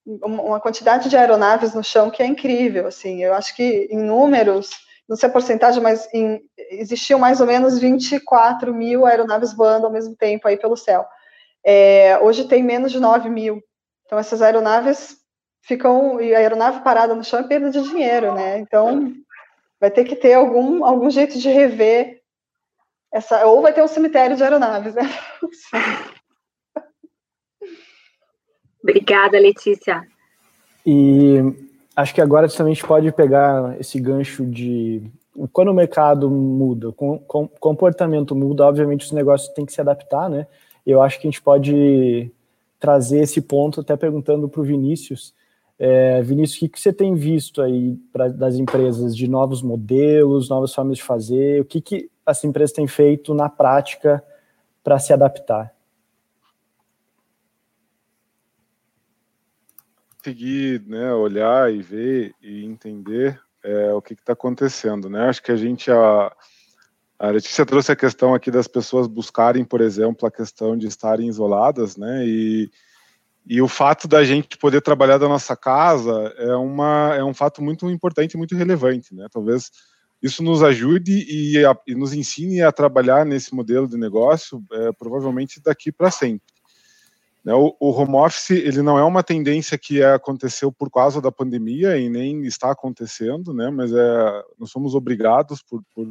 uma 0.07 0.61
quantidade 0.61 1.09
de 1.09 1.17
aeronaves 1.17 1.75
no 1.75 1.83
chão 1.83 2.11
que 2.11 2.23
é 2.23 2.27
incrível, 2.27 2.87
assim. 2.87 3.23
Eu 3.23 3.35
acho 3.35 3.55
que 3.55 3.89
em 3.91 3.99
números, 3.99 4.71
não 5.09 5.17
sei 5.17 5.29
a 5.29 5.33
porcentagem, 5.33 5.83
mas 5.83 6.09
em, 6.15 6.41
existiam 6.71 7.19
mais 7.19 7.41
ou 7.41 7.47
menos 7.47 7.79
24 7.79 8.73
mil 8.73 9.05
aeronaves 9.05 9.53
voando 9.53 9.87
ao 9.87 9.93
mesmo 9.93 10.17
tempo 10.17 10.47
aí 10.47 10.57
pelo 10.57 10.77
céu. 10.77 11.05
É, 11.65 12.19
hoje 12.21 12.47
tem 12.47 12.63
menos 12.63 12.93
de 12.93 13.01
9 13.01 13.29
mil. 13.29 13.63
Então, 14.07 14.19
essas 14.19 14.41
aeronaves 14.41 15.17
ficam. 15.63 16.21
E 16.21 16.35
a 16.35 16.39
aeronave 16.39 16.81
parada 16.83 17.15
no 17.15 17.25
chão 17.25 17.41
é 17.41 17.43
perda 17.43 17.71
de 17.71 17.83
dinheiro, 17.83 18.33
né? 18.35 18.59
Então, 18.59 19.13
vai 19.81 19.91
ter 19.91 20.05
que 20.05 20.17
ter 20.17 20.35
algum, 20.35 20.85
algum 20.85 21.11
jeito 21.11 21.39
de 21.39 21.49
rever 21.49 22.21
essa. 23.13 23.47
Ou 23.47 23.63
vai 23.63 23.73
ter 23.73 23.83
um 23.83 23.89
cemitério 23.89 24.37
de 24.37 24.43
aeronaves, 24.43 24.95
né? 24.95 25.03
Obrigada, 28.83 29.39
Letícia. 29.39 30.07
E 30.87 31.37
acho 31.95 32.15
que 32.15 32.21
agora 32.21 32.49
também 32.49 32.73
a 32.73 32.75
gente 32.75 32.87
pode 32.87 33.13
pegar 33.13 33.79
esse 33.79 34.01
gancho 34.01 34.47
de 34.47 35.03
quando 35.53 35.69
o 35.69 35.75
mercado 35.75 36.31
muda, 36.31 36.89
o 36.89 36.95
comportamento 37.61 38.35
muda, 38.35 38.67
obviamente 38.67 39.05
os 39.05 39.13
negócios 39.13 39.53
têm 39.55 39.65
que 39.65 39.73
se 39.73 39.81
adaptar, 39.81 40.29
né? 40.29 40.47
Eu 40.85 41.01
acho 41.01 41.21
que 41.21 41.29
a 41.29 41.31
gente 41.31 41.43
pode 41.43 42.33
trazer 42.81 43.21
esse 43.21 43.41
ponto 43.41 43.81
até 43.81 43.97
perguntando 43.97 44.49
para 44.49 44.61
o 44.61 44.65
Vinícius. 44.65 45.35
É, 45.79 46.21
Vinícius, 46.23 46.61
o 46.61 46.69
que, 46.69 46.81
você 46.81 46.93
tem 46.93 47.15
visto 47.15 47.63
aí 47.63 47.97
pra, 48.13 48.29
das 48.29 48.57
empresas 48.57 49.17
de 49.17 49.29
novos 49.29 49.63
modelos, 49.63 50.49
novas 50.49 50.75
formas 50.75 50.99
de 50.99 51.05
fazer? 51.05 51.61
O 51.61 51.65
que, 51.65 51.81
que 51.81 52.11
as 52.27 52.43
empresas 52.43 52.73
têm 52.73 52.89
feito 52.89 53.33
na 53.33 53.49
prática 53.49 54.23
para 54.83 54.99
se 54.99 55.13
adaptar? 55.13 55.73
Conseguir 60.17 60.83
né, 60.85 61.13
olhar 61.13 61.73
e 61.73 61.81
ver 61.81 62.35
e 62.43 62.65
entender 62.65 63.41
é, 63.63 63.93
o 63.95 64.03
que 64.03 64.15
está 64.15 64.33
acontecendo. 64.33 65.09
Né? 65.09 65.29
Acho 65.29 65.41
que 65.41 65.53
a 65.53 65.57
gente, 65.57 65.93
a, 65.93 66.37
a 67.21 67.31
Letícia 67.31 67.65
trouxe 67.65 67.93
a 67.93 67.97
questão 67.97 68.35
aqui 68.35 68.51
das 68.51 68.67
pessoas 68.67 69.07
buscarem, 69.07 69.65
por 69.65 69.81
exemplo, 69.81 70.27
a 70.27 70.31
questão 70.31 70.77
de 70.77 70.89
estarem 70.89 71.29
isoladas, 71.29 71.97
né? 71.97 72.27
E, 72.27 72.69
e 73.49 73.63
o 73.63 73.67
fato 73.67 74.07
da 74.07 74.23
gente 74.23 74.59
poder 74.59 74.83
trabalhar 74.83 75.17
da 75.17 75.27
nossa 75.27 75.57
casa 75.57 76.35
é, 76.37 76.55
uma, 76.55 77.15
é 77.17 77.25
um 77.25 77.33
fato 77.33 77.63
muito 77.63 77.89
importante 77.89 78.37
muito 78.37 78.55
relevante, 78.55 79.15
né? 79.15 79.27
Talvez 79.33 79.71
isso 80.23 80.43
nos 80.43 80.63
ajude 80.63 81.25
e, 81.27 81.65
a, 81.65 81.75
e 81.87 81.95
nos 81.95 82.13
ensine 82.13 82.61
a 82.61 82.71
trabalhar 82.71 83.25
nesse 83.25 83.55
modelo 83.55 83.89
de 83.89 83.97
negócio, 83.97 84.63
é, 84.71 84.93
provavelmente 84.93 85.63
daqui 85.63 85.91
para 85.91 86.11
sempre. 86.11 86.53
Né? 87.43 87.55
O, 87.55 87.75
o, 87.81 87.91
home 87.91 88.17
office 88.17 88.51
ele 88.51 88.83
não 88.83 88.99
é 88.99 89.05
uma 89.05 89.23
tendência 89.23 89.79
que 89.79 90.03
aconteceu 90.03 90.71
por 90.71 90.91
causa 90.91 91.19
da 91.19 91.33
pandemia 91.33 91.97
e 91.97 92.11
nem 92.11 92.43
está 92.43 92.71
acontecendo, 92.71 93.55
né? 93.55 93.71
Mas 93.71 93.93
é, 93.93 94.43
nós 94.59 94.71
somos 94.71 94.95
obrigados 94.95 95.63
por, 95.63 95.83
por 95.95 96.07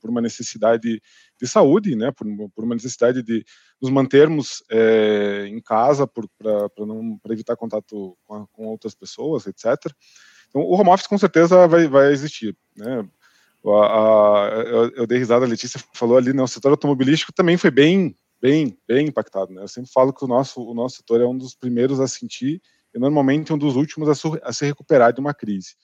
por 0.00 0.10
uma 0.10 0.20
necessidade 0.20 1.00
de 1.40 1.48
saúde, 1.48 1.96
né, 1.96 2.10
por, 2.10 2.26
por 2.54 2.64
uma 2.64 2.74
necessidade 2.74 3.22
de 3.22 3.44
nos 3.80 3.90
mantermos 3.90 4.62
é, 4.70 5.46
em 5.46 5.60
casa 5.60 6.06
para 6.06 6.70
evitar 7.30 7.56
contato 7.56 8.16
com, 8.24 8.34
a, 8.34 8.46
com, 8.48 8.66
outras 8.66 8.94
pessoas, 8.94 9.46
etc. 9.46 9.76
Então, 10.48 10.62
o 10.62 10.74
home 10.74 10.90
office 10.90 11.06
com 11.06 11.18
certeza 11.18 11.66
vai, 11.66 11.86
vai 11.86 12.12
existir. 12.12 12.56
Né? 12.76 13.08
A, 13.64 13.68
a, 13.70 14.48
eu, 14.66 14.90
eu 14.90 15.06
dei 15.06 15.18
risada, 15.18 15.44
a 15.44 15.48
Letícia 15.48 15.80
falou 15.94 16.16
ali, 16.16 16.32
né, 16.32 16.42
o 16.42 16.48
setor 16.48 16.70
automobilístico 16.70 17.32
também 17.32 17.56
foi 17.56 17.70
bem, 17.70 18.14
bem, 18.40 18.76
bem 18.86 19.08
impactado. 19.08 19.52
Né? 19.52 19.62
Eu 19.62 19.68
sempre 19.68 19.90
falo 19.92 20.12
que 20.12 20.24
o 20.24 20.28
nosso, 20.28 20.62
o 20.62 20.74
nosso 20.74 20.96
setor 20.96 21.20
é 21.20 21.26
um 21.26 21.36
dos 21.36 21.54
primeiros 21.54 22.00
a 22.00 22.08
sentir 22.08 22.60
e 22.94 22.98
normalmente 22.98 23.52
um 23.52 23.58
dos 23.58 23.76
últimos 23.76 24.08
a, 24.08 24.38
a 24.42 24.52
se 24.52 24.66
recuperar 24.66 25.12
de 25.12 25.20
uma 25.20 25.34
crise. 25.34 25.74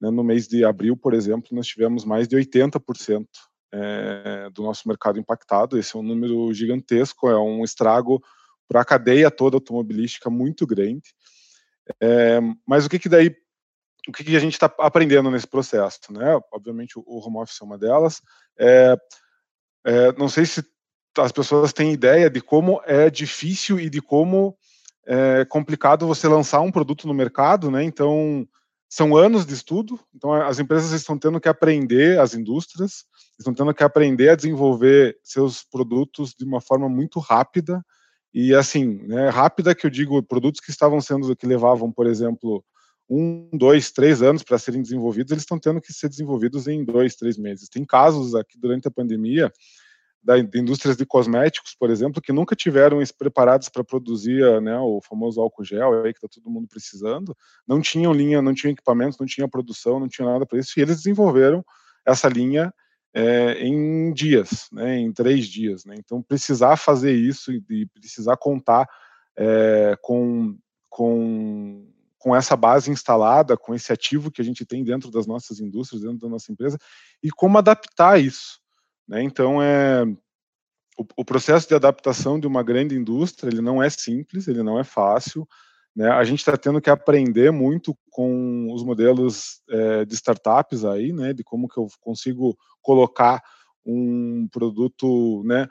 Né, 0.00 0.10
no 0.10 0.22
mês 0.22 0.46
de 0.46 0.64
abril, 0.64 0.96
por 0.96 1.14
exemplo, 1.14 1.48
nós 1.52 1.66
tivemos 1.66 2.04
mais 2.04 2.28
de 2.28 2.36
80% 2.36 3.26
é, 3.72 4.50
do 4.50 4.62
nosso 4.62 4.86
mercado 4.88 5.18
impactado. 5.18 5.78
Esse 5.78 5.96
é 5.96 5.98
um 5.98 6.02
número 6.02 6.52
gigantesco, 6.52 7.28
é 7.28 7.38
um 7.38 7.64
estrago 7.64 8.22
para 8.68 8.80
a 8.80 8.84
cadeia 8.84 9.30
toda 9.30 9.56
automobilística 9.56 10.28
muito 10.28 10.66
grande. 10.66 11.14
É, 12.00 12.40
mas 12.66 12.84
o 12.84 12.88
que, 12.88 12.98
que 12.98 13.08
daí, 13.08 13.34
o 14.08 14.12
que, 14.12 14.24
que 14.24 14.36
a 14.36 14.40
gente 14.40 14.54
está 14.54 14.72
aprendendo 14.78 15.30
nesse 15.30 15.46
processo? 15.46 16.12
Né? 16.12 16.38
Obviamente, 16.52 16.98
o, 16.98 17.04
home 17.26 17.38
office 17.38 17.60
é 17.60 17.64
uma 17.64 17.78
delas. 17.78 18.20
É, 18.58 18.96
é, 19.84 20.12
não 20.12 20.28
sei 20.28 20.44
se 20.46 20.64
as 21.18 21.32
pessoas 21.32 21.72
têm 21.72 21.92
ideia 21.92 22.28
de 22.28 22.40
como 22.40 22.80
é 22.84 23.08
difícil 23.08 23.80
e 23.80 23.88
de 23.88 24.02
como 24.02 24.56
é 25.06 25.44
complicado 25.44 26.06
você 26.06 26.26
lançar 26.26 26.60
um 26.60 26.72
produto 26.72 27.06
no 27.06 27.14
mercado, 27.14 27.70
né? 27.70 27.84
Então, 27.84 28.46
são 28.88 29.16
anos 29.16 29.44
de 29.44 29.52
estudo, 29.52 29.98
então 30.14 30.32
as 30.32 30.58
empresas 30.58 30.92
estão 30.92 31.18
tendo 31.18 31.40
que 31.40 31.48
aprender, 31.48 32.20
as 32.20 32.34
indústrias 32.34 33.04
estão 33.38 33.52
tendo 33.52 33.74
que 33.74 33.82
aprender 33.82 34.30
a 34.30 34.36
desenvolver 34.36 35.18
seus 35.22 35.64
produtos 35.64 36.34
de 36.38 36.44
uma 36.44 36.60
forma 36.60 36.88
muito 36.88 37.18
rápida, 37.18 37.84
e 38.32 38.54
assim, 38.54 38.98
né, 39.06 39.28
rápida 39.28 39.74
que 39.74 39.86
eu 39.86 39.90
digo, 39.90 40.22
produtos 40.22 40.60
que 40.60 40.70
estavam 40.70 41.00
sendo, 41.00 41.34
que 41.34 41.46
levavam, 41.46 41.90
por 41.90 42.06
exemplo, 42.06 42.64
um, 43.08 43.48
dois, 43.52 43.90
três 43.90 44.20
anos 44.20 44.42
para 44.42 44.58
serem 44.58 44.82
desenvolvidos, 44.82 45.30
eles 45.32 45.42
estão 45.42 45.58
tendo 45.58 45.80
que 45.80 45.92
ser 45.92 46.08
desenvolvidos 46.08 46.66
em 46.66 46.84
dois, 46.84 47.14
três 47.14 47.38
meses. 47.38 47.68
Tem 47.68 47.84
casos 47.84 48.34
aqui 48.34 48.58
durante 48.58 48.88
a 48.88 48.90
pandemia 48.90 49.52
da, 50.22 50.38
de 50.38 50.60
indústrias 50.60 50.96
de 50.96 51.06
cosméticos, 51.06 51.74
por 51.78 51.90
exemplo, 51.90 52.20
que 52.20 52.32
nunca 52.32 52.56
tiveram 52.56 52.98
preparados 53.16 53.68
para 53.68 53.84
produzir 53.84 54.60
né, 54.60 54.78
o 54.78 55.00
famoso 55.00 55.40
álcool 55.40 55.64
gel 55.64 56.04
aí 56.04 56.12
que 56.12 56.18
está 56.18 56.28
todo 56.28 56.50
mundo 56.50 56.66
precisando, 56.68 57.36
não 57.66 57.80
tinham 57.80 58.12
linha, 58.12 58.42
não 58.42 58.54
tinham 58.54 58.72
equipamentos, 58.72 59.18
não 59.18 59.26
tinha 59.26 59.48
produção, 59.48 60.00
não 60.00 60.08
tinha 60.08 60.26
nada 60.28 60.44
para 60.44 60.58
isso, 60.58 60.72
e 60.76 60.82
eles 60.82 60.96
desenvolveram 60.96 61.64
essa 62.04 62.28
linha 62.28 62.72
é, 63.14 63.64
em 63.64 64.12
dias, 64.12 64.68
né, 64.72 64.98
em 64.98 65.12
três 65.12 65.46
dias. 65.46 65.84
Né? 65.84 65.94
Então, 65.98 66.22
precisar 66.22 66.76
fazer 66.76 67.12
isso 67.12 67.52
e 67.52 67.86
precisar 67.86 68.36
contar 68.36 68.86
é, 69.38 69.96
com, 70.02 70.56
com, 70.88 71.88
com 72.18 72.34
essa 72.34 72.56
base 72.56 72.90
instalada, 72.90 73.56
com 73.56 73.74
esse 73.74 73.92
ativo 73.92 74.30
que 74.30 74.40
a 74.40 74.44
gente 74.44 74.66
tem 74.66 74.82
dentro 74.82 75.10
das 75.10 75.26
nossas 75.26 75.60
indústrias, 75.60 76.02
dentro 76.02 76.18
da 76.18 76.28
nossa 76.28 76.50
empresa, 76.50 76.78
e 77.22 77.30
como 77.30 77.58
adaptar 77.58 78.20
isso. 78.20 78.60
Né? 79.08 79.22
Então, 79.22 79.62
é, 79.62 80.04
o, 80.98 81.04
o, 81.18 81.24
processo 81.24 81.68
de 81.68 81.74
adaptação 81.74 82.40
de 82.40 82.46
uma 82.46 82.62
grande 82.62 82.94
indústria 82.94 83.50
ele 83.50 83.60
não 83.60 83.82
é 83.82 83.88
simples, 83.90 84.48
ele 84.48 84.62
não 84.62 84.78
é 84.78 84.84
fácil. 84.84 85.46
Né? 85.94 86.08
A 86.08 86.24
gente 86.24 86.40
está 86.40 86.56
tendo 86.56 86.80
que 86.80 86.90
aprender 86.90 87.50
muito 87.50 87.96
com 88.10 88.72
os 88.72 88.82
modelos 88.82 89.62
é, 89.70 90.04
de 90.04 90.14
startups 90.14 90.84
aí, 90.84 91.12
né? 91.12 91.32
de 91.32 91.42
como 91.44 91.68
que 91.68 91.78
eu 91.78 91.86
consigo 92.00 92.56
colocar 92.82 93.42
um 93.84 94.48
produto, 94.50 95.42
né? 95.44 95.68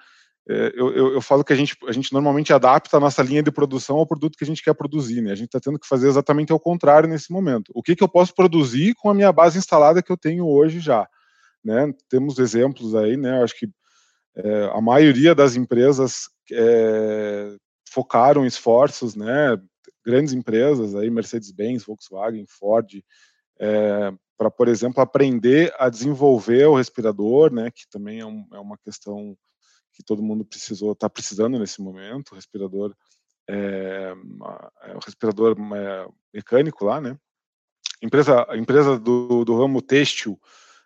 É, 0.48 0.72
eu, 0.76 0.94
eu, 0.94 1.14
eu, 1.14 1.22
falo 1.22 1.44
que 1.44 1.52
a 1.52 1.56
gente, 1.56 1.76
a 1.88 1.92
gente 1.92 2.14
normalmente 2.14 2.54
adapta 2.54 2.98
a 2.98 3.00
nossa 3.00 3.24
linha 3.24 3.42
de 3.42 3.52
produção 3.52 3.98
ao 3.98 4.06
produto 4.06 4.38
que 4.38 4.44
a 4.44 4.48
gente 4.48 4.64
quer 4.64 4.76
produzir, 4.76 5.22
né? 5.22 5.32
A 5.32 5.36
gente 5.36 5.48
está 5.48 5.60
tendo 5.60 5.80
que 5.80 5.88
fazer 5.88 6.08
exatamente 6.08 6.52
ao 6.52 6.60
contrário 6.60 7.10
nesse 7.10 7.32
momento. 7.32 7.72
O 7.74 7.82
que, 7.82 7.96
que 7.96 8.04
eu 8.04 8.08
posso 8.08 8.34
produzir 8.34 8.94
com 8.94 9.10
a 9.10 9.14
minha 9.14 9.32
base 9.32 9.58
instalada 9.58 10.04
que 10.04 10.12
eu 10.12 10.18
tenho 10.18 10.48
hoje 10.48 10.80
já? 10.80 11.08
Né? 11.66 11.92
Temos 12.08 12.38
exemplos 12.38 12.94
aí, 12.94 13.18
né? 13.18 13.42
Acho 13.42 13.58
que 13.58 13.68
é, 14.36 14.66
a 14.66 14.80
maioria 14.80 15.34
das 15.34 15.56
empresas 15.56 16.30
é, 16.52 17.58
focaram 17.90 18.46
esforços, 18.46 19.16
né? 19.16 19.60
Grandes 20.06 20.34
empresas 20.34 20.94
aí, 20.94 21.10
Mercedes-Benz, 21.10 21.84
Volkswagen, 21.84 22.46
Ford, 22.48 23.02
é, 23.60 24.14
para, 24.38 24.52
por 24.52 24.68
exemplo, 24.68 25.02
aprender 25.02 25.74
a 25.80 25.90
desenvolver 25.90 26.66
o 26.68 26.76
respirador, 26.76 27.52
né? 27.52 27.72
Que 27.72 27.90
também 27.90 28.20
é, 28.20 28.26
um, 28.26 28.46
é 28.54 28.60
uma 28.60 28.78
questão 28.78 29.36
que 29.92 30.04
todo 30.04 30.22
mundo 30.22 30.46
precisou, 30.46 30.92
está 30.92 31.10
precisando 31.10 31.58
nesse 31.58 31.82
momento, 31.82 32.32
o 32.32 32.36
respirador, 32.36 32.94
é, 33.50 34.14
o 34.94 35.00
respirador 35.04 35.56
é, 35.58 36.08
mecânico 36.34 36.86
lá, 36.86 37.02
né? 37.02 37.18
Empresa, 38.04 38.46
empresa 38.52 39.00
do, 39.00 39.44
do 39.46 39.58
ramo 39.58 39.82
têxtil 39.82 40.40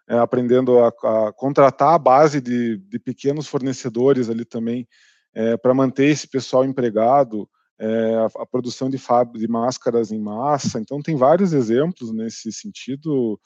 é, 0.09 0.17
aprendendo 0.17 0.79
a, 0.79 0.87
a, 0.87 1.33
contratar 1.33 1.93
a 1.93 1.99
base 1.99 2.41
de, 2.41 2.77
de, 2.77 2.97
pequenos 2.97 3.47
fornecedores 3.47 4.27
ali 4.27 4.43
também 4.43 4.87
é, 5.35 5.55
para 5.55 5.71
manter 5.71 6.07
esse 6.07 6.27
pessoal 6.27 6.65
empregado, 6.65 7.47
é, 7.77 8.15
a, 8.15 8.41
a, 8.41 8.45
produção 8.47 8.89
de, 8.89 8.97
de 9.35 9.47
máscaras 9.47 10.11
em 10.11 10.19
massa. 10.19 10.79
Então, 10.79 10.99
tem 10.99 11.15
vários 11.15 11.53
exemplos 11.53 12.11
nesse 12.11 12.51
sentido 12.51 13.39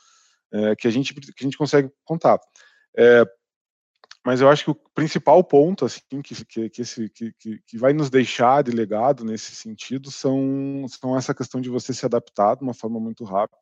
é, 0.54 0.74
que, 0.74 0.88
a 0.88 0.92
gente, 0.92 1.14
que 1.14 1.34
a 1.42 1.44
gente 1.44 1.58
consegue 1.58 1.92
contar. 2.06 2.40
É, 2.98 3.26
mas 4.26 4.40
eu 4.40 4.48
acho 4.48 4.64
que 4.64 4.72
o 4.72 4.80
principal 4.96 5.44
ponto 5.44 5.84
assim 5.84 6.22
que, 6.24 6.46
que, 6.46 6.70
que, 6.70 6.82
esse, 6.82 7.10
que, 7.10 7.34
que 7.68 7.78
vai 7.78 7.92
nos 7.92 8.10
deixar 8.10 8.64
de 8.64 8.72
legado 8.72 9.26
nesse 9.26 9.54
sentido 9.54 10.10
são, 10.10 10.86
são 10.88 11.18
essa 11.18 11.34
questão 11.36 11.60
de 11.60 11.70
você 11.70 11.94
se 11.94 12.06
adaptar 12.06 12.56
de 12.56 12.64
uma 12.64 12.74
forma 12.74 13.02
muito 13.02 13.26
rápida. 13.26 13.60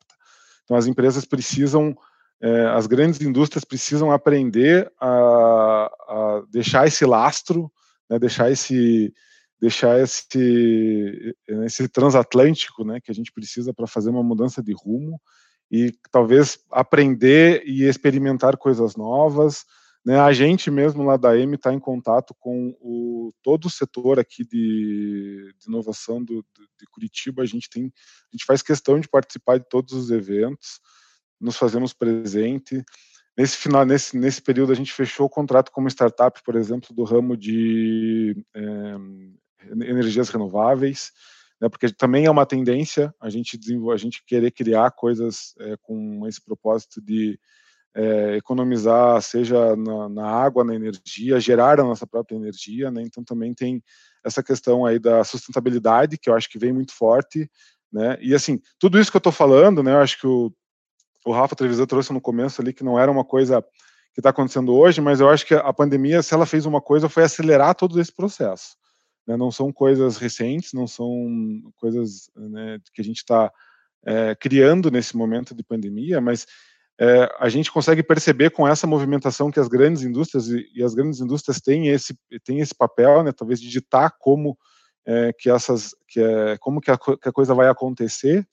Então, 0.62 0.76
as 0.76 0.86
empresas 0.86 1.24
precisam 1.24 1.96
é, 2.42 2.66
as 2.66 2.88
grandes 2.88 3.20
indústrias 3.20 3.64
precisam 3.64 4.10
aprender 4.10 4.92
a, 5.00 5.84
a 5.86 6.42
deixar 6.50 6.88
esse 6.88 7.06
lastro, 7.06 7.70
né, 8.10 8.18
deixar 8.18 8.50
esse 8.50 9.14
deixar 9.60 10.00
esse 10.00 11.36
esse 11.64 11.88
transatlântico, 11.88 12.84
né, 12.84 13.00
que 13.00 13.12
a 13.12 13.14
gente 13.14 13.30
precisa 13.32 13.72
para 13.72 13.86
fazer 13.86 14.10
uma 14.10 14.24
mudança 14.24 14.60
de 14.60 14.72
rumo 14.72 15.20
e 15.70 15.92
talvez 16.10 16.58
aprender 16.68 17.62
e 17.64 17.84
experimentar 17.84 18.56
coisas 18.56 18.96
novas. 18.96 19.64
Né, 20.04 20.18
a 20.18 20.32
gente 20.32 20.68
mesmo 20.68 21.04
lá 21.04 21.16
da 21.16 21.38
M 21.38 21.54
está 21.54 21.72
em 21.72 21.78
contato 21.78 22.34
com 22.40 22.76
o, 22.80 23.32
todo 23.40 23.66
o 23.66 23.70
setor 23.70 24.18
aqui 24.18 24.42
de, 24.42 25.54
de 25.60 25.68
inovação 25.68 26.20
do, 26.24 26.44
de 26.58 26.86
Curitiba. 26.90 27.42
A 27.42 27.46
gente 27.46 27.70
tem, 27.70 27.84
a 27.84 28.36
gente 28.36 28.44
faz 28.44 28.62
questão 28.62 28.98
de 28.98 29.08
participar 29.08 29.58
de 29.58 29.68
todos 29.68 29.92
os 29.92 30.10
eventos 30.10 30.80
nos 31.42 31.56
fazemos 31.56 31.92
presente. 31.92 32.84
Nesse 33.36 33.56
final, 33.56 33.84
nesse, 33.84 34.16
nesse 34.16 34.40
período, 34.40 34.72
a 34.72 34.76
gente 34.76 34.92
fechou 34.92 35.26
o 35.26 35.30
contrato 35.30 35.70
com 35.70 35.80
uma 35.80 35.90
startup, 35.90 36.40
por 36.44 36.54
exemplo, 36.54 36.94
do 36.94 37.02
ramo 37.02 37.36
de 37.36 38.36
é, 38.54 38.94
energias 39.86 40.28
renováveis, 40.28 41.10
né, 41.60 41.68
porque 41.68 41.90
também 41.92 42.26
é 42.26 42.30
uma 42.30 42.44
tendência 42.44 43.14
a 43.20 43.30
gente 43.30 43.58
a 43.92 43.96
gente 43.96 44.22
querer 44.26 44.50
criar 44.50 44.90
coisas 44.90 45.54
é, 45.60 45.76
com 45.80 46.26
esse 46.26 46.44
propósito 46.44 47.00
de 47.00 47.38
é, 47.94 48.36
economizar, 48.36 49.20
seja 49.22 49.76
na, 49.76 50.08
na, 50.08 50.26
água, 50.26 50.64
na 50.64 50.74
energia, 50.74 51.38
gerar 51.38 51.78
a 51.78 51.84
nossa 51.84 52.06
própria 52.06 52.36
energia, 52.36 52.90
né? 52.90 53.02
Então 53.02 53.22
também 53.22 53.54
tem 53.54 53.82
essa 54.24 54.42
questão 54.42 54.84
aí 54.86 54.98
da 54.98 55.22
sustentabilidade 55.24 56.18
que 56.18 56.30
eu 56.30 56.34
acho 56.34 56.48
que 56.48 56.58
vem 56.58 56.72
muito 56.72 56.92
forte, 56.94 57.50
né? 57.92 58.16
E 58.20 58.34
assim 58.34 58.60
tudo 58.78 58.98
isso 58.98 59.10
que 59.10 59.16
eu 59.16 59.20
estou 59.20 59.32
falando, 59.32 59.82
né? 59.82 59.92
Eu 59.92 59.98
acho 59.98 60.18
que 60.18 60.26
o 60.26 60.52
o 61.24 61.32
Rafa 61.32 61.56
Trevisan 61.56 61.86
trouxe 61.86 62.12
no 62.12 62.20
começo 62.20 62.60
ali 62.60 62.72
que 62.72 62.84
não 62.84 62.98
era 62.98 63.10
uma 63.10 63.24
coisa 63.24 63.62
que 64.12 64.20
está 64.20 64.30
acontecendo 64.30 64.74
hoje, 64.74 65.00
mas 65.00 65.20
eu 65.20 65.28
acho 65.28 65.46
que 65.46 65.54
a 65.54 65.72
pandemia, 65.72 66.22
se 66.22 66.34
ela 66.34 66.44
fez 66.44 66.66
uma 66.66 66.80
coisa, 66.80 67.08
foi 67.08 67.22
acelerar 67.22 67.74
todo 67.74 68.00
esse 68.00 68.12
processo. 68.12 68.76
Né? 69.26 69.36
Não 69.36 69.50
são 69.50 69.72
coisas 69.72 70.18
recentes, 70.18 70.72
não 70.72 70.86
são 70.86 71.08
coisas 71.76 72.30
né, 72.36 72.78
que 72.92 73.00
a 73.00 73.04
gente 73.04 73.18
está 73.18 73.50
é, 74.04 74.34
criando 74.34 74.90
nesse 74.90 75.16
momento 75.16 75.54
de 75.54 75.62
pandemia, 75.62 76.20
mas 76.20 76.46
é, 77.00 77.28
a 77.38 77.48
gente 77.48 77.72
consegue 77.72 78.02
perceber 78.02 78.50
com 78.50 78.68
essa 78.68 78.86
movimentação 78.86 79.50
que 79.50 79.60
as 79.60 79.68
grandes 79.68 80.02
indústrias 80.02 80.48
e, 80.48 80.68
e 80.74 80.82
as 80.82 80.94
grandes 80.94 81.20
indústrias 81.20 81.60
têm 81.60 81.88
esse 81.88 82.14
têm 82.44 82.60
esse 82.60 82.74
papel, 82.74 83.22
né, 83.22 83.32
talvez 83.32 83.60
de 83.60 83.68
ditar 83.68 84.14
como 84.18 84.56
é, 85.06 85.32
que 85.32 85.50
essas 85.50 85.94
que 86.06 86.20
é, 86.20 86.58
como 86.58 86.80
que 86.80 86.90
a, 86.90 86.98
que 86.98 87.28
a 87.28 87.32
coisa 87.32 87.54
vai 87.54 87.68
acontecer 87.68 88.46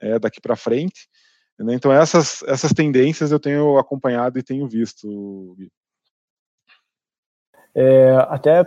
é, 0.00 0.18
daqui 0.18 0.40
para 0.40 0.56
frente. 0.56 1.08
Então, 1.60 1.92
essas, 1.92 2.42
essas 2.44 2.72
tendências 2.72 3.30
eu 3.30 3.38
tenho 3.38 3.78
acompanhado 3.78 4.38
e 4.38 4.42
tenho 4.42 4.66
visto. 4.66 5.56
É, 7.74 8.16
até 8.28 8.64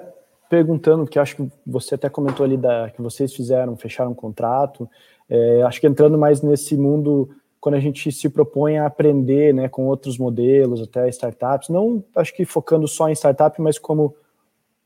perguntando, 0.50 1.06
que 1.06 1.20
acho 1.20 1.36
que 1.36 1.52
você 1.66 1.96
até 1.96 2.10
comentou 2.10 2.46
ali 2.46 2.58
da, 2.58 2.90
que 2.90 3.02
vocês 3.02 3.34
fizeram, 3.34 3.76
fecharam 3.76 4.12
um 4.12 4.16
contrato, 4.16 4.90
é, 5.30 5.64
acho 5.64 5.82
que 5.82 5.88
entrando 5.88 6.18
mais 6.18 6.42
nesse 6.42 6.78
mundo, 6.78 7.30
quando 7.60 7.76
a 7.76 7.80
gente 7.80 8.12
se 8.12 8.30
propõe 8.30 8.78
a 8.78 8.86
aprender 8.86 9.54
né, 9.54 9.68
com 9.68 9.88
outros 9.88 10.18
modelos, 10.18 10.82
até 10.82 11.10
startups, 11.10 11.70
não 11.70 12.04
acho 12.16 12.34
que 12.34 12.46
focando 12.46 12.88
só 12.88 13.10
em 13.10 13.16
startup, 13.16 13.60
mas 13.62 13.80
como 13.80 14.16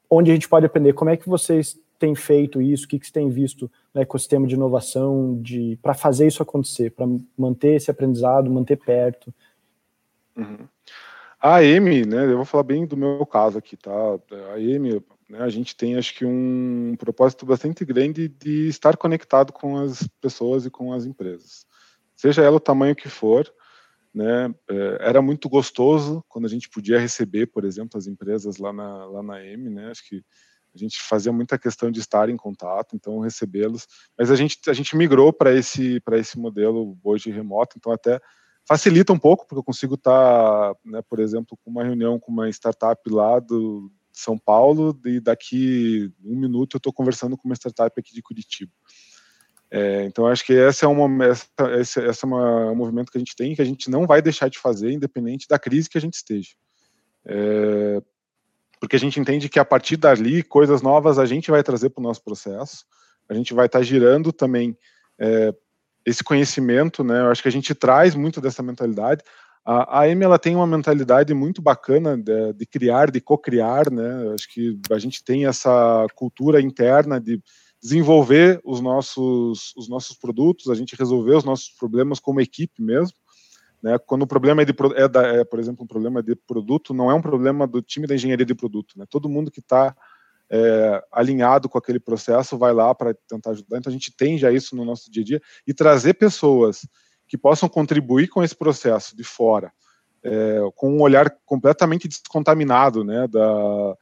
onde 0.10 0.32
a 0.32 0.34
gente 0.34 0.50
pode 0.50 0.66
aprender, 0.66 0.93
como 0.93 1.10
é 1.10 1.18
que 1.18 1.30
vocês 1.30 1.78
tem 2.00 2.16
feito 2.16 2.62
isso? 2.62 2.86
O 2.86 2.88
que, 2.88 2.97
que 2.97 3.06
você 3.06 3.14
tem 3.14 3.30
visto 3.30 3.70
no 3.93 4.02
ecossistema 4.02 4.47
de 4.47 4.56
inovação 4.56 5.39
de 5.41 5.78
para 5.82 5.93
fazer 5.93 6.28
isso 6.28 6.41
acontecer, 6.41 6.91
para 6.91 7.06
manter 7.38 7.76
esse 7.76 7.91
aprendizado, 7.91 8.50
manter 8.50 8.78
perto? 8.78 9.34
Uhum. 10.36 10.68
A 11.41 11.64
M, 11.64 12.06
né, 12.06 12.26
eu 12.26 12.38
vou 12.38 12.45
falar 12.45 12.64
bem 12.64 12.86
do 12.86 12.97
meu 12.97 13.26
caso 13.26 13.58
aqui, 13.58 13.78
tá? 13.78 13.91
A 14.54 14.60
M, 14.60 15.02
né, 15.30 15.39
a 15.39 15.50
gente 15.50 15.76
tem 15.76 15.95
acho 15.95 16.14
que 16.16 16.26
um 16.26 16.95
propósito 16.97 17.45
bastante 17.45 17.86
grande 17.86 18.28
de 18.28 18.68
estar 18.68 18.97
conectado 18.97 19.54
com 19.54 19.78
as 19.78 20.08
pessoas 20.20 20.66
e 20.66 20.70
com 20.70 20.91
as 20.91 21.06
empresas. 21.06 21.66
Seja 22.16 22.41
ela 22.41 22.58
o 22.58 22.62
tamanho 22.62 22.95
que 22.95 23.08
for, 23.08 23.50
né, 24.14 24.54
é, 24.70 24.97
era 25.00 25.22
muito 25.22 25.47
gostoso 25.47 26.24
quando 26.28 26.45
a 26.45 26.50
gente 26.50 26.70
podia 26.70 27.00
receber, 27.00 27.47
por 27.47 27.64
exemplo, 27.64 27.97
as 27.97 28.08
empresas 28.08 28.58
lá 28.58 28.74
na, 28.74 29.06
lá 29.06 29.24
na 29.24 29.41
M, 29.45 29.70
né, 29.70 29.91
acho 29.91 30.08
que 30.10 30.22
a 30.80 30.88
gente 30.88 31.01
fazia 31.01 31.32
muita 31.32 31.57
questão 31.57 31.91
de 31.91 31.99
estar 31.99 32.30
em 32.30 32.38
contato, 32.38 32.95
então 32.95 33.19
recebê-los. 33.19 33.88
Mas 34.17 34.32
a 34.32 34.36
gente, 34.36 34.57
a 34.67 34.73
gente 34.73 34.95
migrou 34.95 35.34
para 35.34 35.53
esse, 35.53 36.01
esse 36.13 36.39
modelo 36.39 36.97
hoje 37.03 37.30
remoto, 37.30 37.75
então 37.77 37.91
até 37.91 38.19
facilita 38.67 39.11
um 39.11 39.19
pouco, 39.19 39.45
porque 39.45 39.59
eu 39.59 39.63
consigo 39.63 39.95
estar, 39.95 40.75
né, 40.86 41.01
por 41.09 41.19
exemplo, 41.19 41.57
com 41.63 41.71
uma 41.71 41.84
reunião 41.84 42.19
com 42.19 42.32
uma 42.32 42.49
startup 42.49 43.01
lá 43.09 43.39
do 43.39 43.91
São 44.13 44.38
Paulo 44.38 44.99
e 45.05 45.19
daqui 45.19 46.11
um 46.23 46.39
minuto 46.39 46.75
eu 46.75 46.77
estou 46.77 46.93
conversando 46.93 47.36
com 47.36 47.47
uma 47.47 47.55
startup 47.55 47.99
aqui 47.99 48.13
de 48.13 48.21
Curitiba. 48.21 48.71
É, 49.71 50.05
então 50.05 50.25
acho 50.25 50.43
que 50.45 50.53
essa 50.53 50.86
é 50.86 50.89
uma 50.89 51.25
essa, 51.25 52.01
essa 52.01 52.25
é 52.25 52.27
uma, 52.27 52.71
um 52.71 52.75
movimento 52.75 53.11
que 53.11 53.17
a 53.17 53.21
gente 53.21 53.36
tem 53.36 53.53
que 53.53 53.61
a 53.61 53.65
gente 53.65 53.88
não 53.88 54.07
vai 54.07 54.19
deixar 54.19 54.49
de 54.49 54.57
fazer 54.57 54.91
independente 54.91 55.47
da 55.47 55.59
crise 55.59 55.89
que 55.89 55.97
a 55.97 56.01
gente 56.01 56.15
esteja. 56.15 56.55
É, 57.25 58.01
porque 58.80 58.95
a 58.95 58.99
gente 58.99 59.19
entende 59.19 59.49
que 59.49 59.59
a 59.59 59.65
partir 59.65 59.97
dali 59.97 60.41
coisas 60.41 60.82
novas 60.82 61.19
a 61.19 61.25
gente 61.25 61.51
vai 61.51 61.61
trazer 61.61 61.89
para 61.89 62.01
o 62.01 62.03
nosso 62.03 62.23
processo, 62.23 62.86
a 63.27 63.34
gente 63.34 63.53
vai 63.53 63.65
estar 63.65 63.80
tá 63.80 63.84
girando 63.84 64.32
também 64.32 64.77
é, 65.19 65.53
esse 66.05 66.23
conhecimento, 66.23 67.03
né? 67.03 67.21
Eu 67.21 67.32
acho 67.32 67.41
que 67.41 67.47
a 67.47 67.51
gente 67.51 67.75
traz 67.75 68.15
muito 68.15 68.39
dessa 68.41 68.63
mentalidade. 68.63 69.23
A, 69.65 69.99
a 69.99 70.03
Amy 70.05 70.23
ela 70.23 70.39
tem 70.39 70.55
uma 70.55 70.65
mentalidade 70.65 71.34
muito 71.34 71.61
bacana 71.61 72.17
de, 72.17 72.53
de 72.53 72.65
criar, 72.65 73.11
de 73.11 73.19
co-criar, 73.19 73.91
né? 73.91 74.25
Eu 74.25 74.34
acho 74.34 74.51
que 74.51 74.80
a 74.89 74.97
gente 74.97 75.23
tem 75.23 75.45
essa 75.45 76.07
cultura 76.15 76.61
interna 76.61 77.19
de 77.19 77.41
desenvolver 77.82 78.59
os 78.63 78.82
nossos 78.82 79.73
os 79.75 79.88
nossos 79.88 80.17
produtos, 80.17 80.69
a 80.69 80.75
gente 80.75 80.95
resolver 80.95 81.36
os 81.36 81.43
nossos 81.43 81.69
problemas 81.69 82.19
como 82.19 82.41
equipe 82.41 82.82
mesmo. 82.82 83.15
Né? 83.82 83.97
Quando 83.97 84.23
o 84.23 84.27
problema 84.27 84.61
é, 84.61 84.65
de, 84.65 84.73
é, 84.95 85.07
da, 85.07 85.27
é, 85.27 85.43
por 85.43 85.59
exemplo, 85.59 85.84
um 85.84 85.88
problema 85.88 86.21
de 86.21 86.36
produto, 86.36 86.93
não 86.93 87.09
é 87.09 87.13
um 87.13 87.21
problema 87.21 87.65
do 87.65 87.82
time 87.82 88.05
da 88.05 88.15
engenharia 88.15 88.45
de 88.45 88.55
produto. 88.55 88.97
Né? 88.97 89.05
Todo 89.09 89.30
mundo 89.30 89.51
que 89.51 89.59
está 89.59 89.95
é, 90.49 91.03
alinhado 91.11 91.69
com 91.69 91.77
aquele 91.77 91.99
processo 91.99 92.57
vai 92.57 92.73
lá 92.73 92.93
para 92.93 93.13
tentar 93.27 93.51
ajudar. 93.51 93.77
Então 93.77 93.89
a 93.89 93.93
gente 93.93 94.15
tem 94.15 94.38
já 94.38 94.51
isso 94.51 94.75
no 94.75 94.84
nosso 94.84 95.11
dia 95.11 95.21
a 95.21 95.25
dia 95.25 95.41
e 95.65 95.73
trazer 95.73 96.15
pessoas 96.15 96.88
que 97.27 97.38
possam 97.38 97.69
contribuir 97.69 98.27
com 98.27 98.43
esse 98.43 98.55
processo 98.55 99.15
de 99.15 99.23
fora, 99.23 99.71
é, 100.23 100.59
com 100.75 100.91
um 100.97 101.01
olhar 101.01 101.30
completamente 101.45 102.07
descontaminado, 102.07 103.03
né, 103.03 103.27
da, 103.27 103.95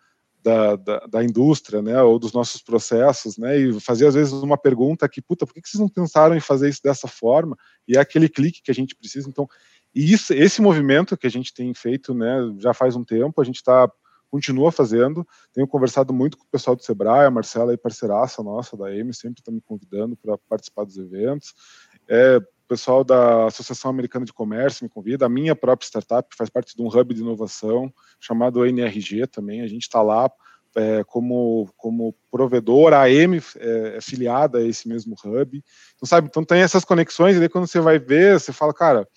da, 0.44 0.76
da, 0.76 1.00
da, 1.08 1.24
indústria, 1.24 1.82
né, 1.82 2.02
ou 2.02 2.18
dos 2.18 2.32
nossos 2.32 2.62
processos, 2.62 3.38
né, 3.38 3.58
e 3.58 3.80
fazer 3.80 4.08
às 4.08 4.16
vezes 4.16 4.34
uma 4.34 4.58
pergunta 4.58 5.08
que, 5.10 5.22
puta, 5.22 5.46
por 5.46 5.54
que 5.54 5.62
vocês 5.64 5.80
não 5.80 5.90
pensaram 5.90 6.36
em 6.36 6.40
fazer 6.40 6.70
isso 6.70 6.82
dessa 6.84 7.08
forma? 7.08 7.58
E 7.88 7.98
é 7.98 8.00
aquele 8.00 8.30
clique 8.30 8.62
que 8.62 8.72
a 8.72 8.74
gente 8.74 8.96
precisa. 8.96 9.30
Então, 9.30 9.48
isso, 9.94 10.34
esse 10.34 10.62
movimento 10.62 11.18
que 11.18 11.28
a 11.28 11.32
gente 11.32 11.54
tem 11.54 11.74
feito, 11.74 12.14
né, 12.14 12.38
já 12.60 12.74
faz 12.74 12.96
um 12.96 13.04
tempo, 13.04 13.42
a 13.42 13.44
gente 13.44 13.58
está 13.58 13.92
continua 14.30 14.72
fazendo. 14.72 15.26
Tenho 15.54 15.68
conversado 15.68 16.14
muito 16.14 16.38
com 16.38 16.44
o 16.44 16.52
pessoal 16.52 16.76
do 16.76 16.84
Sebrae, 16.84 17.26
a 17.26 17.32
Marcela 17.32 17.72
aí, 17.72 17.78
parceiraça 17.78 18.44
nossa 18.44 18.78
da 18.78 18.94
EME, 18.94 19.14
sempre 19.14 19.42
está 19.42 19.52
me 19.52 19.62
convidando 19.62 20.16
para 20.16 20.38
participar 20.38 20.84
dos 20.84 20.98
eventos. 20.98 21.54
É, 22.08 22.40
o 22.68 22.76
pessoal 22.76 23.02
da 23.02 23.46
Associação 23.46 23.90
Americana 23.90 24.26
de 24.26 24.34
Comércio 24.34 24.84
me 24.84 24.90
convida, 24.90 25.26
a 25.26 25.30
minha 25.30 25.56
própria 25.56 25.88
startup 25.88 26.28
faz 26.36 26.50
parte 26.50 26.76
de 26.76 26.82
um 26.82 26.88
hub 26.88 27.14
de 27.14 27.22
inovação 27.22 27.92
chamado 28.20 28.66
NRG 28.66 29.26
também, 29.28 29.62
a 29.62 29.68
gente 29.68 29.84
está 29.84 30.02
lá 30.02 30.30
é, 30.76 31.02
como, 31.06 31.70
como 31.78 32.14
provedor, 32.30 32.94
a 32.94 33.04
AM 33.04 33.42
é, 33.56 33.96
é 33.96 34.02
filiada 34.02 34.58
a 34.58 34.68
esse 34.68 34.86
mesmo 34.86 35.16
hub. 35.24 35.64
Então, 35.96 36.06
sabe, 36.06 36.28
então 36.28 36.44
tem 36.44 36.62
essas 36.62 36.84
conexões, 36.84 37.38
e 37.38 37.40
daí 37.40 37.48
quando 37.48 37.68
você 37.68 37.80
vai 37.80 37.98
ver, 37.98 38.38
você 38.38 38.52
fala, 38.52 38.74
cara, 38.74 39.08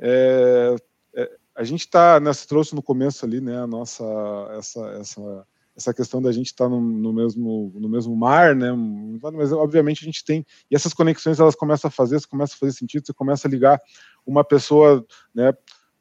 é, 0.00 0.74
é, 1.14 1.30
a 1.54 1.62
gente 1.62 1.82
está, 1.82 2.18
né, 2.18 2.32
você 2.32 2.48
trouxe 2.48 2.74
no 2.74 2.82
começo 2.82 3.24
ali, 3.24 3.40
né, 3.40 3.62
a 3.62 3.66
nossa, 3.66 4.04
essa, 4.58 4.86
essa, 5.00 5.46
essa 5.78 5.94
questão 5.94 6.20
da 6.20 6.32
gente 6.32 6.46
estar 6.46 6.64
tá 6.64 6.70
no, 6.70 6.80
no, 6.80 7.12
mesmo, 7.12 7.72
no 7.76 7.88
mesmo 7.88 8.14
mar, 8.16 8.54
né, 8.54 8.68
mas 9.32 9.52
obviamente 9.52 10.02
a 10.02 10.04
gente 10.04 10.24
tem, 10.24 10.44
e 10.68 10.74
essas 10.74 10.92
conexões 10.92 11.38
elas 11.38 11.54
começam 11.54 11.88
a 11.88 11.90
fazer, 11.90 12.20
começam 12.26 12.56
a 12.56 12.58
fazer 12.58 12.72
sentido, 12.72 13.06
você 13.06 13.14
começa 13.14 13.46
a 13.46 13.50
ligar 13.50 13.80
uma 14.26 14.42
pessoa, 14.42 15.06
né, 15.32 15.54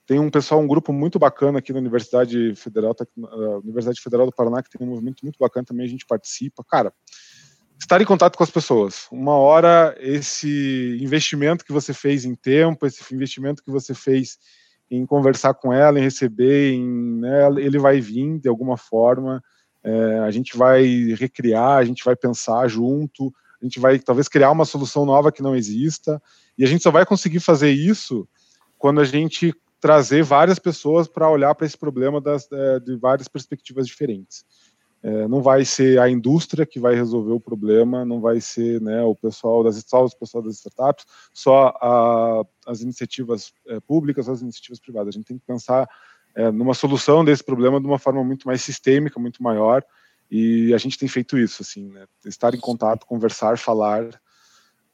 tem 0.08 0.20
um 0.20 0.32
pessoal, 0.32 0.60
um 0.60 0.68
grupo 0.68 0.92
muito 0.92 1.20
bacana 1.20 1.60
aqui 1.60 1.72
na 1.72 1.80
Universidade 1.80 2.56
Federal, 2.56 2.96
Universidade 3.64 4.02
Federal 4.02 4.26
do 4.26 4.32
Paraná, 4.32 4.64
que 4.64 4.70
tem 4.70 4.86
um 4.86 4.90
movimento 4.90 5.22
muito 5.22 5.38
bacana 5.38 5.66
também, 5.66 5.86
a 5.86 5.90
gente 5.90 6.08
participa, 6.08 6.64
cara, 6.64 6.92
estar 7.80 8.02
em 8.02 8.06
contato 8.06 8.36
com 8.36 8.44
as 8.44 8.50
pessoas. 8.50 9.06
Uma 9.12 9.34
hora 9.34 9.96
esse 10.00 10.98
investimento 11.00 11.64
que 11.64 11.72
você 11.72 11.94
fez 11.94 12.26
em 12.26 12.34
tempo, 12.34 12.88
esse 12.88 13.14
investimento 13.14 13.62
que 13.62 13.70
você 13.70 13.94
fez 13.94 14.40
em 14.90 15.06
conversar 15.06 15.54
com 15.54 15.72
ela, 15.72 16.00
em 16.00 16.04
receber, 16.04 16.74
em, 16.74 17.20
né, 17.20 17.48
ele 17.58 17.78
vai 17.78 18.00
vir 18.00 18.40
de 18.40 18.50
alguma 18.50 18.78
forma, 18.78 19.44
é, 19.84 20.20
a 20.20 20.32
gente 20.32 20.58
vai 20.58 20.84
recriar, 21.18 21.78
a 21.78 21.84
gente 21.86 22.04
vai 22.04 22.16
pensar 22.16 22.68
junto, 22.68 23.34
a 23.62 23.66
gente 23.66 23.80
vai 23.80 24.00
talvez 24.00 24.28
criar 24.28 24.52
uma 24.52 24.66
solução 24.66 25.06
nova 25.06 25.32
que 25.32 25.42
não 25.42 25.56
exista, 25.56 26.22
e 26.58 26.64
a 26.64 26.68
gente 26.68 26.84
só 26.84 26.92
vai 26.92 27.06
conseguir 27.06 27.40
fazer 27.40 27.72
isso 27.72 28.28
quando 28.78 29.02
a 29.02 29.06
gente 29.06 29.54
trazer 29.80 30.24
várias 30.24 30.60
pessoas 30.60 31.08
para 31.08 31.30
olhar 31.30 31.54
para 31.56 31.66
esse 31.66 31.78
problema 31.78 32.20
das, 32.20 32.52
é, 32.52 32.80
de 32.80 32.96
várias 32.96 33.28
perspectivas 33.28 33.88
diferentes. 33.88 34.44
É, 35.04 35.28
não 35.28 35.42
vai 35.42 35.64
ser 35.64 36.00
a 36.00 36.10
indústria 36.10 36.66
que 36.66 36.80
vai 36.80 36.96
resolver 36.96 37.32
o 37.32 37.40
problema, 37.40 38.04
não 38.04 38.20
vai 38.20 38.42
ser 38.42 38.82
né, 38.82 39.04
o 39.04 39.16
pessoal 39.16 39.64
das 39.64 39.78
só 39.88 40.06
o 40.06 40.18
pessoal 40.18 40.44
das 40.44 40.56
startups, 40.56 41.06
só 41.32 41.68
a, 41.80 42.44
as 42.66 42.82
iniciativas 42.82 43.54
é, 43.68 43.80
públicas, 43.80 44.28
as 44.28 44.42
iniciativas 44.42 44.80
privadas. 44.80 45.10
A 45.10 45.18
gente 45.18 45.28
tem 45.28 45.38
que 45.38 45.46
pensar 45.46 45.88
é, 46.38 46.52
numa 46.52 46.76
solução 46.76 47.26
desse 47.26 47.44
problema 47.44 47.82
de 47.82 47.88
uma 47.88 47.98
forma 47.98 48.24
muito 48.24 48.48
mais 48.48 48.62
sistêmica, 48.62 49.20
muito 49.20 49.42
maior. 49.42 49.84
E 50.30 50.72
a 50.72 50.78
gente 50.78 50.96
tem 50.96 51.10
feito 51.10 51.36
isso, 51.36 51.64
assim, 51.64 51.90
né, 51.90 52.06
estar 52.26 52.54
em 52.54 52.60
contato, 52.60 53.08
conversar, 53.08 53.58
falar, 53.58 54.08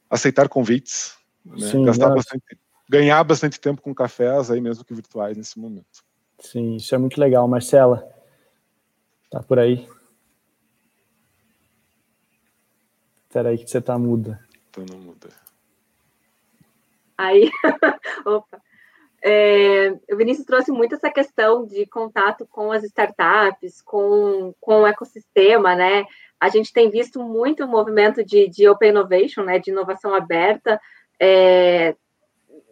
aceitar 0.08 0.48
convites, 0.48 1.14
né, 1.44 1.68
Sim, 1.68 1.84
gastar 1.84 2.12
é. 2.12 2.14
bastante, 2.14 2.44
ganhar 2.88 3.22
bastante 3.24 3.60
tempo 3.60 3.82
com 3.82 3.94
cafés 3.94 4.50
aí 4.50 4.58
mesmo 4.58 4.84
que 4.84 4.94
virtuais 4.94 5.36
nesse 5.36 5.58
momento. 5.58 6.02
Sim, 6.38 6.76
isso 6.76 6.94
é 6.94 6.98
muito 6.98 7.20
legal, 7.20 7.46
Marcela. 7.46 8.08
Tá 9.30 9.42
por 9.42 9.58
aí? 9.58 9.86
Espera 13.24 13.50
aí 13.50 13.58
que 13.58 13.68
você 13.68 13.82
tá 13.82 13.98
muda. 13.98 14.40
Tô 14.72 14.80
não 14.80 14.98
muda. 14.98 15.28
Aí, 17.18 17.50
opa. 18.24 18.63
É, 19.26 19.90
o 20.12 20.16
Vinícius 20.18 20.44
trouxe 20.44 20.70
muito 20.70 20.94
essa 20.94 21.10
questão 21.10 21.64
de 21.64 21.86
contato 21.86 22.46
com 22.46 22.70
as 22.70 22.84
startups, 22.84 23.80
com, 23.80 24.52
com 24.60 24.82
o 24.82 24.86
ecossistema, 24.86 25.74
né? 25.74 26.04
A 26.38 26.50
gente 26.50 26.70
tem 26.70 26.90
visto 26.90 27.18
muito 27.22 27.64
o 27.64 27.68
movimento 27.68 28.22
de, 28.22 28.50
de 28.50 28.68
Open 28.68 28.90
Innovation, 28.90 29.42
né? 29.42 29.58
De 29.58 29.70
inovação 29.70 30.14
aberta, 30.14 30.78
é, 31.18 31.96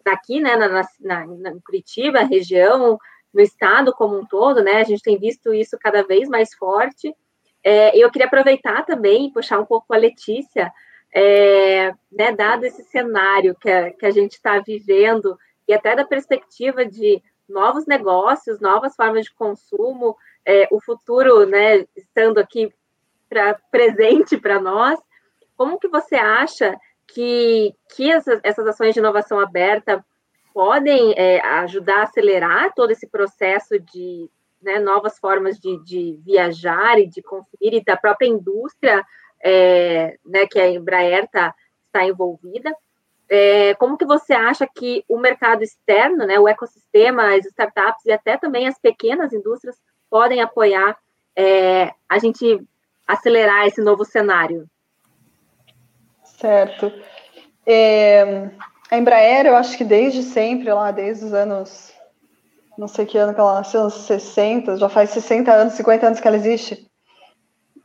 aqui, 0.05 0.39
né? 0.39 0.55
Na, 0.55 0.67
na, 0.99 1.25
na 1.25 1.55
Curitiba, 1.65 2.21
região, 2.21 2.99
no 3.33 3.41
estado 3.41 3.91
como 3.91 4.19
um 4.19 4.25
todo, 4.25 4.61
né? 4.61 4.73
A 4.73 4.83
gente 4.83 5.01
tem 5.01 5.17
visto 5.17 5.55
isso 5.55 5.75
cada 5.81 6.03
vez 6.03 6.29
mais 6.29 6.53
forte. 6.53 7.15
É, 7.63 7.97
eu 7.97 8.11
queria 8.11 8.27
aproveitar 8.27 8.85
também, 8.85 9.31
puxar 9.33 9.59
um 9.59 9.65
pouco 9.65 9.91
a 9.91 9.97
Letícia, 9.97 10.71
é, 11.15 11.91
né, 12.11 12.31
dado 12.31 12.65
esse 12.65 12.83
cenário 12.83 13.55
que 13.59 13.71
a, 13.71 13.91
que 13.91 14.05
a 14.05 14.11
gente 14.11 14.33
está 14.33 14.59
vivendo, 14.59 15.35
e 15.67 15.73
até 15.73 15.95
da 15.95 16.05
perspectiva 16.05 16.85
de 16.85 17.21
novos 17.47 17.85
negócios, 17.85 18.59
novas 18.59 18.95
formas 18.95 19.25
de 19.25 19.33
consumo, 19.33 20.15
é, 20.45 20.67
o 20.71 20.81
futuro 20.81 21.45
né, 21.45 21.85
estando 21.95 22.39
aqui 22.39 22.73
pra, 23.29 23.59
presente 23.71 24.37
para 24.37 24.59
nós, 24.59 24.99
como 25.55 25.79
que 25.79 25.87
você 25.87 26.15
acha 26.15 26.77
que, 27.07 27.73
que 27.95 28.11
essas, 28.11 28.39
essas 28.43 28.65
ações 28.67 28.93
de 28.93 28.99
inovação 28.99 29.39
aberta 29.39 30.03
podem 30.53 31.13
é, 31.17 31.39
ajudar 31.59 31.99
a 31.99 32.03
acelerar 32.03 32.73
todo 32.73 32.91
esse 32.91 33.07
processo 33.07 33.79
de 33.79 34.29
né, 34.61 34.79
novas 34.79 35.19
formas 35.19 35.59
de, 35.59 35.83
de, 35.83 36.19
viajar 36.23 36.99
e 36.99 37.07
de 37.07 37.21
consumir, 37.21 37.73
e 37.73 37.83
da 37.83 37.97
própria 37.97 38.27
indústria 38.27 39.03
é, 39.43 40.17
né, 40.25 40.45
que 40.47 40.59
a 40.59 40.69
Embraer 40.69 41.27
tá, 41.27 41.53
está 41.87 42.05
envolvida. 42.05 42.73
É, 43.35 43.73
como 43.73 43.97
que 43.97 44.05
você 44.05 44.31
acha 44.31 44.67
que 44.67 45.03
o 45.09 45.17
mercado 45.17 45.63
externo, 45.63 46.23
né, 46.27 46.37
o 46.37 46.47
ecossistema, 46.47 47.33
as 47.33 47.43
startups 47.45 48.05
e 48.05 48.11
até 48.11 48.37
também 48.37 48.67
as 48.67 48.77
pequenas 48.77 49.33
indústrias 49.33 49.75
podem 50.07 50.39
apoiar 50.39 50.95
é, 51.35 51.91
a 52.07 52.19
gente 52.19 52.63
acelerar 53.07 53.65
esse 53.65 53.81
novo 53.81 54.05
cenário? 54.05 54.67
Certo. 56.23 56.93
É, 57.65 58.51
a 58.91 58.97
Embraer, 58.99 59.47
eu 59.47 59.55
acho 59.55 59.79
que 59.79 59.83
desde 59.83 60.21
sempre, 60.21 60.71
lá 60.71 60.91
desde 60.91 61.25
os 61.25 61.33
anos, 61.33 61.91
não 62.77 62.87
sei 62.87 63.07
que 63.07 63.17
ano 63.17 63.33
que 63.33 63.39
ela 63.39 63.55
nasceu, 63.55 63.81
anos 63.81 63.95
60, 63.95 64.77
já 64.77 64.89
faz 64.89 65.09
60 65.09 65.51
anos, 65.51 65.73
50 65.73 66.05
anos 66.05 66.19
que 66.19 66.27
ela 66.27 66.37
existe. 66.37 66.87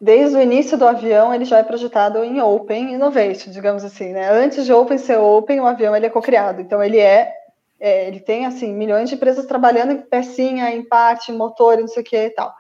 Desde 0.01 0.37
o 0.37 0.41
início 0.41 0.79
do 0.79 0.87
avião, 0.87 1.35
ele 1.35 1.45
já 1.45 1.59
é 1.59 1.63
projetado 1.63 2.23
em 2.23 2.41
Open 2.41 2.93
Innovation, 2.93 3.51
digamos 3.51 3.83
assim, 3.83 4.13
né? 4.13 4.31
Antes 4.31 4.65
de 4.65 4.73
Open 4.73 4.97
ser 4.97 5.19
Open, 5.19 5.59
o 5.61 5.67
avião 5.67 5.95
ele 5.95 6.07
é 6.07 6.11
cocriado. 6.11 6.61
Então 6.61 6.83
ele 6.83 6.99
é, 6.99 7.33
é, 7.81 8.07
ele 8.07 8.21
tem 8.21 8.47
assim 8.47 8.73
milhões 8.73 9.09
de 9.09 9.17
empresas 9.17 9.45
trabalhando 9.45 9.93
em 9.93 9.99
pecinha, 9.99 10.71
em 10.71 10.85
parte, 10.85 11.33
motor, 11.33 11.79
não 11.79 11.89
sei 11.89 12.03
o 12.03 12.07
que 12.07 12.17
e 12.17 12.31
tal. 12.31 12.55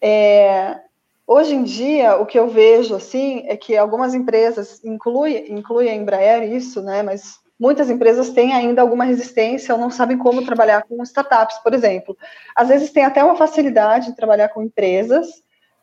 É, 0.00 0.78
hoje 1.26 1.54
em 1.54 1.64
dia, 1.64 2.16
o 2.16 2.24
que 2.24 2.38
eu 2.38 2.48
vejo 2.48 2.94
assim 2.94 3.44
é 3.46 3.58
que 3.58 3.76
algumas 3.76 4.14
empresas 4.14 4.82
incluem, 4.82 5.52
incluem 5.52 5.90
a 5.90 5.94
Embraer 5.94 6.50
isso, 6.50 6.80
né? 6.80 7.02
Mas 7.02 7.40
muitas 7.58 7.90
empresas 7.90 8.30
têm 8.30 8.54
ainda 8.54 8.80
alguma 8.80 9.04
resistência 9.04 9.74
ou 9.74 9.78
não 9.78 9.90
sabem 9.90 10.16
como 10.16 10.46
trabalhar 10.46 10.82
com 10.84 11.02
startups, 11.02 11.58
por 11.58 11.74
exemplo. 11.74 12.16
Às 12.56 12.68
vezes 12.68 12.90
tem 12.90 13.04
até 13.04 13.22
uma 13.22 13.36
facilidade 13.36 14.06
de 14.06 14.16
trabalhar 14.16 14.48
com 14.48 14.62
empresas, 14.62 15.28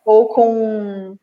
ou 0.07 0.29
com 0.29 1.17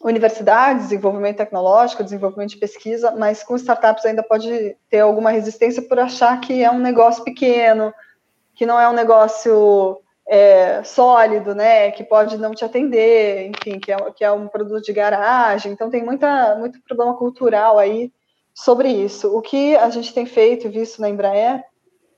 universidades, 0.00 0.84
desenvolvimento 0.84 1.38
tecnológico, 1.38 2.04
desenvolvimento 2.04 2.50
de 2.50 2.56
pesquisa, 2.56 3.10
mas 3.10 3.42
com 3.42 3.56
startups 3.56 4.06
ainda 4.06 4.22
pode 4.22 4.76
ter 4.88 5.00
alguma 5.00 5.32
resistência 5.32 5.82
por 5.82 5.98
achar 5.98 6.40
que 6.40 6.62
é 6.62 6.70
um 6.70 6.78
negócio 6.78 7.24
pequeno, 7.24 7.92
que 8.54 8.64
não 8.64 8.78
é 8.78 8.88
um 8.88 8.92
negócio 8.92 10.00
é, 10.24 10.84
sólido, 10.84 11.52
né, 11.52 11.90
que 11.90 12.04
pode 12.04 12.38
não 12.38 12.52
te 12.52 12.64
atender, 12.64 13.48
enfim, 13.48 13.80
que 13.80 13.90
é, 13.90 13.96
que 14.12 14.24
é 14.24 14.30
um 14.30 14.46
produto 14.46 14.84
de 14.84 14.92
garagem. 14.92 15.72
Então 15.72 15.90
tem 15.90 16.04
muita, 16.04 16.54
muito 16.54 16.80
problema 16.82 17.16
cultural 17.16 17.76
aí 17.76 18.12
sobre 18.54 18.88
isso. 18.88 19.36
O 19.36 19.42
que 19.42 19.74
a 19.74 19.90
gente 19.90 20.14
tem 20.14 20.26
feito 20.26 20.68
e 20.68 20.70
visto 20.70 21.00
na 21.00 21.08
Embraer 21.08 21.64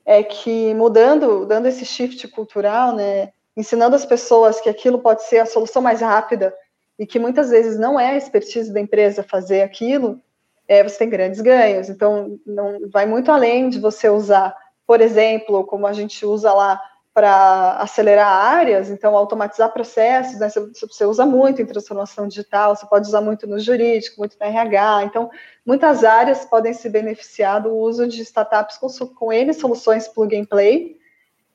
é 0.05 0.21
que 0.21 0.71
mudando, 0.75 1.47
dando 1.47 1.67
esse 1.67 1.83
shift 1.83 2.27
cultural, 2.27 2.93
né, 2.93 3.31
ensinando 3.55 3.95
as 3.95 4.05
pessoas 4.05 4.59
que 4.59 4.69
aquilo 4.69 4.99
pode 4.99 5.23
ser 5.23 5.39
a 5.39 5.45
solução 5.45 5.81
mais 5.81 6.01
rápida 6.01 6.53
e 6.97 7.05
que 7.05 7.19
muitas 7.19 7.49
vezes 7.49 7.77
não 7.77 7.99
é 7.99 8.11
a 8.11 8.17
expertise 8.17 8.73
da 8.73 8.79
empresa 8.79 9.23
fazer 9.23 9.61
aquilo, 9.61 10.21
é, 10.67 10.83
você 10.83 10.97
tem 10.97 11.09
grandes 11.09 11.41
ganhos. 11.41 11.89
Então, 11.89 12.39
não 12.45 12.89
vai 12.89 13.05
muito 13.05 13.31
além 13.31 13.69
de 13.69 13.79
você 13.79 14.09
usar, 14.09 14.55
por 14.87 15.01
exemplo, 15.01 15.65
como 15.65 15.85
a 15.85 15.93
gente 15.93 16.25
usa 16.25 16.53
lá 16.53 16.81
para 17.15 17.77
acelerar 17.77 18.27
áreas, 18.27 18.89
então 18.89 19.15
automatizar 19.15 19.71
processos, 19.71 20.37
né? 20.37 20.49
Você, 20.49 21.05
usa 21.05 21.25
muito 21.25 21.61
em 21.61 21.65
transformação 21.65 22.27
digital, 22.27 22.75
você 22.75 22.85
pode 22.85 23.07
usar 23.07 23.21
muito 23.21 23.47
no 23.47 23.57
jurídico, 23.57 24.19
muito 24.19 24.35
no 24.37 24.45
RH, 24.45 25.05
então 25.05 25.29
muitas 25.65 26.03
áreas 26.03 26.43
podem 26.43 26.73
se 26.73 26.89
beneficiar 26.89 27.63
do 27.63 27.73
uso 27.73 28.05
de 28.05 28.21
startups 28.21 28.77
com, 28.77 28.89
com 29.07 29.31
N 29.31 29.53
soluções 29.53 30.09
plug 30.09 30.35
and 30.35 30.43
play, 30.43 30.97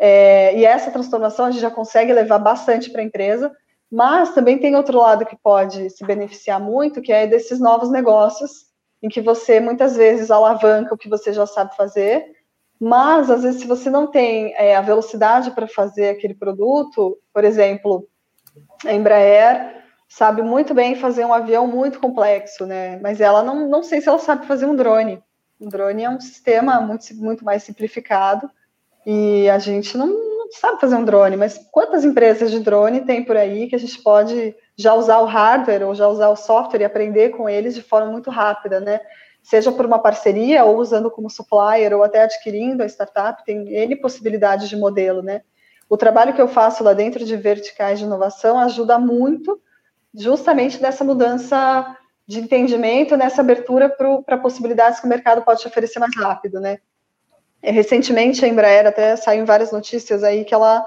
é, 0.02 0.56
e 0.56 0.64
essa 0.64 0.90
transformação 0.90 1.44
a 1.44 1.50
gente 1.50 1.60
já 1.60 1.70
consegue 1.70 2.10
levar 2.10 2.38
bastante 2.38 2.90
para 2.90 3.02
a 3.02 3.04
empresa, 3.04 3.52
mas 3.92 4.32
também 4.32 4.58
tem 4.58 4.74
outro 4.74 4.96
lado 4.96 5.26
que 5.26 5.36
pode 5.36 5.90
se 5.90 6.02
beneficiar 6.06 6.58
muito, 6.58 7.02
que 7.02 7.12
é 7.12 7.26
desses 7.26 7.60
novos 7.60 7.90
negócios, 7.90 8.70
em 9.02 9.10
que 9.10 9.20
você 9.20 9.60
muitas 9.60 9.96
vezes 9.96 10.30
alavanca 10.30 10.94
o 10.94 10.98
que 10.98 11.08
você 11.08 11.34
já 11.34 11.44
sabe 11.44 11.76
fazer, 11.76 12.24
mas, 12.80 13.30
às 13.30 13.42
vezes, 13.42 13.60
se 13.60 13.66
você 13.66 13.90
não 13.90 14.06
tem 14.06 14.54
é, 14.56 14.74
a 14.74 14.80
velocidade 14.80 15.50
para 15.50 15.68
fazer 15.68 16.08
aquele 16.08 16.32
produto, 16.32 17.18
por 17.30 17.44
exemplo, 17.44 18.08
a 18.86 18.94
Embraer 18.94 19.84
sabe 20.08 20.40
muito 20.40 20.72
bem 20.72 20.94
fazer 20.94 21.26
um 21.26 21.34
avião 21.34 21.66
muito 21.66 22.00
complexo, 22.00 22.64
né? 22.64 22.98
Mas 23.02 23.20
ela 23.20 23.42
não, 23.42 23.68
não 23.68 23.82
sei 23.82 24.00
se 24.00 24.08
ela 24.08 24.18
sabe 24.18 24.46
fazer 24.46 24.64
um 24.64 24.74
drone. 24.74 25.22
Um 25.60 25.68
drone 25.68 26.04
é 26.04 26.08
um 26.08 26.18
sistema 26.18 26.80
muito, 26.80 27.14
muito 27.16 27.44
mais 27.44 27.62
simplificado 27.62 28.50
e 29.06 29.48
a 29.48 29.58
gente 29.58 29.96
não, 29.96 30.08
não 30.08 30.52
sabe 30.52 30.80
fazer 30.80 30.96
um 30.96 31.04
drone. 31.04 31.36
Mas 31.36 31.58
quantas 31.70 32.04
empresas 32.04 32.50
de 32.50 32.60
drone 32.60 33.02
tem 33.02 33.24
por 33.24 33.36
aí 33.36 33.68
que 33.68 33.76
a 33.76 33.78
gente 33.78 34.02
pode 34.02 34.54
já 34.76 34.94
usar 34.94 35.18
o 35.20 35.26
hardware 35.26 35.86
ou 35.86 35.94
já 35.94 36.08
usar 36.08 36.28
o 36.28 36.36
software 36.36 36.80
e 36.80 36.84
aprender 36.84 37.30
com 37.30 37.48
eles 37.48 37.74
de 37.74 37.82
forma 37.82 38.10
muito 38.10 38.30
rápida, 38.30 38.80
né? 38.80 39.00
seja 39.42 39.72
por 39.72 39.86
uma 39.86 39.98
parceria 39.98 40.64
ou 40.64 40.78
usando 40.78 41.10
como 41.10 41.30
supplier 41.30 41.94
ou 41.94 42.02
até 42.02 42.22
adquirindo 42.22 42.82
a 42.82 42.86
startup, 42.86 43.44
tem 43.44 43.68
N 43.68 43.96
possibilidades 43.96 44.68
de 44.68 44.76
modelo, 44.76 45.22
né? 45.22 45.42
O 45.88 45.96
trabalho 45.96 46.34
que 46.34 46.40
eu 46.40 46.48
faço 46.48 46.84
lá 46.84 46.92
dentro 46.92 47.24
de 47.24 47.36
verticais 47.36 47.98
de 47.98 48.04
inovação 48.04 48.58
ajuda 48.58 48.98
muito 48.98 49.60
justamente 50.14 50.80
nessa 50.80 51.04
mudança 51.04 51.96
de 52.26 52.40
entendimento, 52.40 53.16
nessa 53.16 53.40
abertura 53.40 53.88
para 53.88 54.38
possibilidades 54.38 55.00
que 55.00 55.06
o 55.06 55.08
mercado 55.08 55.42
pode 55.42 55.60
te 55.60 55.66
oferecer 55.66 55.98
mais 55.98 56.14
rápido, 56.16 56.60
né? 56.60 56.78
Recentemente, 57.62 58.44
a 58.44 58.48
Embraer 58.48 58.86
até 58.86 59.16
saiu 59.16 59.42
em 59.42 59.46
várias 59.46 59.70
notícias 59.70 60.22
aí 60.22 60.44
que 60.44 60.54
ela 60.54 60.84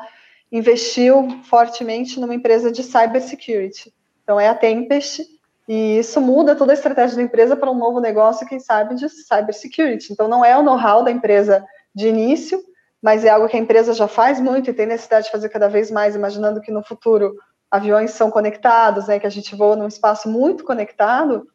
investiu 0.51 1.27
fortemente 1.43 2.19
numa 2.19 2.35
empresa 2.35 2.71
de 2.71 2.83
cybersecurity. 2.83 3.93
Então, 4.23 4.39
é 4.39 4.47
a 4.47 4.55
Tempest, 4.55 5.23
e 5.67 5.97
isso 5.97 6.19
muda 6.19 6.55
toda 6.55 6.73
a 6.73 6.75
estratégia 6.75 7.15
da 7.15 7.21
empresa 7.23 7.55
para 7.55 7.71
um 7.71 7.77
novo 7.77 7.99
negócio, 7.99 8.47
quem 8.47 8.59
sabe, 8.59 8.95
de 8.95 9.07
cybersecurity. 9.09 10.11
Então, 10.11 10.27
não 10.27 10.43
é 10.43 10.57
o 10.57 10.63
know-how 10.63 11.03
da 11.03 11.11
empresa 11.11 11.65
de 11.95 12.07
início, 12.07 12.61
mas 13.01 13.23
é 13.25 13.29
algo 13.29 13.47
que 13.47 13.57
a 13.57 13.59
empresa 13.59 13.93
já 13.93 14.07
faz 14.07 14.39
muito 14.39 14.69
e 14.69 14.73
tem 14.73 14.85
necessidade 14.85 15.25
de 15.25 15.31
fazer 15.31 15.49
cada 15.49 15.67
vez 15.67 15.91
mais, 15.91 16.15
imaginando 16.15 16.61
que 16.61 16.71
no 16.71 16.83
futuro 16.83 17.35
aviões 17.69 18.11
são 18.11 18.29
conectados, 18.29 19.07
né, 19.07 19.19
que 19.19 19.25
a 19.27 19.31
gente 19.31 19.55
voa 19.55 19.75
num 19.75 19.87
espaço 19.87 20.29
muito 20.29 20.63
conectado. 20.63 21.47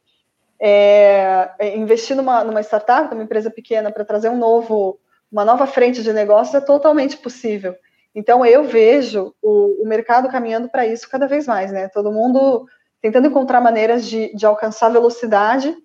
É, 0.59 1.49
é 1.57 1.77
investir 1.77 2.15
numa, 2.15 2.43
numa 2.43 2.61
startup, 2.61 3.09
numa 3.11 3.23
empresa 3.23 3.49
pequena, 3.49 3.91
para 3.91 4.03
trazer 4.03 4.29
um 4.29 4.37
novo, 4.37 4.99
uma 5.31 5.45
nova 5.45 5.67
frente 5.67 6.01
de 6.01 6.11
negócio 6.11 6.57
é 6.57 6.61
totalmente 6.61 7.17
possível. 7.17 7.75
Então, 8.13 8.45
eu 8.45 8.63
vejo 8.63 9.33
o, 9.41 9.83
o 9.83 9.87
mercado 9.87 10.29
caminhando 10.29 10.69
para 10.69 10.85
isso 10.85 11.09
cada 11.09 11.27
vez 11.27 11.45
mais, 11.45 11.71
né? 11.71 11.87
Todo 11.89 12.11
mundo 12.11 12.65
tentando 13.01 13.27
encontrar 13.27 13.61
maneiras 13.61 14.05
de, 14.05 14.35
de 14.35 14.45
alcançar 14.45 14.89
velocidade 14.89 15.75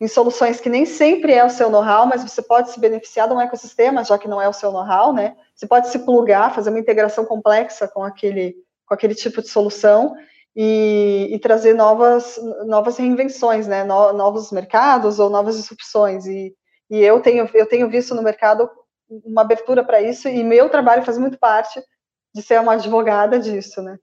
em 0.00 0.08
soluções 0.08 0.60
que 0.60 0.68
nem 0.68 0.84
sempre 0.84 1.32
é 1.32 1.44
o 1.44 1.50
seu 1.50 1.70
know-how, 1.70 2.06
mas 2.06 2.22
você 2.22 2.42
pode 2.42 2.70
se 2.70 2.78
beneficiar 2.78 3.28
de 3.28 3.34
um 3.34 3.40
ecossistema, 3.40 4.04
já 4.04 4.18
que 4.18 4.28
não 4.28 4.40
é 4.40 4.48
o 4.48 4.52
seu 4.52 4.70
know-how, 4.70 5.12
né? 5.12 5.36
Você 5.54 5.66
pode 5.66 5.88
se 5.88 5.98
plugar, 6.00 6.54
fazer 6.54 6.70
uma 6.70 6.78
integração 6.78 7.24
complexa 7.24 7.88
com 7.88 8.02
aquele, 8.02 8.56
com 8.86 8.94
aquele 8.94 9.14
tipo 9.14 9.40
de 9.40 9.48
solução 9.48 10.14
e, 10.54 11.28
e 11.30 11.38
trazer 11.38 11.74
novas, 11.74 12.38
novas 12.66 12.96
reinvenções, 12.98 13.66
né? 13.66 13.84
No, 13.84 14.12
novos 14.12 14.50
mercados 14.52 15.18
ou 15.18 15.30
novas 15.30 15.56
disrupções. 15.56 16.26
E, 16.26 16.54
e 16.90 17.02
eu, 17.02 17.20
tenho, 17.20 17.48
eu 17.54 17.66
tenho 17.66 17.88
visto 17.88 18.14
no 18.14 18.22
mercado 18.22 18.68
uma 19.08 19.42
abertura 19.42 19.84
para 19.84 20.02
isso 20.02 20.28
e 20.28 20.42
meu 20.42 20.68
trabalho 20.68 21.04
faz 21.04 21.18
muito 21.18 21.38
parte 21.38 21.82
de 22.34 22.42
ser 22.42 22.60
uma 22.60 22.74
advogada 22.74 23.38
disso, 23.38 23.82
né? 23.82 23.98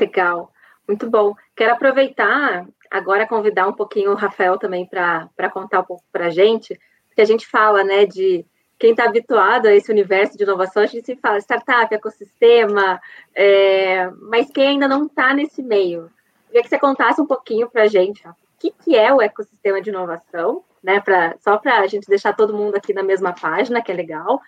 Legal, 0.00 0.52
muito 0.86 1.08
bom. 1.10 1.34
Quero 1.56 1.72
aproveitar 1.72 2.66
agora 2.90 3.26
convidar 3.26 3.66
um 3.66 3.72
pouquinho 3.72 4.12
o 4.12 4.16
Rafael 4.16 4.58
também 4.58 4.86
para 4.86 5.50
contar 5.52 5.80
um 5.80 5.84
pouco 5.84 6.04
para 6.12 6.26
a 6.26 6.30
gente, 6.30 6.78
porque 7.08 7.20
a 7.20 7.24
gente 7.24 7.46
fala, 7.46 7.84
né, 7.84 8.06
de 8.06 8.46
quem 8.78 8.92
está 8.92 9.04
habituado 9.04 9.66
a 9.66 9.74
esse 9.74 9.90
universo 9.90 10.36
de 10.36 10.44
inovação, 10.44 10.82
a 10.82 10.86
gente 10.86 11.04
se 11.04 11.16
fala 11.16 11.38
startup, 11.38 11.92
ecossistema, 11.92 13.00
é, 13.34 14.08
mas 14.22 14.50
quem 14.50 14.68
ainda 14.68 14.86
não 14.86 15.06
está 15.06 15.34
nesse 15.34 15.62
meio, 15.62 16.10
queria 16.46 16.62
que 16.62 16.68
você 16.68 16.78
contasse 16.78 17.20
um 17.20 17.26
pouquinho 17.26 17.68
para 17.68 17.82
a 17.82 17.88
gente 17.88 18.26
ó, 18.26 18.30
o 18.30 18.34
que, 18.58 18.70
que 18.70 18.96
é 18.96 19.12
o 19.12 19.20
ecossistema 19.20 19.80
de 19.80 19.90
inovação, 19.90 20.64
né, 20.82 21.00
pra, 21.00 21.34
só 21.40 21.56
para 21.58 21.80
a 21.80 21.86
gente 21.86 22.08
deixar 22.08 22.34
todo 22.34 22.56
mundo 22.56 22.76
aqui 22.76 22.92
na 22.92 23.02
mesma 23.02 23.32
página, 23.32 23.82
que 23.82 23.90
é 23.90 23.94
legal, 23.94 24.40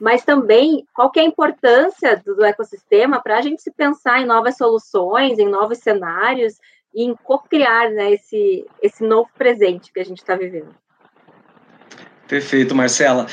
mas 0.00 0.24
também 0.24 0.86
qual 0.94 1.10
é 1.16 1.20
a 1.20 1.24
importância 1.24 2.16
do, 2.24 2.36
do 2.36 2.44
ecossistema 2.44 3.20
para 3.20 3.38
a 3.38 3.42
gente 3.42 3.62
se 3.62 3.70
pensar 3.70 4.20
em 4.20 4.26
novas 4.26 4.56
soluções, 4.56 5.38
em 5.38 5.48
novos 5.48 5.78
cenários 5.78 6.54
e 6.94 7.02
em 7.02 7.14
co-criar 7.14 7.90
né, 7.90 8.12
esse, 8.12 8.64
esse 8.82 9.04
novo 9.04 9.28
presente 9.36 9.92
que 9.92 10.00
a 10.00 10.04
gente 10.04 10.18
está 10.18 10.36
vivendo. 10.36 10.74
Perfeito, 12.28 12.74
Marcela. 12.74 13.26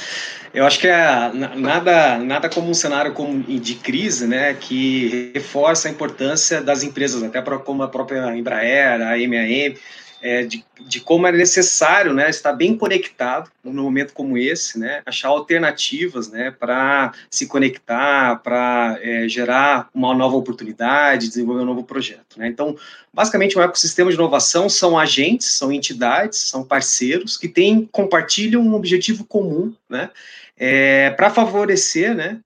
Eu 0.54 0.66
acho 0.66 0.80
que 0.80 0.88
é 0.88 1.34
nada, 1.34 2.18
nada 2.18 2.50
como 2.50 2.70
um 2.70 2.74
cenário 2.74 3.14
como 3.14 3.44
de 3.44 3.76
crise, 3.76 4.26
né, 4.26 4.54
que 4.54 5.32
reforça 5.36 5.90
a 5.90 5.92
importância 5.92 6.62
das 6.62 6.82
empresas, 6.82 7.22
até 7.22 7.42
como 7.42 7.84
a 7.84 7.90
própria 7.90 8.36
Embraer, 8.38 9.02
a 9.02 9.18
MAM, 9.18 9.76
é, 10.26 10.44
de, 10.44 10.66
de, 10.82 11.00
como 11.00 11.28
é 11.28 11.32
necessário 11.32 12.12
né, 12.12 12.32
estar 12.32 12.52
bem 12.52 12.76
conectado 12.76 13.52
num 13.64 13.84
momento 13.84 14.12
como 14.12 14.36
esse, 14.40 14.80
né, 14.80 15.04
achar 15.06 15.28
alternativas 15.28 16.32
né, 16.32 16.50
para 16.50 17.14
se 17.30 17.46
conectar, 17.46 18.38
para 18.38 18.98
é, 19.04 19.30
gerar 19.30 19.88
uma 19.94 20.16
nova 20.16 20.36
oportunidade, 20.36 21.28
desenvolver 21.28 21.62
um 21.62 21.66
novo 21.66 21.84
projeto. 21.84 22.38
Né. 22.38 22.48
Então, 22.48 22.76
basicamente, 23.14 23.56
o 23.56 23.62
um 23.62 23.64
ecossistema 23.64 24.10
de 24.10 24.18
inovação 24.18 24.68
são 24.68 24.98
agentes, 24.98 25.54
são 25.54 25.72
entidades, 25.72 26.40
são 26.40 26.64
parceiros 26.64 27.38
que 27.38 27.48
têm, 27.48 27.88
compartilham 27.92 28.64
um 28.64 28.74
objetivo 28.74 29.26
comum 29.26 29.76
né, 29.88 30.10
é, 30.58 31.12
para 31.12 31.30
favorecer 31.30 32.16
né, 32.16 32.40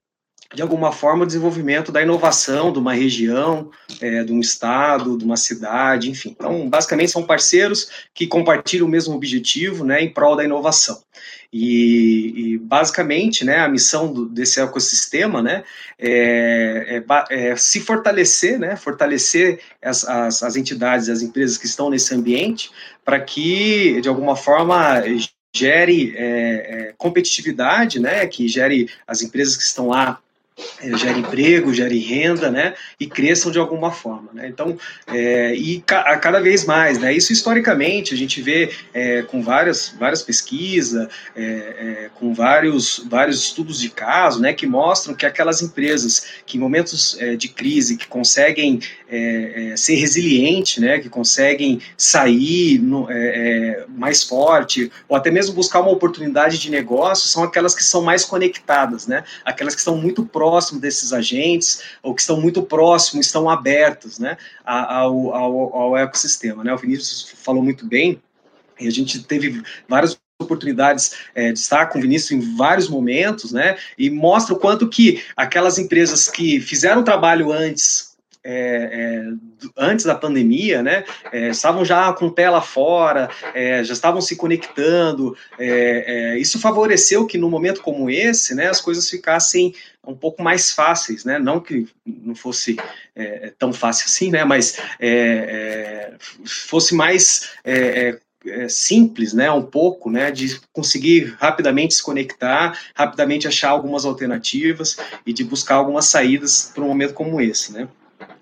de 0.52 0.62
alguma 0.62 0.90
forma, 0.90 1.22
o 1.22 1.26
desenvolvimento 1.26 1.92
da 1.92 2.02
inovação 2.02 2.72
de 2.72 2.78
uma 2.80 2.92
região, 2.92 3.70
é, 4.00 4.24
de 4.24 4.32
um 4.32 4.40
estado, 4.40 5.16
de 5.16 5.24
uma 5.24 5.36
cidade, 5.36 6.10
enfim. 6.10 6.30
Então, 6.30 6.68
basicamente, 6.68 7.12
são 7.12 7.22
parceiros 7.22 7.88
que 8.12 8.26
compartilham 8.26 8.86
o 8.86 8.90
mesmo 8.90 9.14
objetivo 9.14 9.84
né, 9.84 10.02
em 10.02 10.12
prol 10.12 10.34
da 10.34 10.44
inovação. 10.44 11.00
E, 11.52 12.54
e 12.54 12.58
basicamente, 12.58 13.44
né, 13.44 13.58
a 13.58 13.68
missão 13.68 14.12
do, 14.12 14.28
desse 14.28 14.60
ecossistema 14.60 15.40
né, 15.40 15.62
é, 15.96 17.00
é, 17.08 17.50
é, 17.50 17.56
se 17.56 17.80
fortalecer, 17.80 18.58
né, 18.58 18.74
fortalecer 18.74 19.60
as, 19.80 20.04
as, 20.04 20.42
as 20.42 20.56
entidades, 20.56 21.08
as 21.08 21.22
empresas 21.22 21.56
que 21.56 21.66
estão 21.66 21.90
nesse 21.90 22.12
ambiente, 22.12 22.72
para 23.04 23.20
que, 23.20 24.00
de 24.00 24.08
alguma 24.08 24.34
forma, 24.34 25.00
gere 25.54 26.12
é, 26.16 26.24
é, 26.24 26.94
competitividade, 26.98 28.00
né, 28.00 28.26
que 28.26 28.48
gere 28.48 28.88
as 29.06 29.22
empresas 29.22 29.56
que 29.56 29.62
estão 29.62 29.88
lá 29.88 30.20
é, 30.80 30.96
gere 30.96 31.20
emprego, 31.20 31.72
gere 31.72 31.98
renda, 31.98 32.50
né, 32.50 32.74
e 32.98 33.06
cresçam 33.06 33.50
de 33.50 33.58
alguma 33.58 33.90
forma, 33.90 34.30
né. 34.32 34.48
Então, 34.48 34.76
é, 35.06 35.54
e 35.54 35.80
ca 35.80 36.16
cada 36.18 36.40
vez 36.40 36.64
mais, 36.64 36.98
né. 36.98 37.12
Isso 37.12 37.32
historicamente 37.32 38.14
a 38.14 38.16
gente 38.16 38.40
vê 38.40 38.70
é, 38.92 39.22
com 39.22 39.42
várias 39.42 39.94
várias 39.98 40.22
pesquisas, 40.22 41.08
é, 41.36 41.42
é, 41.42 42.10
com 42.14 42.34
vários 42.34 43.04
vários 43.08 43.42
estudos 43.44 43.80
de 43.80 43.90
caso, 43.90 44.40
né, 44.40 44.52
que 44.52 44.66
mostram 44.66 45.14
que 45.14 45.26
aquelas 45.26 45.62
empresas 45.62 46.26
que 46.46 46.56
em 46.56 46.60
momentos 46.60 47.16
é, 47.20 47.36
de 47.36 47.48
crise 47.48 47.96
que 47.96 48.06
conseguem 48.06 48.80
ser 49.76 49.96
resilientes, 49.96 50.78
né, 50.78 51.00
que 51.00 51.08
conseguem 51.08 51.80
sair 51.96 52.78
no, 52.78 53.08
mais 53.88 54.22
forte 54.22 54.88
ou 55.08 55.16
até 55.16 55.32
mesmo 55.32 55.52
buscar 55.52 55.80
uma 55.80 55.90
oportunidade 55.90 56.60
de 56.60 56.70
negócio, 56.70 57.28
são 57.28 57.42
aquelas 57.42 57.74
que 57.74 57.82
são 57.82 58.02
mais 58.02 58.24
conectadas, 58.24 59.08
né, 59.08 59.24
aquelas 59.44 59.74
que 59.74 59.80
estão 59.80 59.96
muito 59.96 60.24
próximas 60.24 60.49
próximo 60.50 60.80
desses 60.80 61.12
agentes, 61.12 61.82
ou 62.02 62.12
que 62.12 62.20
estão 62.20 62.40
muito 62.40 62.62
próximos, 62.62 63.26
estão 63.26 63.48
abertos 63.48 64.18
né, 64.18 64.36
ao, 64.64 65.32
ao, 65.32 65.76
ao 65.76 65.96
ecossistema. 65.96 66.64
Né? 66.64 66.74
O 66.74 66.76
Vinícius 66.76 67.32
falou 67.36 67.62
muito 67.62 67.86
bem, 67.86 68.20
e 68.80 68.88
a 68.88 68.90
gente 68.90 69.22
teve 69.22 69.62
várias 69.88 70.18
oportunidades 70.42 71.12
é, 71.34 71.52
de 71.52 71.58
estar 71.58 71.86
com 71.86 71.98
o 71.98 72.02
Vinícius 72.02 72.30
em 72.32 72.56
vários 72.56 72.88
momentos, 72.88 73.52
né? 73.52 73.76
E 73.98 74.08
mostra 74.08 74.54
o 74.54 74.58
quanto 74.58 74.88
que 74.88 75.22
aquelas 75.36 75.78
empresas 75.78 76.30
que 76.30 76.58
fizeram 76.60 77.04
trabalho 77.04 77.52
antes 77.52 78.09
é, 78.42 78.52
é, 78.52 79.32
antes 79.76 80.06
da 80.06 80.14
pandemia, 80.14 80.82
né, 80.82 81.04
é, 81.30 81.48
estavam 81.48 81.84
já 81.84 82.10
com 82.12 82.32
lá 82.38 82.62
fora, 82.62 83.28
é, 83.54 83.84
já 83.84 83.92
estavam 83.92 84.20
se 84.20 84.34
conectando. 84.36 85.36
É, 85.58 86.32
é, 86.34 86.38
isso 86.38 86.58
favoreceu 86.58 87.26
que 87.26 87.36
no 87.36 87.50
momento 87.50 87.82
como 87.82 88.08
esse, 88.08 88.54
né, 88.54 88.68
as 88.68 88.80
coisas 88.80 89.08
ficassem 89.08 89.74
um 90.06 90.14
pouco 90.14 90.42
mais 90.42 90.72
fáceis, 90.72 91.24
né? 91.26 91.38
Não 91.38 91.60
que 91.60 91.86
não 92.06 92.34
fosse 92.34 92.76
tão 93.58 93.70
fácil 93.70 94.06
assim, 94.06 94.30
né? 94.30 94.44
Mas 94.44 94.78
fosse 96.46 96.94
mais 96.94 97.50
simples, 98.70 99.34
né, 99.34 99.52
um 99.52 99.62
pouco, 99.62 100.10
né, 100.10 100.30
de 100.30 100.58
conseguir 100.72 101.36
rapidamente 101.38 101.92
se 101.92 102.02
conectar, 102.02 102.78
rapidamente 102.94 103.46
achar 103.46 103.68
algumas 103.68 104.06
alternativas 104.06 104.96
e 105.26 105.32
de 105.34 105.44
buscar 105.44 105.74
algumas 105.74 106.06
saídas 106.06 106.72
para 106.74 106.82
um 106.82 106.88
momento 106.88 107.12
como 107.12 107.38
esse, 107.38 107.70
né. 107.70 107.86